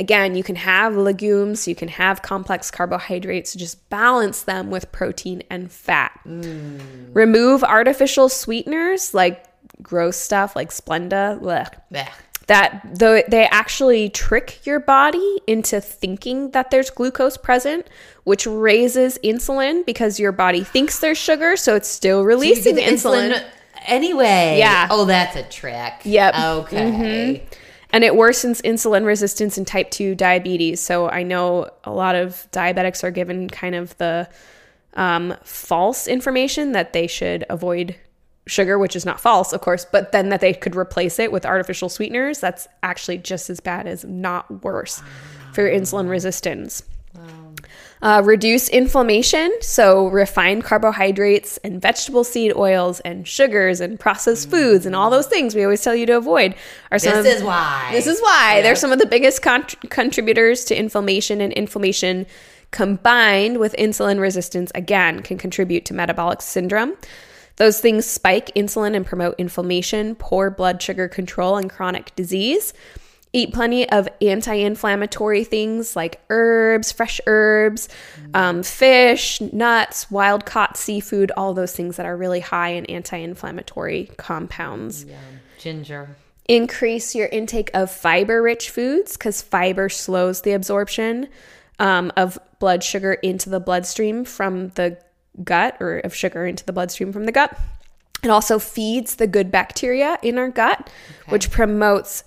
Again, 0.00 0.34
you 0.34 0.42
can 0.42 0.56
have 0.56 0.96
legumes, 0.96 1.68
you 1.68 1.74
can 1.74 1.88
have 1.88 2.22
complex 2.22 2.70
carbohydrates, 2.70 3.54
just 3.54 3.86
balance 3.90 4.44
them 4.44 4.70
with 4.70 4.90
protein 4.92 5.42
and 5.50 5.70
fat. 5.70 6.18
Remove 6.24 7.62
artificial 7.62 8.30
sweeteners 8.30 9.12
like 9.12 9.44
gross 9.82 10.16
stuff 10.16 10.56
like 10.56 10.70
Splenda. 10.70 11.38
Blech 11.38 11.74
Blech. 11.92 12.12
that 12.46 12.80
though 12.94 13.20
they 13.28 13.44
actually 13.44 14.08
trick 14.08 14.64
your 14.64 14.80
body 14.80 15.40
into 15.46 15.82
thinking 15.82 16.50
that 16.52 16.70
there's 16.70 16.88
glucose 16.88 17.36
present, 17.36 17.86
which 18.24 18.46
raises 18.46 19.18
insulin 19.22 19.84
because 19.84 20.18
your 20.18 20.32
body 20.32 20.64
thinks 20.64 21.00
there's 21.00 21.18
sugar, 21.18 21.58
so 21.58 21.76
it's 21.76 21.88
still 21.88 22.24
releasing 22.24 22.74
get 22.74 22.86
the 22.86 22.90
insulin. 22.96 23.44
anyway. 23.86 24.56
Yeah. 24.58 24.88
Oh, 24.90 25.04
that's 25.04 25.36
a 25.36 25.42
trick. 25.42 25.92
Yep. 26.04 26.34
Mm-hmm. 26.34 27.44
And 27.92 28.04
it 28.04 28.12
worsens 28.12 28.62
insulin 28.62 29.04
resistance 29.04 29.58
in 29.58 29.64
type 29.64 29.90
2 29.90 30.14
diabetes. 30.14 30.80
So 30.80 31.08
I 31.08 31.22
know 31.22 31.70
a 31.84 31.92
lot 31.92 32.14
of 32.14 32.46
diabetics 32.52 33.02
are 33.02 33.10
given 33.10 33.48
kind 33.48 33.74
of 33.74 33.96
the 33.98 34.28
um, 34.94 35.34
false 35.44 36.06
information 36.06 36.72
that 36.72 36.92
they 36.92 37.06
should 37.06 37.44
avoid 37.48 37.96
sugar, 38.46 38.78
which 38.78 38.96
is 38.96 39.06
not 39.06 39.20
false, 39.20 39.52
of 39.52 39.60
course, 39.60 39.86
but 39.90 40.12
then 40.12 40.28
that 40.30 40.40
they 40.40 40.52
could 40.52 40.74
replace 40.74 41.18
it 41.18 41.30
with 41.30 41.46
artificial 41.46 41.88
sweeteners, 41.88 42.40
that's 42.40 42.68
actually 42.82 43.18
just 43.18 43.50
as 43.50 43.60
bad 43.60 43.86
as 43.86 44.04
not 44.04 44.64
worse 44.64 45.02
for 45.52 45.62
your 45.62 45.70
insulin 45.70 46.08
resistance. 46.08 46.82
Uh, 48.02 48.22
reduce 48.24 48.70
inflammation, 48.70 49.52
so 49.60 50.06
refined 50.08 50.64
carbohydrates 50.64 51.58
and 51.58 51.82
vegetable 51.82 52.24
seed 52.24 52.50
oils 52.56 53.00
and 53.00 53.28
sugars 53.28 53.78
and 53.78 54.00
processed 54.00 54.48
foods 54.48 54.86
and 54.86 54.96
all 54.96 55.10
those 55.10 55.26
things 55.26 55.54
we 55.54 55.62
always 55.62 55.82
tell 55.82 55.94
you 55.94 56.06
to 56.06 56.16
avoid 56.16 56.54
are 56.90 56.98
some 56.98 57.22
This 57.22 57.34
of, 57.34 57.40
is 57.40 57.44
why. 57.44 57.90
this 57.92 58.06
is 58.06 58.18
why 58.22 58.52
Yep. 58.54 58.62
they're 58.64 58.74
some 58.76 58.90
of 58.92 58.98
the 59.00 59.04
biggest 59.06 59.42
con- 59.42 59.66
contributors 59.90 60.64
to 60.66 60.74
inflammation, 60.78 61.42
and 61.42 61.52
inflammation 61.52 62.24
combined 62.70 63.58
with 63.58 63.74
insulin 63.78 64.18
resistance 64.18 64.72
again 64.74 65.20
can 65.20 65.36
contribute 65.36 65.84
to 65.84 65.92
metabolic 65.92 66.40
syndrome. 66.40 66.94
Those 67.56 67.80
things 67.80 68.06
spike 68.06 68.50
insulin 68.54 68.96
and 68.96 69.04
promote 69.04 69.34
inflammation, 69.36 70.14
poor 70.14 70.48
blood 70.48 70.80
sugar 70.80 71.06
control, 71.06 71.58
and 71.58 71.68
chronic 71.68 72.14
disease. 72.16 72.72
Eat 73.32 73.52
plenty 73.52 73.88
of 73.88 74.08
anti 74.20 74.54
inflammatory 74.54 75.44
things 75.44 75.94
like 75.94 76.20
herbs, 76.30 76.90
fresh 76.90 77.20
herbs, 77.26 77.88
um, 78.34 78.64
fish, 78.64 79.40
nuts, 79.40 80.10
wild 80.10 80.44
caught 80.44 80.76
seafood, 80.76 81.30
all 81.36 81.54
those 81.54 81.72
things 81.72 81.96
that 81.96 82.06
are 82.06 82.16
really 82.16 82.40
high 82.40 82.70
in 82.70 82.86
anti 82.86 83.18
inflammatory 83.18 84.10
compounds 84.16 85.06
Ginger. 85.58 86.16
increase 86.48 87.14
your 87.14 87.28
intake 87.28 87.70
of 87.72 87.90
fiber 87.90 88.42
rich 88.42 88.70
foods 88.70 89.16
because 89.16 89.42
fiber 89.42 89.88
slows 89.88 90.42
the 90.42 90.52
absorption 90.52 91.28
um, 91.78 92.12
of 92.16 92.36
blood 92.58 92.82
sugar 92.82 93.12
into 93.12 93.48
the 93.48 93.60
bloodstream 93.60 94.24
from 94.24 94.70
the 94.70 94.98
gut 95.44 95.76
or 95.80 95.98
of 95.98 96.14
sugar 96.14 96.46
into 96.46 96.64
the 96.64 96.72
bloodstream 96.72 97.12
from 97.12 97.24
the 97.24 97.32
gut. 97.32 97.56
It 98.22 98.28
also 98.28 98.58
feeds 98.58 99.14
the 99.14 99.26
good 99.26 99.50
bacteria 99.50 100.18
in 100.22 100.36
our 100.38 100.50
gut, 100.50 100.90
which 101.28 101.50
promotes 101.50 102.24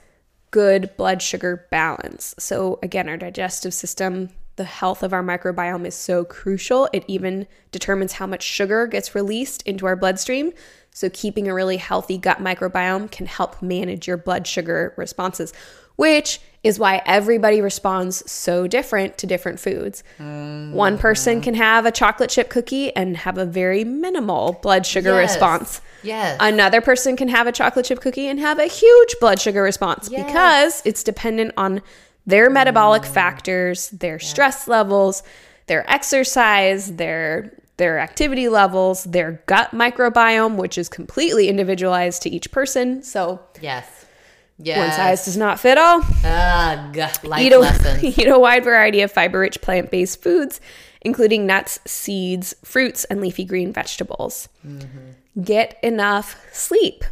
good 0.54 0.96
blood 0.98 1.20
sugar 1.20 1.66
balance. 1.72 2.36
So, 2.38 2.78
again, 2.84 3.10
our 3.10 3.18
digestive 3.18 3.74
system, 3.74 4.30
the 4.56 4.64
health 4.66 5.02
of 5.04 5.14
our 5.14 5.24
microbiome 5.24 5.86
is 5.86 5.96
so 5.96 6.24
crucial. 6.24 6.88
It 6.94 7.04
even 7.08 7.48
determines 7.72 8.14
how 8.14 8.28
much 8.28 8.44
sugar 8.44 8.86
gets 8.88 9.16
released 9.16 9.62
into 9.64 9.86
our 9.86 9.96
bloodstream. 9.96 10.54
So, 10.92 11.10
keeping 11.10 11.48
a 11.48 11.54
really 11.56 11.78
healthy 11.78 12.20
gut 12.20 12.38
microbiome 12.38 13.10
can 13.10 13.26
help 13.26 13.62
manage 13.64 14.08
your 14.08 14.18
blood 14.18 14.46
sugar 14.46 14.94
responses, 14.96 15.52
which 15.96 16.40
is 16.62 16.78
why 16.78 17.02
everybody 17.08 17.62
responds 17.62 18.30
so 18.32 18.68
different 18.68 19.18
to 19.18 19.26
different 19.28 19.60
foods. 19.60 20.04
Mm-hmm. 20.20 20.74
One 20.74 20.98
person 21.00 21.42
can 21.42 21.56
have 21.56 21.86
a 21.88 21.92
chocolate 21.92 22.30
chip 22.30 22.50
cookie 22.50 22.96
and 22.96 23.18
have 23.18 23.38
a 23.40 23.46
very 23.46 23.84
minimal 23.84 24.60
blood 24.62 24.86
sugar 24.86 25.20
Yes. 25.20 25.32
response. 25.32 25.82
Yes. 26.04 26.38
Another 26.40 26.80
person 26.80 27.18
can 27.18 27.28
have 27.28 27.48
a 27.48 27.52
chocolate 27.52 27.86
chip 27.86 28.00
cookie 28.00 28.28
and 28.28 28.40
have 28.40 28.60
a 28.60 28.68
huge 28.68 29.16
blood 29.20 29.42
sugar 29.42 29.64
response 29.64 30.10
Yes. 30.12 30.26
because 30.26 30.82
it's 30.86 31.04
dependent 31.04 31.54
on 31.58 31.82
their 32.26 32.50
metabolic 32.50 33.04
mm. 33.04 33.08
factors, 33.08 33.90
their 33.90 34.20
stress 34.20 34.68
levels, 34.68 35.24
their 35.68 35.90
exercise, 35.90 36.96
their 36.96 37.58
their 37.78 38.00
activity 38.00 38.50
levels, 38.50 39.04
their 39.04 39.44
gut 39.48 39.72
microbiome, 39.72 40.58
which 40.58 40.78
is 40.78 40.88
completely 40.88 41.50
individualized 41.50 42.22
to 42.22 42.30
each 42.30 42.52
person. 42.52 43.02
So 43.02 43.42
yes. 43.62 43.88
Yes. 44.60 44.78
one 44.78 44.92
size 44.92 45.26
does 45.26 45.36
not 45.36 45.60
fit 45.60 45.78
all. 45.78 46.02
Ugh. 46.24 46.96
Life 47.24 47.42
Eat 47.42 47.54
a, 47.54 47.60
lessons. 47.60 48.04
eat 48.20 48.28
a 48.28 48.38
wide 48.38 48.64
variety 48.64 49.02
of 49.02 49.12
fiber 49.12 49.40
rich 49.40 49.60
plant 49.62 49.90
based 49.90 50.22
foods, 50.22 50.62
including 51.02 51.48
nuts, 51.48 51.80
seeds, 51.86 52.54
fruits, 52.64 53.04
and 53.06 53.20
leafy 53.20 53.46
green 53.46 53.74
vegetables. 53.74 54.50
Mm-hmm. 54.66 55.42
Get 55.42 55.80
enough 55.82 56.40
sleep. 56.54 57.04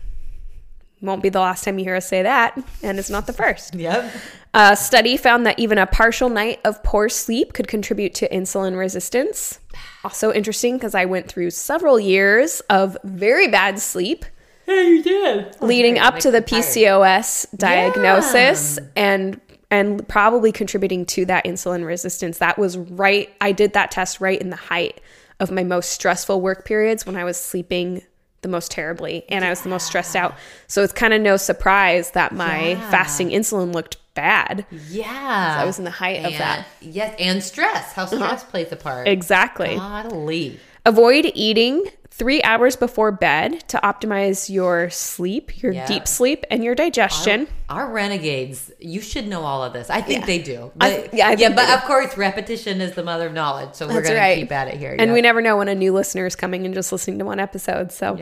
Won't 1.02 1.24
be 1.24 1.30
the 1.30 1.40
last 1.40 1.64
time 1.64 1.80
you 1.80 1.86
hear 1.86 1.96
us 1.96 2.08
say 2.08 2.22
that, 2.24 2.58
and 2.84 3.00
it's 3.00 3.10
not 3.10 3.28
the 3.28 3.34
first. 3.34 3.76
Yep. 3.82 4.12
A 4.54 4.76
study 4.76 5.16
found 5.16 5.46
that 5.46 5.58
even 5.58 5.78
a 5.78 5.88
partial 5.88 6.28
night 6.28 6.60
of 6.66 6.84
poor 6.84 7.08
sleep 7.08 7.54
could 7.54 7.70
contribute 7.70 8.14
to 8.16 8.28
insulin 8.30 8.78
resistance. 8.78 9.60
Also 10.04 10.34
interesting 10.34 10.76
because 10.76 10.94
I 10.94 11.06
went 11.06 11.30
through 11.30 11.52
several 11.52 11.98
years 12.00 12.60
of 12.70 12.98
very 13.06 13.48
bad 13.48 13.80
sleep 13.80 14.26
Yeah, 14.68 14.82
you 14.82 15.02
did. 15.04 15.56
leading 15.62 15.98
up 16.00 16.20
to 16.20 16.32
the 16.32 16.42
Makes 16.42 16.52
me 16.52 16.84
PCOS 16.84 17.46
diagnosis 17.58 18.78
and 18.96 19.40
and 19.70 20.06
probably 20.10 20.52
contributing 20.52 21.06
to 21.06 21.26
that 21.28 21.46
insulin 21.46 21.86
resistance. 21.86 22.40
That 22.40 22.58
was 22.58 22.78
right 22.78 23.30
I 23.40 23.54
did 23.54 23.72
that 23.74 23.90
test 23.90 24.20
right 24.20 24.40
in 24.40 24.50
the 24.50 24.58
height 24.58 25.00
of 25.40 25.50
my 25.50 25.64
most 25.64 25.92
stressful 25.92 26.42
work 26.42 26.66
periods 26.66 27.06
when 27.06 27.16
I 27.16 27.24
was 27.24 27.38
sleeping 27.38 28.04
the 28.42 28.48
most 28.48 28.72
terribly 28.72 29.24
and 29.30 29.46
I 29.46 29.50
was 29.50 29.62
the 29.62 29.70
most 29.70 29.86
stressed 29.88 30.16
out. 30.16 30.36
So 30.68 30.84
it's 30.84 30.94
kind 30.94 31.14
of 31.14 31.22
no 31.22 31.38
surprise 31.38 32.12
that 32.12 32.34
my 32.34 32.70
Yeah. 32.70 32.90
fasting 32.90 33.30
insulin 33.30 33.74
looked 33.74 33.98
bad. 34.14 34.66
Yeah. 34.90 35.58
I 35.60 35.66
was 35.66 35.80
in 35.80 35.86
the 35.86 35.92
height 35.92 36.26
of 36.26 36.38
that. 36.38 36.66
Yes, 36.82 37.16
and 37.20 37.44
stress. 37.44 37.94
How 37.94 38.06
stress 38.06 38.22
uh-huh. 38.22 38.52
plays 38.52 38.72
a 38.72 38.76
part. 38.76 39.08
Exactly. 39.08 39.76
Golly. 39.76 40.60
Avoid 40.86 41.32
eating 41.34 41.86
three 42.14 42.42
hours 42.44 42.76
before 42.76 43.12
bed 43.12 43.68
to 43.70 43.80
optimize 43.84 44.50
your 44.50 44.90
sleep, 44.90 45.64
your 45.64 45.72
Yeah. 45.72 45.88
deep 45.88 46.08
sleep, 46.08 46.46
and 46.52 46.64
your 46.64 46.76
digestion. 46.76 47.48
Our 47.70 47.90
renegades, 47.90 48.70
you 48.80 49.02
should 49.02 49.28
know 49.28 49.42
all 49.44 49.64
of 49.64 49.74
this. 49.74 49.90
I 49.90 50.02
think 50.02 50.20
Yeah. 50.20 50.26
they 50.26 50.40
do. 50.40 50.72
But, 50.76 50.90
th- 50.90 51.10
yeah, 51.14 51.30
I 51.30 51.32
yeah, 51.34 51.50
but 51.50 51.70
of 51.70 51.84
course, 51.86 52.18
repetition 52.18 52.82
is 52.82 52.94
the 52.94 53.04
mother 53.04 53.28
of 53.28 53.34
knowledge. 53.34 53.74
So 53.74 53.88
we're 53.88 54.02
going 54.02 54.16
right. 54.16 54.36
to 54.36 54.42
keep 54.42 54.52
at 54.52 54.68
it 54.68 54.76
here. 54.76 54.96
And 55.00 55.14
we 55.14 55.22
never 55.22 55.42
know 55.42 55.58
when 55.58 55.70
a 55.70 55.74
new 55.76 55.94
listener 55.94 56.26
is 56.26 56.36
coming 56.36 56.66
and 56.66 56.76
just 56.76 56.92
listening 56.92 57.18
to 57.20 57.26
one 57.26 57.40
episode. 57.40 57.92
So, 57.92 58.18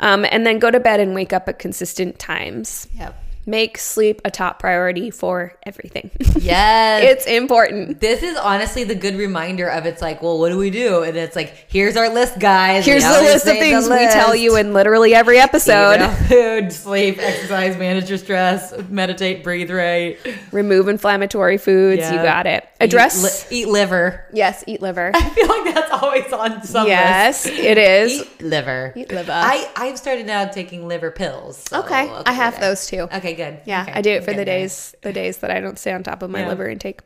um, 0.00 0.24
and 0.30 0.46
then 0.46 0.58
go 0.58 0.70
to 0.70 0.80
bed 0.80 0.98
and 0.98 1.14
wake 1.14 1.32
up 1.32 1.48
at 1.48 1.58
consistent 1.58 2.18
times. 2.18 2.88
Yep. 2.96 3.14
Make 3.48 3.78
sleep 3.78 4.20
a 4.26 4.30
top 4.30 4.58
priority 4.58 5.10
for 5.10 5.54
everything. 5.64 6.10
Yes. 6.38 7.02
it's 7.02 7.26
important. 7.26 8.00
this 8.00 8.22
is 8.22 8.36
honestly 8.38 8.84
the 8.84 8.94
good 8.94 9.16
reminder 9.16 9.68
of 9.68 9.86
it's 9.86 10.00
like, 10.00 10.22
well, 10.22 10.38
what 10.38 10.50
do 10.50 10.56
we 10.56 10.70
do? 10.70 11.02
And 11.02 11.16
it's 11.16 11.34
like, 11.34 11.66
here's 11.68 11.96
our 11.96 12.08
list, 12.08 12.38
guys. 12.38 12.86
Here's 12.86 13.02
the 13.02 13.10
list 13.10 13.46
of 13.46 13.56
things 13.58 13.88
we 13.88 13.96
tell 14.06 14.34
you 14.36 14.56
in 14.56 14.72
literally 14.72 15.14
every 15.14 15.36
Eat 15.38 15.40
episode. 15.40 15.94
enough 15.96 16.16
food, 16.28 16.72
sleep, 16.72 17.18
exercise, 17.18 17.76
manage 17.76 18.08
your 18.08 18.18
stress, 18.18 18.72
meditate, 18.88 19.42
breathe 19.42 19.70
right. 19.70 20.16
Remove 20.52 20.88
inflammatory 20.88 21.58
foods. 21.58 22.08
You 22.10 22.16
got 22.18 22.46
it. 22.46 22.66
Address. 22.80 23.46
Eat, 23.50 23.56
li- 23.56 23.62
eat 23.62 23.68
liver. 23.68 24.24
yes, 24.32 24.62
eat 24.66 24.80
liver. 24.80 25.10
I 25.14 25.28
feel 25.30 25.48
like 25.48 25.74
that's 25.74 25.90
always 26.02 26.32
on 26.32 26.62
some 26.62 26.86
yes, 26.86 27.44
list. 27.46 27.58
it 27.58 27.76
is. 27.78 28.12
Eat 28.22 28.42
liver. 28.42 28.92
Eat 28.96 29.10
liver. 29.10 29.32
I 29.32 29.68
I've 29.76 29.98
started 29.98 30.26
now 30.26 30.46
taking 30.46 30.86
liver 30.86 31.10
pills. 31.10 31.58
so- 31.68 31.80
okay, 31.80 32.08
I 32.26 32.32
have 32.32 32.58
those 32.60 32.86
too. 32.86 33.08
Okay, 33.12 33.34
good. 33.38 33.60
Yeah, 33.64 33.82
Okay, 33.82 33.92
I 33.92 34.00
do 34.02 34.10
it 34.10 34.16
I'm 34.18 34.20
for 34.22 34.32
the 34.32 34.44
getting 34.44 34.44
there. 34.46 34.58
days 34.60 34.94
the 35.02 35.12
days 35.12 35.38
that 35.38 35.50
I 35.50 35.60
don't 35.60 35.78
stay 35.78 35.92
on 35.92 36.02
top 36.02 36.22
of 36.22 36.30
my 36.30 36.40
Yeah. 36.40 36.48
liver 36.48 36.68
intake. 36.68 37.00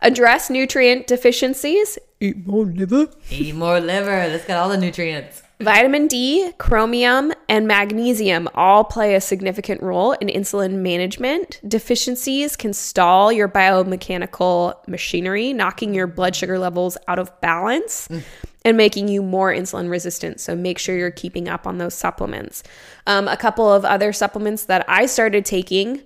Address 0.00 0.50
nutrient 0.50 1.06
deficiencies. 1.06 1.98
Eat 2.20 2.46
more 2.46 2.64
liver. 2.64 3.08
Eat 3.30 3.54
more 3.54 3.80
liver. 3.80 4.28
That's 4.30 4.44
got 4.44 4.58
all 4.58 4.68
the 4.68 4.76
nutrients. 4.78 5.41
Vitamin 5.62 6.08
D, 6.08 6.50
chromium, 6.58 7.32
and 7.48 7.68
magnesium 7.68 8.48
all 8.52 8.82
play 8.82 9.14
a 9.14 9.20
significant 9.20 9.80
role 9.80 10.10
in 10.12 10.26
insulin 10.26 10.72
management. 10.82 11.60
Deficiencies 11.66 12.56
can 12.56 12.72
stall 12.72 13.30
your 13.30 13.48
biomechanical 13.48 14.74
machinery, 14.88 15.52
knocking 15.52 15.94
your 15.94 16.08
blood 16.08 16.34
sugar 16.34 16.58
levels 16.58 16.98
out 17.06 17.20
of 17.20 17.40
balance 17.40 18.08
and 18.64 18.76
making 18.76 19.06
you 19.06 19.22
more 19.22 19.52
insulin 19.52 19.88
resistant. 19.88 20.40
So 20.40 20.56
make 20.56 20.80
sure 20.80 20.96
you're 20.96 21.12
keeping 21.12 21.48
up 21.48 21.64
on 21.64 21.78
those 21.78 21.94
supplements. 21.94 22.64
Um, 23.06 23.28
a 23.28 23.36
couple 23.36 23.72
of 23.72 23.84
other 23.84 24.12
supplements 24.12 24.64
that 24.64 24.84
I 24.88 25.06
started 25.06 25.44
taking, 25.44 26.02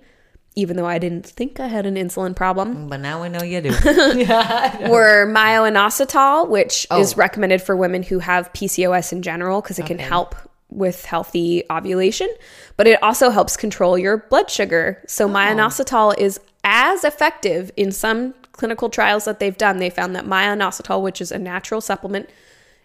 even 0.57 0.75
though 0.75 0.87
I 0.87 0.97
didn't 0.97 1.23
think 1.27 1.59
I 1.59 1.67
had 1.67 1.85
an 1.85 1.93
insulin 1.95 2.35
problem, 2.35 2.87
But 2.87 2.99
now 2.99 3.21
we 3.21 3.29
know 3.29 3.43
you 3.43 3.61
do. 3.61 3.69
were 4.89 5.25
myoinositol, 5.31 6.49
which 6.49 6.87
oh. 6.89 6.99
is 6.99 7.13
Oh. 7.13 7.17
recommended 7.17 7.61
for 7.61 7.75
women 7.75 8.01
who 8.03 8.19
have 8.19 8.51
PCOS 8.53 9.11
in 9.13 9.21
general 9.21 9.61
because 9.61 9.77
it 9.79 9.85
can 9.85 9.99
help 9.99 10.35
with 10.69 11.05
healthy 11.05 11.63
ovulation, 11.69 12.27
but 12.75 12.87
it 12.87 13.01
also 13.03 13.29
helps 13.29 13.55
control 13.55 13.97
your 13.97 14.17
blood 14.17 14.49
sugar. 14.49 14.97
Oh. 14.99 15.05
So 15.07 15.29
myoinositol 15.29 16.17
is 16.17 16.39
as 16.63 17.03
effective 17.03 17.71
in 17.77 17.91
some 17.91 18.33
clinical 18.51 18.89
trials 18.89 19.25
that 19.25 19.39
they've 19.39 19.55
done. 19.57 19.77
They 19.77 19.91
found 19.91 20.15
that 20.15 20.25
myoinositol, 20.25 21.01
which 21.03 21.21
is 21.21 21.31
a 21.31 21.37
natural 21.37 21.81
supplement, 21.81 22.29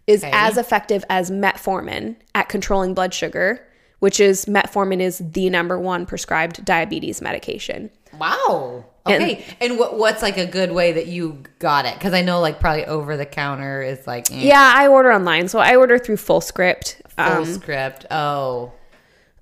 is 0.07 0.23
Okay. 0.23 0.31
as 0.35 0.59
effective 0.59 1.05
as 1.09 1.31
metformin 1.31 2.17
at 2.35 2.49
controlling 2.51 2.93
blood 2.93 3.15
sugar, 3.15 3.67
which 4.03 4.19
is 4.19 4.47
metformin 4.47 4.99
is 5.01 5.19
the 5.19 5.49
number 5.49 5.79
one 5.79 6.05
prescribed 6.07 6.65
diabetes 6.65 7.23
medication. 7.23 7.89
wow. 8.19 8.85
Okay. 9.07 9.45
And, 9.61 9.79
what 9.79 9.97
what's 9.99 10.23
like 10.23 10.39
a 10.39 10.47
good 10.47 10.73
way 10.73 10.93
that 10.93 11.07
you 11.07 11.43
got 11.61 11.87
it? 11.87 11.95
Because 11.95 12.13
I 12.13 12.23
know 12.23 12.41
like 12.41 12.59
probably 12.59 12.85
over 12.87 13.17
the 13.17 13.27
counter 13.27 13.81
is 13.83 14.05
like 14.07 14.31
eh, 14.33 14.43
Yeah, 14.43 14.73
I 14.77 14.89
order 14.89 15.13
online. 15.13 15.47
So 15.49 15.61
I 15.61 15.77
order 15.77 15.99
through 15.99 16.17
Fullscript. 16.17 16.97
full 17.09 17.25
Um, 17.25 17.45
script. 17.45 18.07
Oh. 18.11 18.73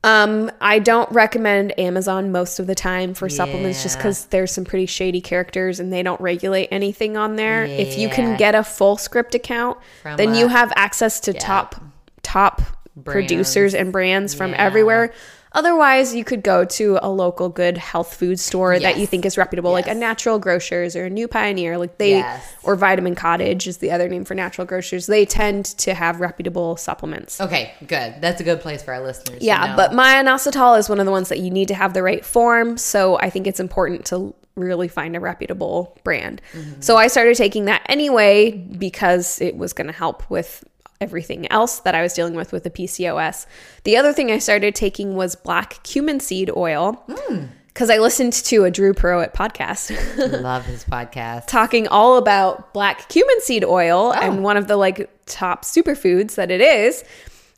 Um, 0.02 0.50
I 0.62 0.78
don't 0.78 1.11
recommend 1.12 1.78
Amazon 1.78 2.32
most 2.32 2.58
of 2.58 2.66
the 2.66 2.74
time 2.74 3.12
for 3.12 3.28
supplements 3.28 3.82
just 3.82 3.98
because 3.98 4.26
there's 4.26 4.50
some 4.50 4.64
pretty 4.64 4.86
shady 4.86 5.20
characters 5.20 5.78
and 5.78 5.92
they 5.92 6.02
don't 6.02 6.20
regulate 6.22 6.68
anything 6.70 7.18
on 7.18 7.36
there. 7.36 7.64
If 7.64 7.98
you 7.98 8.08
can 8.08 8.38
get 8.38 8.54
a 8.54 8.61
Fullscript 8.61 9.34
account, 9.34 9.76
From 10.02 10.16
then 10.16 10.30
a- 10.30 10.38
you 10.38 10.48
have 10.48 10.72
access 10.74 11.20
to 11.20 11.34
top 11.34 11.74
top 12.22 12.62
producers 13.05 13.74
and 13.74 13.92
brands 13.92 14.34
from 14.34 14.51
Yeah. 14.53 14.64
everywhere. 14.64 15.12
Otherwise, 15.53 16.14
you 16.14 16.22
could 16.22 16.44
go 16.44 16.64
to 16.64 16.96
a 17.03 17.11
local 17.11 17.48
good 17.48 17.76
health 17.76 18.14
food 18.14 18.38
store 18.38 18.78
that 18.78 18.98
you 18.98 19.07
think 19.07 19.24
is 19.26 19.36
reputable, 19.36 19.72
like 19.72 19.88
a 19.88 19.94
Natural 19.94 20.38
Grocers 20.38 20.94
or 20.94 21.07
a 21.07 21.11
New 21.11 21.26
Pioneer. 21.26 21.76
Like 21.76 21.98
they, 21.98 22.18
Yes. 22.18 22.44
or 22.62 22.76
Vitamin 22.76 23.16
Cottage 23.16 23.66
is 23.66 23.78
the 23.78 23.90
other 23.90 24.09
name 24.09 24.24
for 24.24 24.34
Natural 24.36 24.64
Grocers. 24.64 25.07
They 25.07 25.24
tend 25.24 25.64
to 25.78 25.92
have 25.94 26.20
reputable 26.20 26.76
supplements. 26.76 27.40
Okay, 27.40 27.72
good. 27.88 28.14
That's 28.20 28.40
a 28.40 28.44
good 28.44 28.61
place 28.61 28.84
for 28.84 28.94
our 28.94 29.03
listeners. 29.03 29.40
to 29.40 29.44
Yeah, 29.44 29.74
but 29.74 29.90
myoinositol 29.90 30.78
is 30.78 30.88
one 30.88 31.01
of 31.01 31.07
the 31.07 31.12
ones 31.12 31.28
that 31.30 31.40
you 31.40 31.51
need 31.51 31.66
to 31.66 31.74
have 31.74 31.94
the 31.94 32.03
right 32.05 32.24
form. 32.24 32.76
So 32.76 33.18
I 33.18 33.28
think 33.28 33.48
it's 33.48 33.59
important 33.59 34.05
to 34.07 34.32
really 34.55 34.86
find 34.86 35.16
a 35.16 35.20
reputable 35.20 35.98
brand. 36.05 36.40
Mm-hmm. 36.53 36.80
So 36.80 36.96
I 36.96 37.09
started 37.09 37.36
taking 37.36 37.64
that 37.64 37.82
anyway 37.86 38.53
because 38.53 39.40
it 39.40 39.57
was 39.57 39.72
going 39.72 39.88
to 39.88 39.92
help 39.92 40.30
with 40.30 40.62
everything 41.05 41.51
else 41.51 41.80
that 41.80 41.94
I 41.94 42.03
was 42.03 42.12
dealing 42.12 42.34
with 42.34 42.53
with 42.53 42.64
the 42.64 42.70
PCOS. 42.70 43.46
The 43.84 43.96
other 43.96 44.12
thing 44.12 44.30
I 44.30 44.38
started 44.38 44.74
taking 44.74 45.14
was 45.14 45.34
black 45.34 45.82
cumin 45.82 46.20
seed 46.20 46.51
oil 46.55 47.03
mm. 47.09 47.48
because 47.68 47.88
I 47.88 47.96
listened 47.98 48.34
to 48.34 48.64
a 48.66 48.70
Dhru 48.70 48.92
Purohit 48.92 49.32
podcast. 49.32 49.90
love 50.42 50.66
his 50.66 50.84
podcast. 50.84 51.46
talking 51.46 51.88
all 51.88 52.18
about 52.18 52.74
black 52.74 53.09
cumin 53.09 53.40
seed 53.40 53.64
oil 53.64 54.12
Oh. 54.14 54.20
and 54.20 54.44
one 54.44 54.59
of 54.59 54.68
the 54.68 54.76
like 54.76 55.09
top 55.24 55.64
superfoods 55.64 56.34
that 56.34 56.51
it 56.51 56.61
is. 56.61 57.03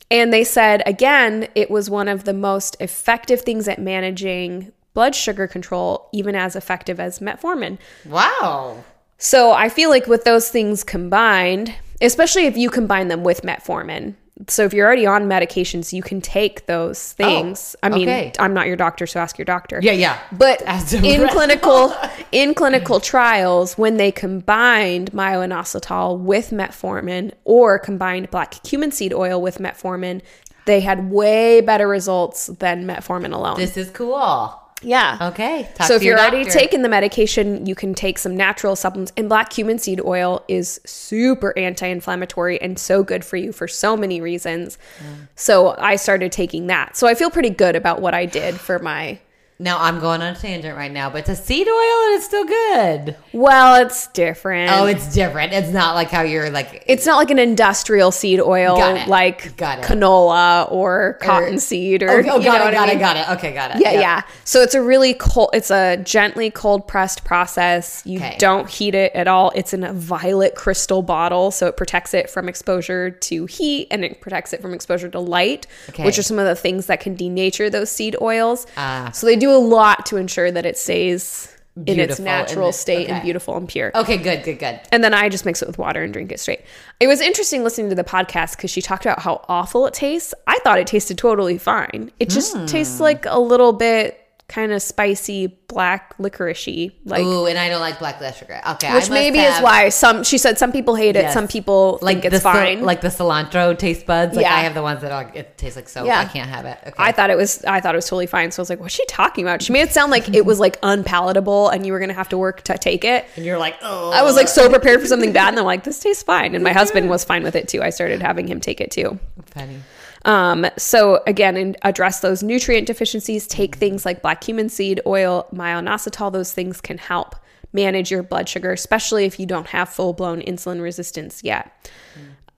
And 0.09 0.31
they 0.31 0.45
said 0.45 0.81
again, 0.85 1.47
it 1.53 1.69
was 1.69 1.89
one 1.89 2.07
of 2.07 2.23
the 2.23 2.33
most 2.33 2.77
effective 2.79 3.41
things 3.41 3.67
at 3.67 3.79
managing 3.79 4.71
blood 4.93 5.15
sugar 5.15 5.47
control, 5.47 6.07
even 6.13 6.35
as 6.35 6.55
effective 6.55 6.99
as 6.99 7.19
metformin. 7.19 7.77
Wow. 8.05 8.83
So 9.17 9.51
I 9.51 9.67
feel 9.69 9.89
like 9.89 10.07
with 10.07 10.23
those 10.23 10.49
things 10.49 10.83
combined, 10.83 11.73
especially 12.03 12.45
if 12.45 12.57
you 12.57 12.69
combine 12.69 13.07
them 13.07 13.23
with 13.23 13.41
metformin. 13.41 14.15
So 14.47 14.65
if 14.65 14.73
you're 14.73 14.85
already 14.85 15.05
on 15.05 15.29
medications, 15.29 15.93
you 15.93 16.01
can 16.01 16.19
take 16.19 16.65
those 16.65 17.13
oh, 17.19 17.23
things. 17.23 17.75
I 17.83 17.89
mean, 17.89 18.09
okay. 18.09 18.31
I'm 18.39 18.53
not 18.53 18.65
your 18.65 18.75
doctor, 18.75 19.05
so 19.05 19.19
ask 19.19 19.37
your 19.37 19.45
doctor. 19.45 19.79
Yeah, 19.81 19.91
yeah. 19.91 20.19
But 20.31 20.61
in 20.93 21.27
clinical 21.29 21.95
in 22.31 22.53
clinical 22.55 22.99
trials, 22.99 23.77
when 23.77 23.97
they 23.97 24.11
combined 24.11 25.11
myoinositol 25.11 26.19
with 26.19 26.49
metformin 26.49 27.33
or 27.45 27.77
combined 27.77 28.31
black 28.31 28.61
cumin 28.63 28.91
seed 28.91 29.13
oil 29.13 29.39
with 29.39 29.59
metformin, 29.59 30.21
they 30.65 30.79
had 30.79 31.11
way 31.11 31.61
better 31.61 31.87
results 31.87 32.47
than 32.47 32.85
metformin 32.85 33.33
alone. 33.33 33.57
This 33.57 33.77
is 33.77 33.91
cool. 33.91 34.59
Yeah. 34.83 35.29
Okay. 35.33 35.69
Talk 35.75 35.87
So 35.87 35.93
to 35.93 35.95
if 35.97 36.03
your 36.03 36.15
you're 36.15 36.19
already 36.19 36.43
doctor. 36.43 36.59
taking 36.59 36.81
the 36.81 36.89
medication, 36.89 37.65
you 37.65 37.75
can 37.75 37.93
take 37.93 38.17
some 38.17 38.35
natural 38.35 38.75
supplements. 38.75 39.11
And 39.17 39.29
black 39.29 39.49
cumin 39.49 39.79
seed 39.79 40.01
oil 40.03 40.43
is 40.47 40.79
super 40.85 41.57
anti-inflammatory 41.57 42.61
and 42.61 42.77
so 42.77 43.03
good 43.03 43.23
for 43.25 43.37
you 43.37 43.51
for 43.51 43.67
so 43.67 43.95
many 43.97 44.21
reasons. 44.21 44.77
Mm. 44.99 45.27
So 45.35 45.75
I 45.77 45.95
started 45.95 46.31
taking 46.31 46.67
that. 46.67 46.95
So 46.97 47.07
I 47.07 47.15
feel 47.15 47.29
pretty 47.29 47.49
good 47.49 47.75
about 47.75 48.01
what 48.01 48.13
I 48.13 48.25
did 48.25 48.59
for 48.59 48.79
my 48.79 49.19
Now 49.63 49.79
I'm 49.79 50.01
going 50.01 50.21
on 50.21 50.33
a 50.33 50.35
tangent 50.35 50.75
right 50.75 50.91
now, 50.91 51.09
but 51.09 51.19
it's 51.19 51.29
a 51.29 51.35
seed 51.37 51.65
oil 51.69 52.05
and 52.07 52.15
it's 52.15 52.25
still 52.25 52.43
good. 52.43 53.15
Well, 53.31 53.75
it's 53.85 54.07
different. 54.07 54.73
Oh, 54.73 54.85
it's 54.87 55.13
different. 55.13 55.53
It's 55.53 55.69
not 55.69 55.95
like 55.95 56.09
how 56.09 56.21
you're 56.23 56.49
like 56.49 56.83
it's 56.85 57.05
not 57.05 57.15
like 57.15 57.31
an 57.31 57.39
industrial 57.39 58.11
seed 58.11 58.41
oil 58.41 58.75
Got 58.75 59.07
like 59.07 59.55
Got 59.55 59.79
it. 59.79 59.85
canola 59.85 60.69
or 60.69 61.17
cottonseed 61.21 62.03
or, 62.03 62.09
Oh, 62.09 62.13
oh, 62.15 62.17
you 62.17 62.23
got 62.23 62.43
know 62.43 62.67
it, 62.67 62.73
what 62.73 62.73
I 62.73 62.73
got 62.73 62.89
it, 62.89 62.99
got 62.99 63.15
it. 63.17 63.29
Okay, 63.37 63.53
got 63.53 63.75
it. 63.75 63.81
Yeah, 63.81 63.91
Yep. 63.93 64.01
yeah. 64.01 64.21
So 64.43 64.61
it's 64.61 64.75
a 64.75 64.81
really 64.81 65.13
cold 65.13 65.51
it's 65.53 65.71
a 65.71 65.95
gently 65.95 66.51
cold 66.51 66.85
pressed 66.85 67.23
process. 67.23 68.01
You 68.05 68.19
Okay. 68.19 68.35
don't 68.39 68.69
heat 68.69 68.95
it 68.95 69.13
at 69.13 69.29
all. 69.29 69.53
It's 69.55 69.73
in 69.73 69.85
a 69.85 69.93
violet 69.93 70.55
crystal 70.55 71.01
bottle, 71.01 71.51
so 71.51 71.67
it 71.67 71.77
protects 71.77 72.13
it 72.13 72.29
from 72.29 72.49
exposure 72.49 73.11
to 73.11 73.45
heat 73.45 73.87
and 73.91 74.03
it 74.03 74.19
protects 74.19 74.51
it 74.51 74.61
from 74.61 74.73
exposure 74.73 75.07
to 75.07 75.19
light, 75.21 75.67
Okay. 75.87 76.03
which 76.03 76.19
are 76.19 76.23
some 76.23 76.37
of 76.37 76.45
the 76.45 76.55
things 76.55 76.87
that 76.87 76.99
can 76.99 77.15
denature 77.15 77.71
those 77.71 77.89
seed 77.89 78.17
oils. 78.21 78.67
Ah. 78.75 79.09
so 79.13 79.25
they 79.25 79.37
do 79.37 79.52
a 79.55 79.59
lot 79.59 80.05
to 80.07 80.17
ensure 80.17 80.51
that 80.51 80.65
it 80.65 80.77
stays 80.77 81.49
in 81.87 81.99
its 81.99 82.19
natural 82.19 82.71
state 82.71 83.09
and 83.09 83.23
beautiful 83.23 83.57
and 83.57 83.67
pure. 83.67 83.91
Okay, 83.95 84.17
good, 84.17 84.43
good, 84.43 84.59
good. 84.59 84.79
And 84.91 85.03
then 85.03 85.13
I 85.15 85.27
just 85.27 85.43
mix 85.43 85.61
it 85.63 85.67
with 85.67 85.79
water 85.79 86.03
and 86.03 86.13
drink 86.13 86.31
it 86.31 86.39
straight. 86.39 86.61
It 86.99 87.07
was 87.07 87.19
interesting 87.19 87.63
listening 87.63 87.89
to 87.89 87.95
the 87.95 88.03
podcast 88.03 88.55
because 88.57 88.69
she 88.69 88.79
talked 88.81 89.05
about 89.05 89.19
how 89.19 89.43
awful 89.49 89.87
it 89.87 89.93
tastes. 89.95 90.35
I 90.45 90.59
thought 90.59 90.77
it 90.77 90.85
tasted 90.85 91.17
totally 91.17 91.57
fine. 91.57 92.11
It 92.19 92.29
just 92.29 92.55
Hmm. 92.55 92.65
tastes 92.67 92.99
like 92.99 93.25
a 93.25 93.39
little 93.39 93.73
bit 93.73 94.19
kind 94.53 94.71
of 94.71 94.83
spicy, 94.83 95.47
black 95.67 96.15
licoricey, 96.19 96.91
like 97.05 97.23
Ooh, 97.23 97.47
and 97.47 97.57
I 97.57 97.69
don't 97.69 97.81
like 97.81 97.97
black 97.97 98.21
licorice. 98.21 98.61
Okay, 98.73 98.87
I 98.87 98.95
which 98.95 99.09
maybe 99.09 99.39
is 99.39 99.59
why 99.61 99.89
some. 99.89 100.23
She 100.23 100.37
said 100.37 100.59
some 100.59 100.71
people 100.71 100.93
hate 100.93 101.15
it, 101.15 101.23
Yes. 101.23 101.33
some 101.33 101.47
people 101.47 101.97
like 102.03 102.21
think 102.21 102.33
it's 102.33 102.43
fine. 102.43 102.83
like 102.83 103.01
the 103.01 103.07
cilantro 103.07 103.75
taste 103.75 104.05
buds. 104.05 104.35
Like 104.35 104.43
Yeah. 104.43 104.55
I 104.55 104.59
have 104.59 104.75
the 104.75 104.83
ones 104.83 105.01
that 105.01 105.11
are, 105.11 105.31
it 105.33 105.57
tastes 105.57 105.75
like 105.75 105.89
soap. 105.89 106.05
Yeah. 106.05 106.19
I 106.19 106.25
can't 106.25 106.49
have 106.49 106.65
it. 106.65 106.77
Okay. 106.81 106.93
I 106.99 107.11
thought 107.11 107.31
it 107.31 107.37
was 107.37 107.65
I 107.65 107.81
thought 107.81 107.95
it 107.95 107.97
was 107.97 108.05
totally 108.05 108.27
fine. 108.27 108.51
So 108.51 108.61
I 108.61 108.63
was 108.63 108.69
like, 108.69 108.79
what's 108.79 108.93
she 108.93 109.05
talking 109.07 109.43
about? 109.43 109.63
She 109.63 109.73
made 109.73 109.81
it 109.81 109.91
sound 109.91 110.11
like 110.11 110.29
it 110.35 110.45
was 110.45 110.59
like 110.59 110.77
unpalatable 110.83 111.69
and 111.69 111.83
you 111.85 111.91
were 111.91 111.99
gonna 111.99 112.13
have 112.13 112.29
to 112.29 112.37
work 112.37 112.61
to 112.63 112.77
take 112.77 113.03
it. 113.03 113.25
and 113.35 113.43
you're 113.43 113.57
like, 113.57 113.75
oh, 113.81 114.11
I 114.11 114.21
was 114.21 114.35
like 114.35 114.47
so 114.47 114.67
oh. 114.67 114.69
prepared 114.69 115.01
for 115.01 115.07
something 115.07 115.33
bad 115.33 115.49
and 115.49 115.59
I'm 115.59 115.65
like, 115.65 115.83
this 115.83 115.99
tastes 115.99 116.21
fine. 116.21 116.53
And 116.53 116.63
my 116.63 116.73
husband 116.81 117.09
was 117.09 117.23
fine 117.23 117.41
with 117.41 117.55
it 117.55 117.67
too. 117.67 117.81
I 117.81 117.89
started 117.89 118.21
having 118.21 118.47
him 118.47 118.59
take 118.59 118.79
it 118.81 118.91
too. 118.91 119.19
funny. 119.47 119.79
Um, 120.25 120.65
so 120.77 121.21
again, 121.27 121.57
and 121.57 121.77
address 121.81 122.21
those 122.21 122.43
nutrient 122.43 122.87
deficiencies. 122.87 123.47
Take 123.47 123.75
things 123.75 124.05
like 124.05 124.21
black 124.21 124.41
cumin 124.41 124.69
seed 124.69 125.01
oil, 125.05 125.47
myoinositol. 125.53 126.31
Those 126.31 126.53
things 126.53 126.79
can 126.81 126.97
help 126.97 127.35
manage 127.73 128.11
your 128.11 128.23
blood 128.23 128.47
sugar, 128.47 128.71
especially 128.71 129.25
if 129.25 129.39
you 129.39 129.45
don't 129.45 129.67
have 129.67 129.89
full 129.89 130.13
blown 130.13 130.41
insulin 130.41 130.81
resistance 130.81 131.43
yet. 131.43 131.71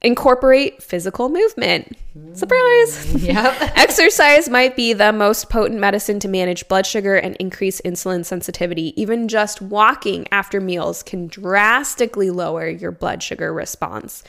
Incorporate 0.06 0.84
physical 0.84 1.30
movement. 1.30 1.98
Surprise! 2.34 3.24
Yep. 3.24 3.56
Exercise 3.76 4.48
might 4.50 4.76
be 4.76 4.94
the 4.94 5.12
most 5.12 5.50
potent 5.50 5.80
medicine 5.80 6.20
to 6.20 6.28
manage 6.28 6.68
blood 6.68 6.86
sugar 6.86 7.16
and 7.16 7.36
increase 7.38 7.82
insulin 7.82 8.24
sensitivity. 8.24 8.94
Even 9.02 9.28
just 9.28 9.64
walking 9.64 10.28
after 10.32 10.62
meals 10.62 11.02
can 11.02 11.26
drastically 11.26 12.30
lower 12.30 12.68
your 12.68 12.92
blood 12.92 13.24
sugar 13.24 13.52
response. 13.52 14.24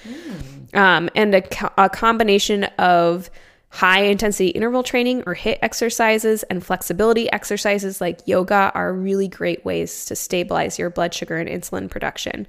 Um, 0.72 1.11
and 1.14 1.35
a, 1.35 1.43
co- 1.43 1.72
a 1.77 1.91
combination 1.91 2.64
of 2.79 3.31
high 3.68 4.05
intensity 4.05 4.49
interval 4.49 4.83
training 4.83 5.22
or 5.27 5.35
HIIT 5.35 5.59
exercises 5.61 6.43
and 6.45 6.64
flexibility 6.64 7.31
exercises 7.31 8.01
like 8.01 8.27
yoga 8.27 8.72
are 8.74 8.95
really 8.95 9.29
great 9.29 9.62
ways 9.66 10.07
to 10.07 10.16
stabilize 10.16 10.79
your 10.79 10.89
blood 10.89 11.12
sugar 11.12 11.37
and 11.37 11.51
insulin 11.51 11.91
production. 11.91 12.47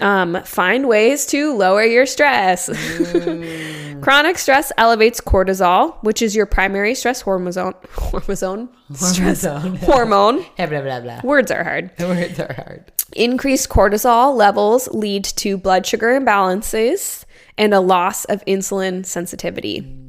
Um, 0.00 0.42
find 0.44 0.88
ways 0.88 1.26
to 1.26 1.54
lower 1.54 1.84
your 1.84 2.06
stress. 2.06 2.66
Chronic 4.00 4.38
stress 4.38 4.72
elevates 4.78 5.20
cortisol, 5.20 6.02
which 6.02 6.22
is 6.22 6.34
your 6.34 6.46
primary 6.46 6.94
stress 6.94 7.20
hormone. 7.22 7.74
Hormone. 7.92 8.68
Stress 8.94 9.44
Hormone. 9.44 9.76
hormone. 9.76 10.44
blah 10.56 10.66
blah 10.66 10.80
blah 10.82 11.00
blah. 11.00 11.20
Words 11.22 11.50
are 11.50 11.62
hard. 11.62 11.90
Words 11.98 12.40
are 12.40 12.52
hard. 12.52 12.90
Increased 13.14 13.68
cortisol 13.68 14.34
levels 14.34 14.88
lead 14.88 15.24
to 15.24 15.58
blood 15.58 15.86
sugar 15.86 16.18
imbalances 16.18 17.24
and 17.58 17.74
a 17.74 17.80
loss 17.80 18.24
of 18.24 18.42
insulin 18.46 19.04
sensitivity. 19.04 20.01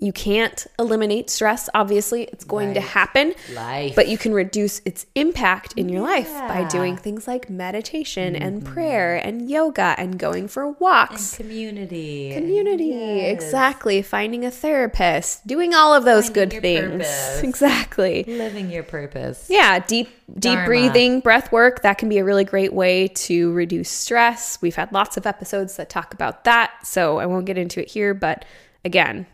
You 0.00 0.12
can't 0.12 0.64
eliminate 0.78 1.28
stress, 1.28 1.68
obviously, 1.74 2.24
it's 2.24 2.44
going 2.44 2.74
to 2.74 2.80
happen. 2.80 3.34
Life. 3.52 3.96
But 3.96 4.06
you 4.06 4.16
can 4.16 4.32
reduce 4.32 4.80
its 4.84 5.06
impact 5.16 5.74
in 5.76 5.88
your 5.88 6.02
life 6.02 6.30
by 6.30 6.68
doing 6.68 6.96
things 6.96 7.26
like 7.26 7.50
meditation 7.50 8.36
and 8.36 8.62
mm-hmm. 8.62 8.72
prayer 8.72 9.16
and 9.16 9.50
yoga 9.50 9.96
and 9.98 10.16
going 10.16 10.46
for 10.46 10.68
walks. 10.68 11.36
Community. 11.36 12.32
Community, 12.32 12.84
Yes. 12.84 13.42
exactly. 13.42 14.00
Finding 14.02 14.44
a 14.44 14.52
therapist, 14.52 15.44
doing 15.48 15.74
all 15.74 15.92
of 15.92 16.04
those 16.04 16.26
Finding 16.26 16.48
good 16.50 16.62
things. 16.62 16.92
purpose. 16.92 17.42
Exactly. 17.58 18.22
Living 18.24 18.70
your 18.70 18.84
purpose. 18.84 19.46
Yeah, 19.48 19.80
deep 19.80 20.08
deep 20.34 20.52
Dharma. 20.52 20.66
breathing, 20.66 21.20
breath 21.20 21.50
work, 21.50 21.82
that 21.82 21.98
can 21.98 22.08
be 22.08 22.18
a 22.18 22.24
really 22.24 22.44
great 22.44 22.72
way 22.72 23.08
to 23.08 23.50
reduce 23.52 23.88
stress. 23.88 24.60
We've 24.60 24.76
had 24.76 24.92
lots 24.92 25.16
of 25.16 25.26
episodes 25.26 25.76
that 25.76 25.88
talk 25.88 26.12
about 26.14 26.44
that, 26.44 26.70
so 26.86 27.18
I 27.18 27.26
won't 27.26 27.46
get 27.46 27.56
into 27.58 27.80
it 27.80 27.88
here, 27.88 28.14
but 28.14 28.44
again, 28.84 29.26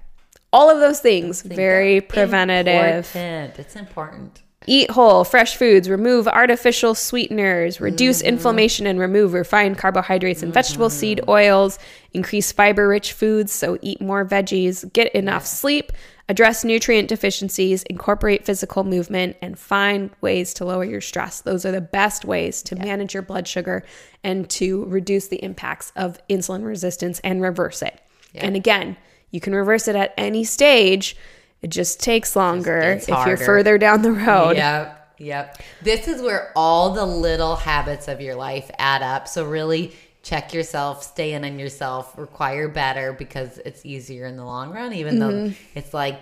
all 0.55 0.71
of 0.71 0.79
those 0.81 1.01
things 1.01 1.43
very 1.43 2.01
preventative. 2.01 3.05
Important. 3.15 3.59
It's 3.59 3.77
important. 3.77 4.43
Eat 4.67 4.91
whole, 4.91 5.25
fresh 5.25 5.57
foods, 5.57 5.91
remove 5.91 6.27
artificial 6.27 6.95
sweeteners, 6.95 7.83
reduce 7.83 8.21
Mm-hmm. 8.21 8.29
inflammation 8.29 8.87
and 8.87 8.99
remove 8.99 9.35
refined 9.35 9.77
carbohydrates 9.77 10.43
and 10.43 10.55
vegetable 10.55 10.89
seed 10.89 11.21
oils, 11.29 11.79
increase 12.15 12.51
fiber 12.51 12.89
rich 12.89 13.13
foods, 13.13 13.53
so 13.53 13.77
eat 13.83 14.01
more 14.01 14.25
veggies, 14.25 14.91
get 14.95 15.15
enough 15.15 15.45
sleep, 15.45 15.93
address 16.31 16.65
nutrient 16.65 17.11
deficiencies, 17.11 17.83
incorporate 17.91 18.47
physical 18.47 18.85
movement, 18.85 19.37
and 19.43 19.59
find 19.59 20.09
ways 20.23 20.55
to 20.55 20.65
lower 20.65 20.85
your 20.85 21.03
stress. 21.03 21.43
Those 21.43 21.67
are 21.67 21.73
the 21.73 21.83
best 21.83 22.25
ways 22.25 22.63
to 22.63 22.75
manage 22.77 23.13
your 23.13 23.23
blood 23.23 23.47
sugar 23.47 23.85
and 24.23 24.49
to 24.51 24.87
reduce 24.87 25.29
the 25.29 25.45
impacts 25.45 25.93
of 25.95 26.19
insulin 26.31 26.65
resistance 26.65 27.21
and 27.21 27.43
reverse 27.43 27.83
it. 27.83 28.01
And 28.35 28.57
again, 28.57 28.97
you 29.35 29.41
can 29.41 29.53
reverse 29.53 29.89
it 29.89 29.97
at 29.97 30.15
any 30.17 30.45
stage. 30.45 31.17
It 31.61 31.71
just 31.71 31.99
takes 31.99 32.37
longer 32.37 32.95
gets 32.95 33.09
if 33.09 33.27
you're 33.27 33.37
further 33.37 33.79
down 33.79 34.03
the 34.03 34.13
road. 34.13 34.57
Yep. 34.57 35.17
Yep. 35.19 35.63
This 35.83 36.07
is 36.07 36.23
where 36.23 36.53
all 36.55 36.91
the 36.91 37.05
little 37.05 37.57
habits 37.57 38.07
of 38.07 38.21
your 38.21 38.37
life 38.37 38.71
add 38.79 39.03
up. 39.03 39.27
So 39.27 39.45
really 39.45 39.93
check 40.23 40.55
yourself, 40.55 41.03
stay 41.03 41.33
in 41.33 41.45
on 41.45 41.59
yourself, 41.59 42.17
require 42.17 42.69
better 42.69 43.13
because 43.13 43.59
it's 43.59 43.85
easier 43.85 44.27
in 44.27 44.37
the 44.37 44.45
long 44.45 44.71
run. 44.71 44.93
Even 44.93 45.19
though 45.19 45.31
mm-hmm. 45.31 45.79
it's 45.79 45.93
like 45.93 46.21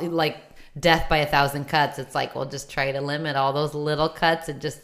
like 0.00 0.38
death 0.80 1.10
by 1.10 1.18
a 1.18 1.26
thousand 1.26 1.66
cuts, 1.66 1.98
it's 1.98 2.14
like 2.14 2.34
well, 2.34 2.46
just 2.46 2.70
try 2.70 2.90
to 2.90 3.02
limit 3.02 3.36
all 3.36 3.52
those 3.52 3.74
little 3.74 4.08
cuts 4.08 4.48
and 4.48 4.62
just 4.62 4.80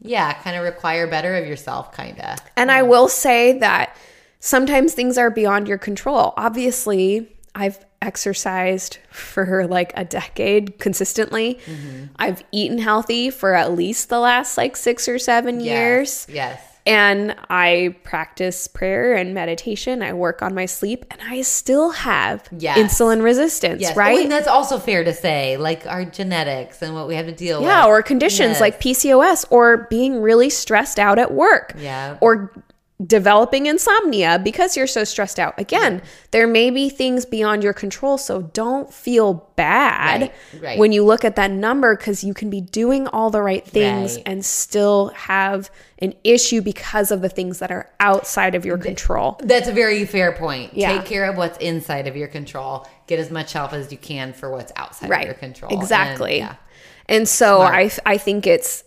yeah, 0.00 0.32
kind 0.42 0.56
of 0.56 0.62
require 0.62 1.06
better 1.06 1.36
of 1.36 1.46
yourself, 1.46 1.92
kind 1.92 2.18
of. 2.20 2.38
And 2.56 2.70
I 2.70 2.82
will 2.82 3.08
say 3.08 3.58
that 3.58 3.94
sometimes 4.40 4.94
things 4.94 5.18
are 5.18 5.30
beyond 5.30 5.68
your 5.68 5.78
control. 5.78 6.34
Obviously, 6.36 7.34
I've 7.54 7.84
exercised 8.00 8.98
for 9.10 9.66
like 9.66 9.92
a 9.96 10.04
decade 10.04 10.78
consistently. 10.78 11.58
Mm-hmm. 11.66 12.04
I've 12.16 12.44
eaten 12.52 12.78
healthy 12.78 13.30
for 13.30 13.54
at 13.54 13.72
least 13.74 14.08
the 14.08 14.20
last 14.20 14.56
like 14.56 14.76
six 14.76 15.08
or 15.08 15.18
seven 15.18 15.60
years. 15.60 16.26
Yes. 16.30 16.62
And 16.86 17.36
I 17.50 17.96
practice 18.02 18.66
prayer 18.66 19.14
and 19.14 19.34
meditation. 19.34 20.02
I 20.02 20.14
work 20.14 20.40
on 20.40 20.54
my 20.54 20.64
sleep 20.64 21.04
and 21.10 21.20
I 21.22 21.42
still 21.42 21.90
have 21.90 22.48
Yes. 22.56 22.78
insulin 22.78 23.22
resistance, 23.22 23.82
Yes. 23.82 23.92
Oh, 23.94 23.98
right? 23.98 24.20
and 24.20 24.32
that's 24.32 24.48
also 24.48 24.78
fair 24.78 25.04
to 25.04 25.12
say, 25.12 25.58
like 25.58 25.86
our 25.86 26.06
genetics 26.06 26.80
and 26.80 26.94
what 26.94 27.06
we 27.06 27.14
have 27.16 27.26
to 27.26 27.32
deal 27.32 27.58
with. 27.58 27.66
Yeah, 27.68 27.86
or 27.86 28.00
conditions 28.02 28.52
Yes. 28.52 28.60
like 28.62 28.80
PCOS 28.80 29.44
or 29.50 29.86
being 29.90 30.22
really 30.22 30.48
stressed 30.48 30.98
out 30.98 31.18
at 31.18 31.34
work. 31.34 31.74
Yeah. 31.76 32.16
Or 32.22 32.52
developing 33.06 33.66
insomnia 33.66 34.40
because 34.42 34.76
you're 34.76 34.88
so 34.88 35.04
stressed 35.04 35.38
out. 35.38 35.54
Again, 35.56 36.02
there 36.32 36.48
may 36.48 36.68
be 36.70 36.88
things 36.88 37.24
beyond 37.24 37.62
your 37.62 37.72
control, 37.72 38.18
so 38.18 38.42
don't 38.42 38.92
feel 38.92 39.48
bad 39.54 40.20
Right, 40.20 40.32
right. 40.60 40.78
when 40.78 40.90
you 40.90 41.04
look 41.04 41.24
at 41.24 41.36
that 41.36 41.50
number 41.52 41.94
cuz 41.96 42.24
you 42.24 42.34
can 42.34 42.50
be 42.50 42.60
doing 42.60 43.06
all 43.06 43.30
the 43.30 43.40
right 43.42 43.64
things 43.64 44.18
and 44.26 44.44
still 44.44 45.08
have 45.14 45.70
an 46.00 46.14
issue 46.24 46.60
because 46.60 47.10
of 47.10 47.20
the 47.22 47.28
things 47.28 47.60
that 47.60 47.70
are 47.70 47.88
outside 48.00 48.54
of 48.54 48.64
your 48.64 48.78
control. 48.78 49.38
That's 49.42 49.68
a 49.68 49.72
very 49.72 50.04
fair 50.04 50.32
point. 50.32 50.74
Yeah. 50.74 50.96
Take 50.98 51.06
care 51.06 51.24
of 51.24 51.36
what's 51.36 51.58
inside 51.58 52.06
of 52.08 52.16
your 52.16 52.28
control. 52.28 52.86
Get 53.06 53.18
as 53.20 53.30
much 53.30 53.52
help 53.52 53.72
as 53.72 53.90
you 53.92 53.98
can 53.98 54.32
for 54.32 54.50
what's 54.50 54.72
outside 54.76 55.10
of 55.10 55.22
your 55.24 55.34
control. 55.34 55.72
And, 55.72 55.80
exactly 55.80 56.38
yeah. 56.38 56.56
and 57.06 57.28
so 57.28 57.58
Smart. 57.58 57.74
i 58.06 58.12
i 58.14 58.18
think 58.18 58.46
it's 58.46 58.84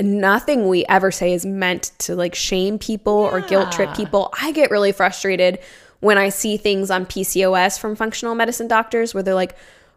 nothing 0.00 0.68
we 0.68 0.84
ever 0.86 1.10
say 1.10 1.32
is 1.32 1.46
meant 1.46 1.92
to 1.98 2.16
like 2.16 2.34
shame 2.34 2.78
people 2.78 3.12
or 3.12 3.40
guilt 3.40 3.70
trip 3.72 3.94
people. 3.94 4.32
I 4.40 4.52
get 4.52 4.70
really 4.70 4.92
frustrated 4.92 5.58
when 6.00 6.18
i 6.18 6.28
see 6.28 6.58
things 6.58 6.90
on 6.90 7.06
pcos 7.06 7.78
from 7.78 7.96
functional 7.96 8.34
medicine 8.34 8.68
doctors 8.68 9.14
where 9.14 9.22
they're 9.22 9.32
like 9.34 9.56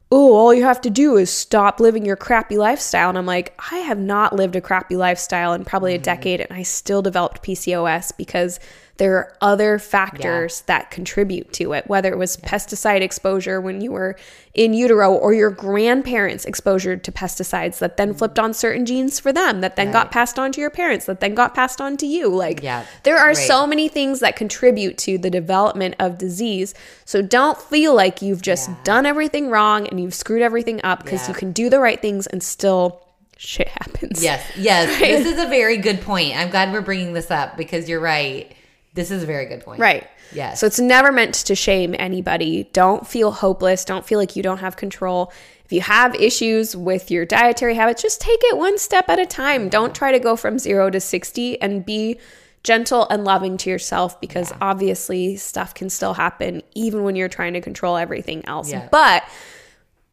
oh 0.10 0.34
all 0.38 0.54
you 0.54 0.64
have 0.64 0.80
to 0.80 0.90
do 0.90 1.18
is 1.18 1.30
stop 1.30 1.82
living 1.82 2.06
your 2.06 2.16
crappy 2.16 2.58
lifestyle. 2.58 3.10
And 3.10 3.18
i'm 3.18 3.26
like 3.26 3.54
i 3.72 3.80
have 3.80 3.98
not 3.98 4.34
lived 4.34 4.56
a 4.56 4.62
crappy 4.62 4.96
lifestyle 4.96 5.52
in 5.52 5.66
probably 5.66 5.94
Mm-hmm. 5.96 6.02
a 6.02 6.06
decade 6.06 6.40
and 6.42 6.54
i 6.54 6.64
still 6.64 7.02
developed 7.02 7.44
pcos 7.44 8.16
because 8.16 8.60
there 8.98 9.16
are 9.16 9.38
other 9.42 9.80
factors 9.80 10.62
that 10.62 10.92
contribute 10.92 11.54
to 11.54 11.74
it, 11.74 11.88
whether 11.88 12.12
it 12.12 12.18
was 12.18 12.38
pesticide 12.38 13.02
exposure 13.02 13.62
when 13.62 13.82
you 13.82 13.92
were 13.92 14.16
in 14.54 14.74
utero 14.74 15.14
or 15.14 15.34
your 15.34 15.52
grandparents' 15.52 16.46
exposure 16.46 16.98
to 16.98 17.12
pesticides 17.12 17.78
that 17.78 17.98
then 17.98 18.14
mm. 18.14 18.18
flipped 18.18 18.40
on 18.40 18.54
certain 18.54 18.86
genes 18.86 19.20
for 19.20 19.32
them, 19.32 19.62
that 19.62 19.76
then 19.76 19.92
got 19.92 20.10
passed 20.12 20.40
on 20.40 20.52
to 20.52 20.60
your 20.60 20.72
parents, 20.72 21.06
that 21.06 21.20
then 21.20 21.36
got 21.36 21.54
passed 21.54 21.80
on 21.80 21.96
to 21.98 22.08
you. 22.08 22.28
Like, 22.28 22.64
Yeah, 22.64 22.86
there 23.04 23.18
are 23.18 23.28
right. 23.28 23.38
so 23.38 23.68
many 23.68 23.88
things 23.88 24.20
that 24.22 24.36
contribute 24.36 24.98
to 25.00 25.18
the 25.18 25.30
development 25.30 25.96
of 26.00 26.18
disease. 26.18 26.74
So 27.06 27.22
don't 27.22 27.62
feel 27.62 27.94
like 27.94 28.22
you've 28.22 28.42
just 28.42 28.70
Yeah. 28.70 28.76
done 28.84 29.06
everything 29.06 29.50
wrong 29.50 29.88
and 29.88 30.00
you've 30.00 30.16
screwed 30.16 30.42
everything 30.42 30.82
up 30.84 31.04
because 31.04 31.24
Yeah. 31.24 31.30
you 31.30 31.34
can 31.36 31.52
do 31.52 31.70
the 31.70 31.80
right 31.80 32.02
things 32.02 32.26
and 32.26 32.42
still 32.42 33.02
shit 33.38 33.68
happens. 33.68 34.24
Yes, 34.24 34.44
yes. 34.58 35.00
This 35.00 35.28
is 35.34 35.40
a 35.40 35.48
very 35.48 35.78
good 35.78 36.02
point. 36.02 36.36
I'm 36.36 36.50
glad 36.50 36.74
we're 36.74 36.82
bringing 36.82 37.14
this 37.14 37.30
up 37.30 37.56
because 37.56 37.88
you're 37.88 38.00
right. 38.00 38.52
This 38.98 39.12
is 39.12 39.24
a 39.24 39.26
very 39.26 39.46
good 39.46 39.62
point. 39.62 39.80
Right. 39.80 40.06
Yes. 40.34 40.60
So 40.60 40.68
it's 40.68 40.80
never 40.80 41.12
meant 41.14 41.36
to 41.36 41.56
shame 41.56 41.96
anybody. 41.98 42.70
Don't 42.74 43.08
feel 43.08 43.32
hopeless. 43.32 43.86
Don't 43.86 44.06
feel 44.06 44.20
like 44.20 44.36
you 44.36 44.44
don't 44.44 44.58
have 44.58 44.76
control. 44.76 45.32
If 45.64 45.72
you 45.72 45.82
have 45.82 46.14
issues 46.16 46.76
with 46.76 47.10
your 47.10 47.26
dietary 47.26 47.76
habits, 47.76 48.02
just 48.02 48.20
take 48.20 48.40
it 48.44 48.58
one 48.58 48.78
step 48.78 49.08
at 49.08 49.20
a 49.20 49.26
time. 49.26 49.70
Don't 49.70 49.96
try 49.96 50.12
to 50.12 50.20
go 50.20 50.36
from 50.36 50.60
zero 50.60 50.90
to 50.90 51.00
60 51.00 51.62
and 51.62 51.86
be 51.86 52.20
gentle 52.64 53.08
and 53.10 53.24
loving 53.24 53.56
to 53.58 53.70
yourself 53.70 54.20
because 54.20 54.52
obviously 54.60 55.38
stuff 55.38 55.74
can 55.74 55.90
still 55.90 56.14
happen 56.14 56.62
even 56.76 57.04
when 57.04 57.16
you're 57.16 57.30
trying 57.30 57.54
to 57.54 57.62
control 57.62 57.96
everything 57.96 58.44
else. 58.46 58.70
Yeah. 58.72 58.90
But 58.92 59.24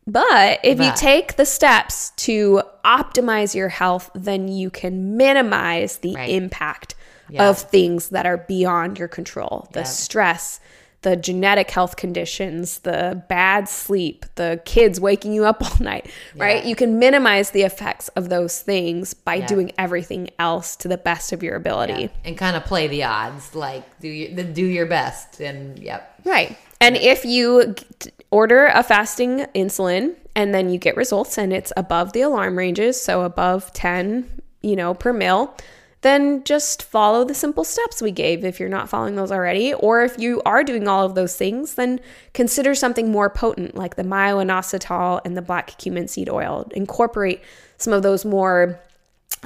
but 0.07 0.61
if 0.62 0.78
you 0.80 0.93
take 0.97 1.37
the 1.37 1.47
steps 1.47 2.11
to 2.16 2.62
optimize 2.85 3.55
your 3.55 3.70
health, 3.70 4.11
then 4.14 4.49
you 4.49 4.68
can 4.70 5.16
minimize 5.16 5.99
the 5.99 6.14
Right. 6.14 6.28
impact 6.30 6.95
Yeah. 7.35 7.49
of 7.51 7.59
things 7.59 8.09
that 8.11 8.26
are 8.26 8.39
beyond 8.39 8.99
your 8.99 9.09
control 9.09 9.68
the 9.72 9.80
Yeah. 9.80 9.85
stress, 9.85 10.61
the 11.03 11.16
genetic 11.16 11.70
health 11.70 11.97
conditions, 11.97 12.78
the 12.78 13.22
bad 13.28 13.68
sleep, 13.68 14.24
the 14.37 14.61
kids 14.64 14.99
waking 15.01 15.32
you 15.35 15.45
up 15.45 15.61
all 15.62 15.76
night, 15.85 16.07
right? 16.37 16.62
Yeah. 16.62 16.68
You 16.68 16.74
can 16.76 16.99
minimize 16.99 17.51
the 17.51 17.62
effects 17.62 18.09
of 18.16 18.30
those 18.30 18.61
things 18.62 19.12
by 19.12 19.35
Yeah. 19.35 19.47
doing 19.47 19.72
everything 19.76 20.30
else 20.39 20.76
to 20.76 20.89
the 20.89 20.97
best 20.97 21.32
of 21.32 21.43
your 21.43 21.57
ability. 21.57 22.09
And 22.24 22.39
kind 22.39 22.57
of 22.57 22.64
play 22.64 22.87
the 22.89 23.05
odds, 23.05 23.55
like 23.55 23.82
do 24.01 24.09
your, 24.09 24.45
do 24.45 24.64
your 24.64 24.87
best. 24.87 25.41
And 25.41 25.78
yep. 25.78 26.11
Right. 26.24 26.57
And 26.80 26.97
if 26.97 27.24
you 27.26 27.74
order 28.30 28.66
a 28.66 28.82
fasting 28.82 29.47
insulin 29.55 30.14
and 30.35 30.55
then 30.55 30.68
you 30.70 30.78
get 30.78 30.97
results 30.97 31.37
and 31.39 31.53
it's 31.53 31.72
above 31.76 32.12
the 32.14 32.22
alarm 32.22 32.57
ranges, 32.57 33.01
so 33.01 33.22
above 33.22 33.72
10, 33.74 34.24
you 34.62 34.74
know, 34.76 34.95
per 34.95 35.12
mil, 35.12 35.55
then 36.05 36.45
just 36.45 36.83
follow 36.83 37.25
the 37.25 37.35
simple 37.35 37.65
steps 37.65 38.03
we 38.03 38.11
gave 38.11 38.45
if 38.45 38.61
you're 38.61 38.69
not 38.69 38.91
following 38.91 39.17
those 39.17 39.33
already. 39.33 39.73
Or 39.73 40.03
if 40.05 40.19
you 40.19 40.43
are 40.45 40.63
doing 40.63 40.87
all 40.87 41.07
of 41.07 41.15
those 41.15 41.35
things, 41.35 41.75
then 41.75 41.99
consider 42.35 42.75
something 42.75 43.11
more 43.11 43.31
potent 43.31 43.75
like 43.75 43.97
the 43.97 44.05
myo-inositol 44.05 45.23
and 45.25 45.35
the 45.35 45.43
black 45.43 45.79
cumin 45.79 46.07
seed 46.07 46.29
oil. 46.29 46.71
Incorporate 46.73 47.41
some 47.79 47.95
of 47.95 48.03
those 48.03 48.27
more 48.27 48.79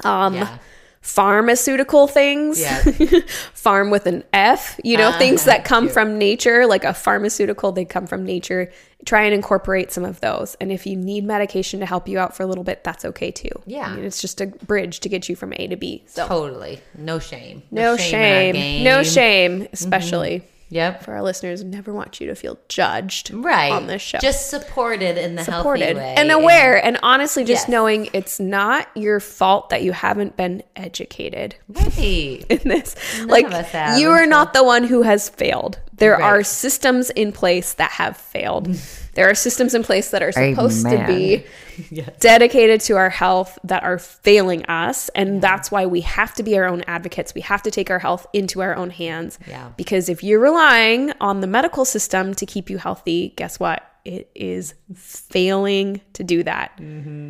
um, 0.03 0.35
Yeah. 0.35 0.57
Pharmaceutical 1.01 2.07
things. 2.07 2.59
Yeah. 2.61 2.81
Farm 3.53 3.89
with 3.89 4.05
an 4.05 4.23
F, 4.33 4.79
you 4.83 4.97
know, 4.97 5.09
Ah, 5.09 5.17
things 5.17 5.45
that 5.45 5.65
come 5.65 5.85
cute. 5.85 5.93
from 5.93 6.17
nature, 6.17 6.65
like 6.65 6.83
a 6.83 6.93
pharmaceutical, 6.93 7.71
they 7.71 7.85
come 7.85 8.07
from 8.07 8.25
nature. 8.25 8.71
Try 9.05 9.23
and 9.23 9.33
incorporate 9.33 9.91
some 9.91 10.03
of 10.03 10.19
those. 10.19 10.55
And 10.59 10.71
if 10.71 10.85
you 10.85 10.95
need 10.97 11.23
medication 11.23 11.79
to 11.79 11.85
help 11.85 12.07
you 12.07 12.19
out 12.19 12.35
for 12.35 12.43
a 12.43 12.45
little 12.45 12.63
bit, 12.65 12.83
that's 12.83 13.05
okay 13.05 13.31
too. 13.31 13.49
Yeah. 13.65 13.87
I 13.87 13.95
mean, 13.95 14.03
it's 14.05 14.21
just 14.21 14.41
a 14.41 14.47
bridge 14.47 14.99
to 15.01 15.09
get 15.09 15.29
you 15.29 15.35
from 15.37 15.53
A 15.55 15.67
to 15.67 15.77
B. 15.77 16.03
So 16.07 16.27
Totally. 16.27 16.81
No 16.97 17.17
shame. 17.19 17.63
no 17.71 17.91
our 17.91 17.97
shame. 17.97 18.55
game. 18.55 18.83
No 18.83 19.03
shame, 19.03 19.67
especially 19.71 20.43
Yep. 20.69 21.03
for 21.03 21.13
our 21.13 21.21
listeners. 21.23 21.63
Never 21.63 21.91
want 21.93 22.21
you 22.21 22.27
to 22.27 22.35
feel 22.35 22.59
judged 22.69 23.31
Right. 23.33 23.71
on 23.71 23.87
this 23.87 24.01
show. 24.01 24.19
Just 24.19 24.49
supported 24.49 25.17
in 25.17 25.35
the 25.35 25.43
supported 25.43 25.83
healthy 25.85 25.99
way. 25.99 26.15
and 26.17 26.31
aware 26.31 26.83
and 26.83 26.97
honestly 27.03 27.43
just 27.43 27.63
Yes. 27.63 27.69
knowing 27.69 28.09
it's 28.13 28.39
not 28.39 28.87
your 28.95 29.19
fault 29.19 29.69
that 29.69 29.81
you 29.83 29.91
haven't 29.91 30.37
been 30.37 30.61
educated 30.75 31.55
Right. 31.67 32.43
in 32.49 32.59
this. 32.65 32.95
like 33.25 33.45
us 33.51 33.69
have, 33.71 33.97
you 33.99 34.09
are 34.11 34.25
not 34.27 34.53
the 34.53 34.63
one 34.63 34.83
who 34.83 35.01
has 35.01 35.29
failed. 35.29 35.79
There 35.99 36.13
Right. 36.13 36.21
are 36.23 36.43
systems 36.43 37.09
in 37.11 37.31
place 37.31 37.73
that 37.73 37.91
have 37.91 38.17
failed. 38.17 38.65
there 39.13 39.29
are 39.29 39.35
systems 39.35 39.73
in 39.75 39.83
place 39.83 40.11
that 40.11 40.23
are 40.23 40.31
supposed 40.31 40.85
to 40.89 41.05
be 41.07 41.43
Yes. 41.91 42.09
dedicated 42.19 42.81
to 42.81 42.97
our 42.97 43.09
health 43.09 43.57
that 43.63 43.83
are 43.83 43.97
failing 43.99 44.65
us 44.65 45.07
and 45.15 45.41
that's 45.41 45.71
why 45.71 45.85
we 45.85 46.01
have 46.01 46.33
to 46.35 46.43
be 46.43 46.57
our 46.57 46.65
own 46.65 46.83
advocates. 46.87 47.33
We 47.33 47.41
have 47.41 47.61
to 47.63 47.71
take 47.71 47.89
our 47.89 47.99
health 47.99 48.27
into 48.33 48.61
our 48.61 48.75
own 48.75 48.89
hands. 48.89 49.39
Yeah. 49.47 49.69
Because 49.77 50.09
if 50.09 50.21
you're 50.23 50.41
relying 50.41 51.13
on 51.21 51.39
the 51.39 51.47
medical 51.47 51.85
system 51.85 52.33
to 52.33 52.45
keep 52.45 52.69
you 52.69 52.77
healthy, 52.79 53.33
guess 53.37 53.59
what? 53.61 53.81
It 54.03 54.29
is 54.35 54.73
failing 54.93 56.01
to 56.13 56.23
do 56.23 56.43
that. 56.43 56.75
Mm-hmm. 56.77 57.29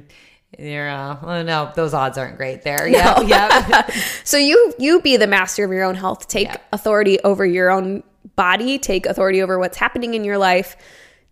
Yeah. 0.57 1.17
Uh, 1.21 1.25
oh 1.25 1.43
no, 1.43 1.71
those 1.75 1.93
odds 1.93 2.17
aren't 2.17 2.37
great 2.37 2.63
there. 2.63 2.87
Yeah. 2.87 3.21
Yeah. 3.21 3.89
So 4.23 4.37
you 4.37 4.73
you 4.79 5.01
be 5.01 5.17
the 5.17 5.27
master 5.27 5.63
of 5.63 5.71
your 5.71 5.83
own 5.83 5.95
health. 5.95 6.27
Take 6.27 6.47
Yeah. 6.47 6.57
authority 6.73 7.19
over 7.21 7.45
your 7.45 7.69
own 7.71 8.03
body. 8.39 8.79
Take 8.79 9.05
authority 9.05 9.41
over 9.41 9.59
what's 9.59 9.75
happening 9.77 10.13
in 10.13 10.23
your 10.23 10.37
life. 10.37 10.77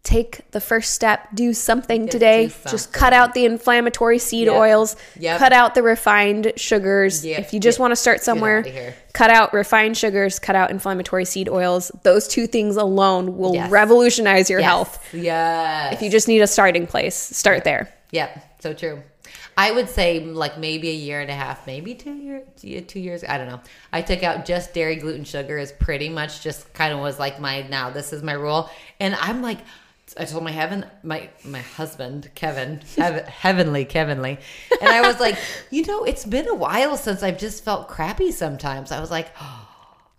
Take 0.03 0.49
the 0.51 0.59
first 0.61 0.93
step. 0.93 1.27
Do 1.33 1.53
something 1.53 2.03
Just 2.05 2.11
today. 2.11 2.51
Just 2.69 2.91
cut 2.93 3.13
out 3.13 3.33
the 3.33 3.45
inflammatory 3.45 4.19
seed 4.19 4.47
Yep. 4.47 4.55
oils. 4.55 4.95
Yep. 5.19 5.39
Cut 5.39 5.53
out 5.53 5.73
the 5.75 5.83
refined 5.83 6.53
sugars. 6.55 7.25
Yep. 7.25 7.39
If 7.39 7.53
you 7.53 7.59
just 7.59 7.79
want 7.79 7.91
to 7.91 7.95
start 7.95 8.23
somewhere, 8.23 8.61
here. 8.61 8.93
cut 9.13 9.29
out 9.29 9.53
refined 9.53 9.97
sugars. 9.97 10.37
Cut 10.39 10.55
out 10.55 10.69
inflammatory 10.69 11.25
seed 11.25 11.49
oils. 11.49 11.91
Those 12.03 12.27
two 12.27 12.45
things 12.47 12.75
alone 12.77 13.37
will 13.37 13.53
Yes. 13.55 13.69
revolutionize 13.71 14.49
your 14.49 14.59
Yes. 14.59 14.67
health. 14.69 14.99
Yes. 15.13 15.93
If 15.93 16.01
you 16.01 16.09
just 16.09 16.27
need 16.27 16.41
a 16.41 16.47
starting 16.47 16.87
place, 16.87 17.15
start 17.15 17.63
there. 17.65 17.89
Yep, 18.11 18.29
so 18.61 18.73
true. 18.73 19.01
I 19.57 19.71
would 19.71 19.89
say 19.89 20.19
like 20.19 20.59
maybe 20.59 20.89
a 20.89 20.93
year 20.93 21.19
and 21.19 21.31
a 21.31 21.33
half, 21.33 21.65
maybe 21.65 21.95
two 21.95 22.13
years, 22.13 22.45
two 22.87 22.99
years. 22.99 23.23
I 23.23 23.39
don't 23.39 23.47
know. 23.47 23.59
I 23.91 24.03
took 24.03 24.21
out 24.21 24.45
just 24.45 24.73
dairy, 24.73 24.97
gluten, 24.97 25.23
sugar 25.23 25.57
is 25.57 25.71
pretty 25.71 26.09
much 26.09 26.41
just 26.41 26.71
kind 26.73 26.93
of 26.93 26.99
was 26.99 27.17
like 27.17 27.39
my 27.39 27.63
now. 27.63 27.89
This 27.89 28.13
is 28.13 28.21
my 28.21 28.33
rule, 28.33 28.69
and 28.99 29.15
I'm 29.15 29.41
like, 29.41 29.57
I 30.15 30.25
told 30.25 30.43
my 30.43 30.51
heaven, 30.51 30.85
my 31.01 31.29
my 31.43 31.61
husband 31.61 32.29
Kevin, 32.35 32.81
heav- 32.95 33.27
heavenly 33.27 33.83
Kevinly, 33.83 34.37
and 34.79 34.89
I 34.89 35.01
was 35.01 35.19
like, 35.19 35.37
you 35.71 35.83
know, 35.85 36.03
it's 36.03 36.23
been 36.23 36.47
a 36.47 36.55
while 36.55 36.95
since 36.95 37.23
I've 37.23 37.39
just 37.39 37.63
felt 37.65 37.87
crappy. 37.87 38.31
Sometimes 38.31 38.91
I 38.91 39.01
was 39.01 39.09
like. 39.09 39.29
Oh, 39.41 39.66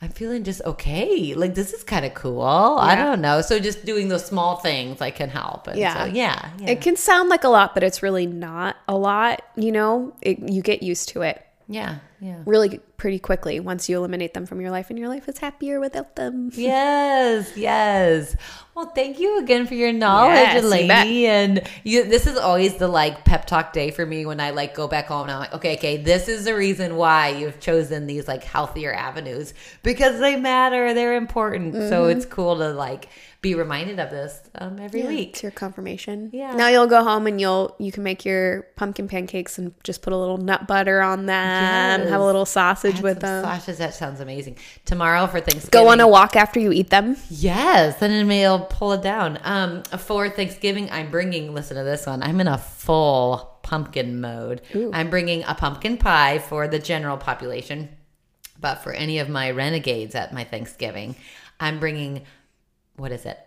I'm 0.00 0.10
feeling 0.10 0.44
just 0.44 0.62
okay. 0.64 1.34
Like 1.34 1.54
this 1.56 1.72
is 1.72 1.82
kind 1.82 2.04
of 2.04 2.14
cool. 2.14 2.42
I 2.42 2.94
don't 2.94 3.20
know. 3.20 3.40
So 3.40 3.58
just 3.58 3.84
doing 3.84 4.08
those 4.08 4.24
small 4.24 4.56
things 4.56 5.00
like 5.00 5.16
can 5.16 5.28
help. 5.28 5.66
And 5.66 5.76
Yeah. 5.78 6.04
so, 6.04 6.12
yeah. 6.12 6.50
yeah. 6.58 6.70
It 6.70 6.80
can 6.80 6.94
sound 6.96 7.28
like 7.30 7.42
a 7.42 7.48
lot, 7.48 7.74
but 7.74 7.82
it's 7.82 8.00
really 8.02 8.26
not 8.26 8.76
a 8.86 8.96
lot. 8.96 9.42
You 9.56 9.72
know, 9.72 10.14
it, 10.22 10.38
you 10.38 10.62
get 10.62 10.82
used 10.84 11.08
to 11.10 11.22
it 11.22 11.44
yeah. 11.68 11.96
Yeah. 12.20 12.38
really 12.46 12.80
pretty 12.98 13.18
quickly 13.18 13.58
once 13.60 13.88
you 13.88 13.96
eliminate 13.96 14.34
them 14.34 14.44
from 14.44 14.60
your 14.60 14.70
life, 14.70 14.90
and 14.90 14.98
your 14.98 15.08
life 15.08 15.26
is 15.28 15.38
happier 15.38 15.80
without 15.80 16.16
them. 16.16 16.50
Yes, 16.56 17.56
yes. 17.56 18.36
Well, 18.74 18.86
thank 18.94 19.18
you 19.18 19.40
again 19.40 19.66
for 19.66 19.74
your 19.74 19.92
knowledge, 19.92 20.34
Yes, 20.36 20.62
you 20.62 21.26
And 21.26 21.62
you, 21.82 22.04
this 22.04 22.26
is 22.28 22.36
always 22.36 22.76
the 22.76 22.86
like 22.86 23.24
pep 23.24 23.44
talk 23.46 23.72
day 23.72 23.90
for 23.90 24.06
me 24.06 24.24
when 24.24 24.38
I 24.38 24.50
like 24.50 24.74
go 24.74 24.86
back 24.86 25.06
home 25.06 25.22
and 25.22 25.32
I'm 25.32 25.40
like, 25.40 25.54
okay, 25.54 25.74
okay, 25.76 25.96
this 25.96 26.28
is 26.28 26.44
the 26.44 26.54
reason 26.54 26.94
why 26.94 27.30
you've 27.30 27.58
chosen 27.58 28.06
these 28.06 28.28
like 28.28 28.44
healthier 28.44 28.92
avenues 28.94 29.52
because 29.82 30.20
they 30.20 30.36
matter, 30.36 30.94
they're 30.94 31.16
important. 31.16 31.74
So 31.74 32.02
Mm-hmm. 32.04 32.16
it's 32.18 32.26
cool 32.26 32.56
to 32.58 32.70
like 32.70 33.08
be 33.40 33.54
reminded 33.54 33.98
of 34.00 34.10
this 34.10 34.40
um, 34.56 34.78
every 34.80 35.02
week. 35.04 35.30
It's 35.30 35.42
your 35.42 35.52
confirmation. 35.52 36.30
Yeah. 36.32 36.54
Now 36.54 36.68
you'll 36.68 36.86
go 36.88 37.02
home 37.02 37.26
and 37.26 37.40
you'll 37.40 37.74
you 37.78 37.90
can 37.90 38.02
make 38.04 38.24
your 38.24 38.62
pumpkin 38.76 39.08
pancakes 39.08 39.58
and 39.58 39.74
just 39.82 40.02
put 40.02 40.12
a 40.12 40.16
little 40.16 40.38
nut 40.38 40.66
butter 40.68 41.00
on 41.00 41.26
them. 41.26 42.06
Have 42.08 42.20
a 42.20 42.24
little 42.24 42.46
sausage 42.46 42.87
Add 42.96 43.02
with 43.02 43.20
them. 43.20 43.44
Sausages, 43.44 43.78
that 43.78 43.94
sounds 43.94 44.20
amazing. 44.20 44.56
Tomorrow 44.84 45.26
for 45.26 45.40
Thanksgiving. 45.40 45.70
Go 45.70 45.88
on 45.88 46.00
a 46.00 46.08
walk 46.08 46.36
after 46.36 46.60
you 46.60 46.72
eat 46.72 46.90
them. 46.90 47.16
Yes, 47.30 48.00
and 48.02 48.30
then 48.30 48.44
I'll 48.46 48.60
pull 48.64 48.92
it 48.92 49.02
down. 49.02 49.38
Um, 49.42 49.82
for 49.84 50.28
Thanksgiving, 50.28 50.90
I'm 50.90 51.10
bringing. 51.10 51.54
Listen 51.54 51.76
to 51.76 51.84
this 51.84 52.06
one. 52.06 52.22
I'm 52.22 52.40
in 52.40 52.48
a 52.48 52.58
full 52.58 53.58
pumpkin 53.62 54.20
mode. 54.20 54.62
I'm 54.92 55.10
bringing 55.10 55.44
a 55.44 55.54
pumpkin 55.54 55.96
pie 55.98 56.38
for 56.38 56.68
the 56.68 56.78
general 56.78 57.16
population, 57.16 57.88
but 58.60 58.76
for 58.76 58.92
any 58.92 59.18
of 59.18 59.28
my 59.28 59.50
renegades 59.50 60.14
at 60.14 60.32
my 60.32 60.44
Thanksgiving, 60.44 61.16
I'm 61.60 61.78
bringing. 61.78 62.22
What 62.96 63.12
is 63.12 63.26
it? 63.26 63.38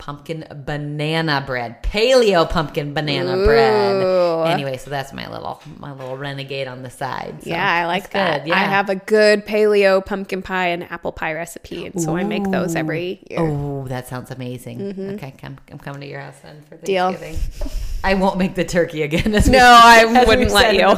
Pumpkin 0.00 0.46
banana 0.64 1.44
bread, 1.46 1.82
paleo 1.82 2.48
pumpkin 2.48 2.94
banana 2.94 3.36
Ooh. 3.36 3.44
bread. 3.44 4.50
Anyway, 4.50 4.78
so 4.78 4.88
that's 4.88 5.12
my 5.12 5.30
little 5.30 5.60
my 5.78 5.92
little 5.92 6.16
renegade 6.16 6.66
on 6.68 6.82
the 6.82 6.88
side. 6.88 7.42
So 7.42 7.50
yeah, 7.50 7.70
I 7.70 7.84
like 7.86 8.10
that. 8.12 8.44
good, 8.46 8.52
I 8.54 8.60
have 8.60 8.88
a 8.88 8.94
good 8.96 9.44
paleo 9.44 10.04
pumpkin 10.04 10.40
pie 10.40 10.68
and 10.68 10.84
apple 10.84 11.12
pie 11.12 11.34
recipe, 11.34 11.84
and 11.84 12.00
so 12.00 12.16
I 12.16 12.24
make 12.24 12.44
those 12.50 12.74
every 12.74 13.22
year. 13.30 13.40
Oh, 13.40 13.86
that 13.88 14.08
sounds 14.08 14.30
amazing. 14.30 15.14
Okay, 15.16 15.34
I'm, 15.42 15.58
I'm 15.70 15.78
coming 15.78 16.00
to 16.00 16.06
your 16.06 16.20
house 16.20 16.40
then 16.42 16.62
for 16.62 16.76
Mm-hmm. 16.76 16.84
Deal. 16.86 17.12
Thanksgiving. 17.12 17.70
I 18.02 18.14
won't 18.14 18.38
make 18.38 18.54
the 18.54 18.64
turkey 18.64 19.02
again. 19.02 19.34
As 19.34 19.48
No, 19.50 19.58
I 19.60 20.06
as 20.08 20.26
wouldn't 20.26 20.50
let 20.52 20.74
you. 20.74 20.88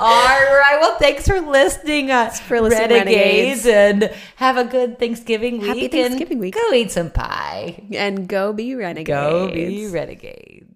All 0.00 0.08
right. 0.08 0.78
Well, 0.80 0.96
thanks 0.98 1.26
for 1.26 1.40
listening. 1.40 2.10
Uh, 2.10 2.30
for 2.30 2.60
listening, 2.60 2.90
Renegades, 2.90 3.66
and 3.66 4.10
have 4.36 4.56
a 4.56 4.64
good 4.64 4.98
Thanksgiving 4.98 5.58
week. 5.58 5.66
Happy 5.66 5.88
Thanksgiving 5.88 6.38
week. 6.38 6.54
Go 6.54 6.72
eat 6.72 6.90
some 6.90 7.10
pie. 7.10 7.82
And 7.92 8.26
go 8.26 8.52
be 8.52 8.74
renegades. 8.74 9.08
Go 9.08 9.50
be 9.52 9.88
renegades. 9.88 10.66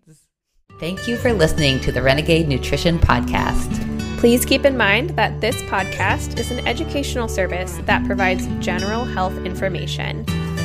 Thank 0.79 1.09
you 1.09 1.17
for 1.17 1.33
listening 1.33 1.81
to 1.81 1.93
the 1.93 2.03
Renegade 2.03 2.49
Nutrition 2.49 2.99
Podcast. 2.99 3.95
Please 4.19 4.45
keep 4.45 4.65
in 4.65 4.77
mind 4.77 5.11
that 5.11 5.41
this 5.41 5.61
podcast 5.63 6.39
is 6.39 6.51
an 6.51 6.67
educational 6.67 7.29
service 7.29 7.79
that 7.85 8.05
provides 8.07 8.47
general 8.59 9.05
health 9.05 9.37
information. 9.45 10.25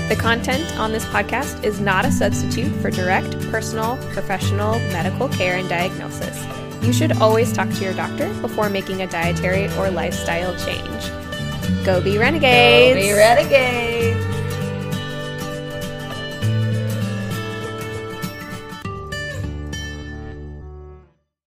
The 0.09 0.17
content 0.19 0.77
on 0.79 0.91
this 0.91 1.05
podcast 1.05 1.63
is 1.63 1.79
not 1.79 2.03
a 2.03 2.11
substitute 2.11 2.73
for 2.81 2.89
direct, 2.89 3.39
personal, 3.51 3.97
professional 4.11 4.79
medical 4.91 5.29
care 5.29 5.57
and 5.57 5.69
diagnosis. 5.69 6.58
You 6.81 6.93
should 6.93 7.13
always 7.21 7.51
talk 7.51 7.69
to 7.69 7.83
your 7.83 7.93
doctor 7.93 8.33
before 8.41 8.69
making 8.69 9.01
a 9.01 9.07
dietary 9.07 9.67
or 9.77 9.89
lifestyle 9.89 10.55
change. 10.65 11.11
Go 11.85 12.01
be 12.01 12.17
renegades! 12.17 12.95
Go 12.95 13.01
be 13.01 13.13
renegades. 13.13 14.38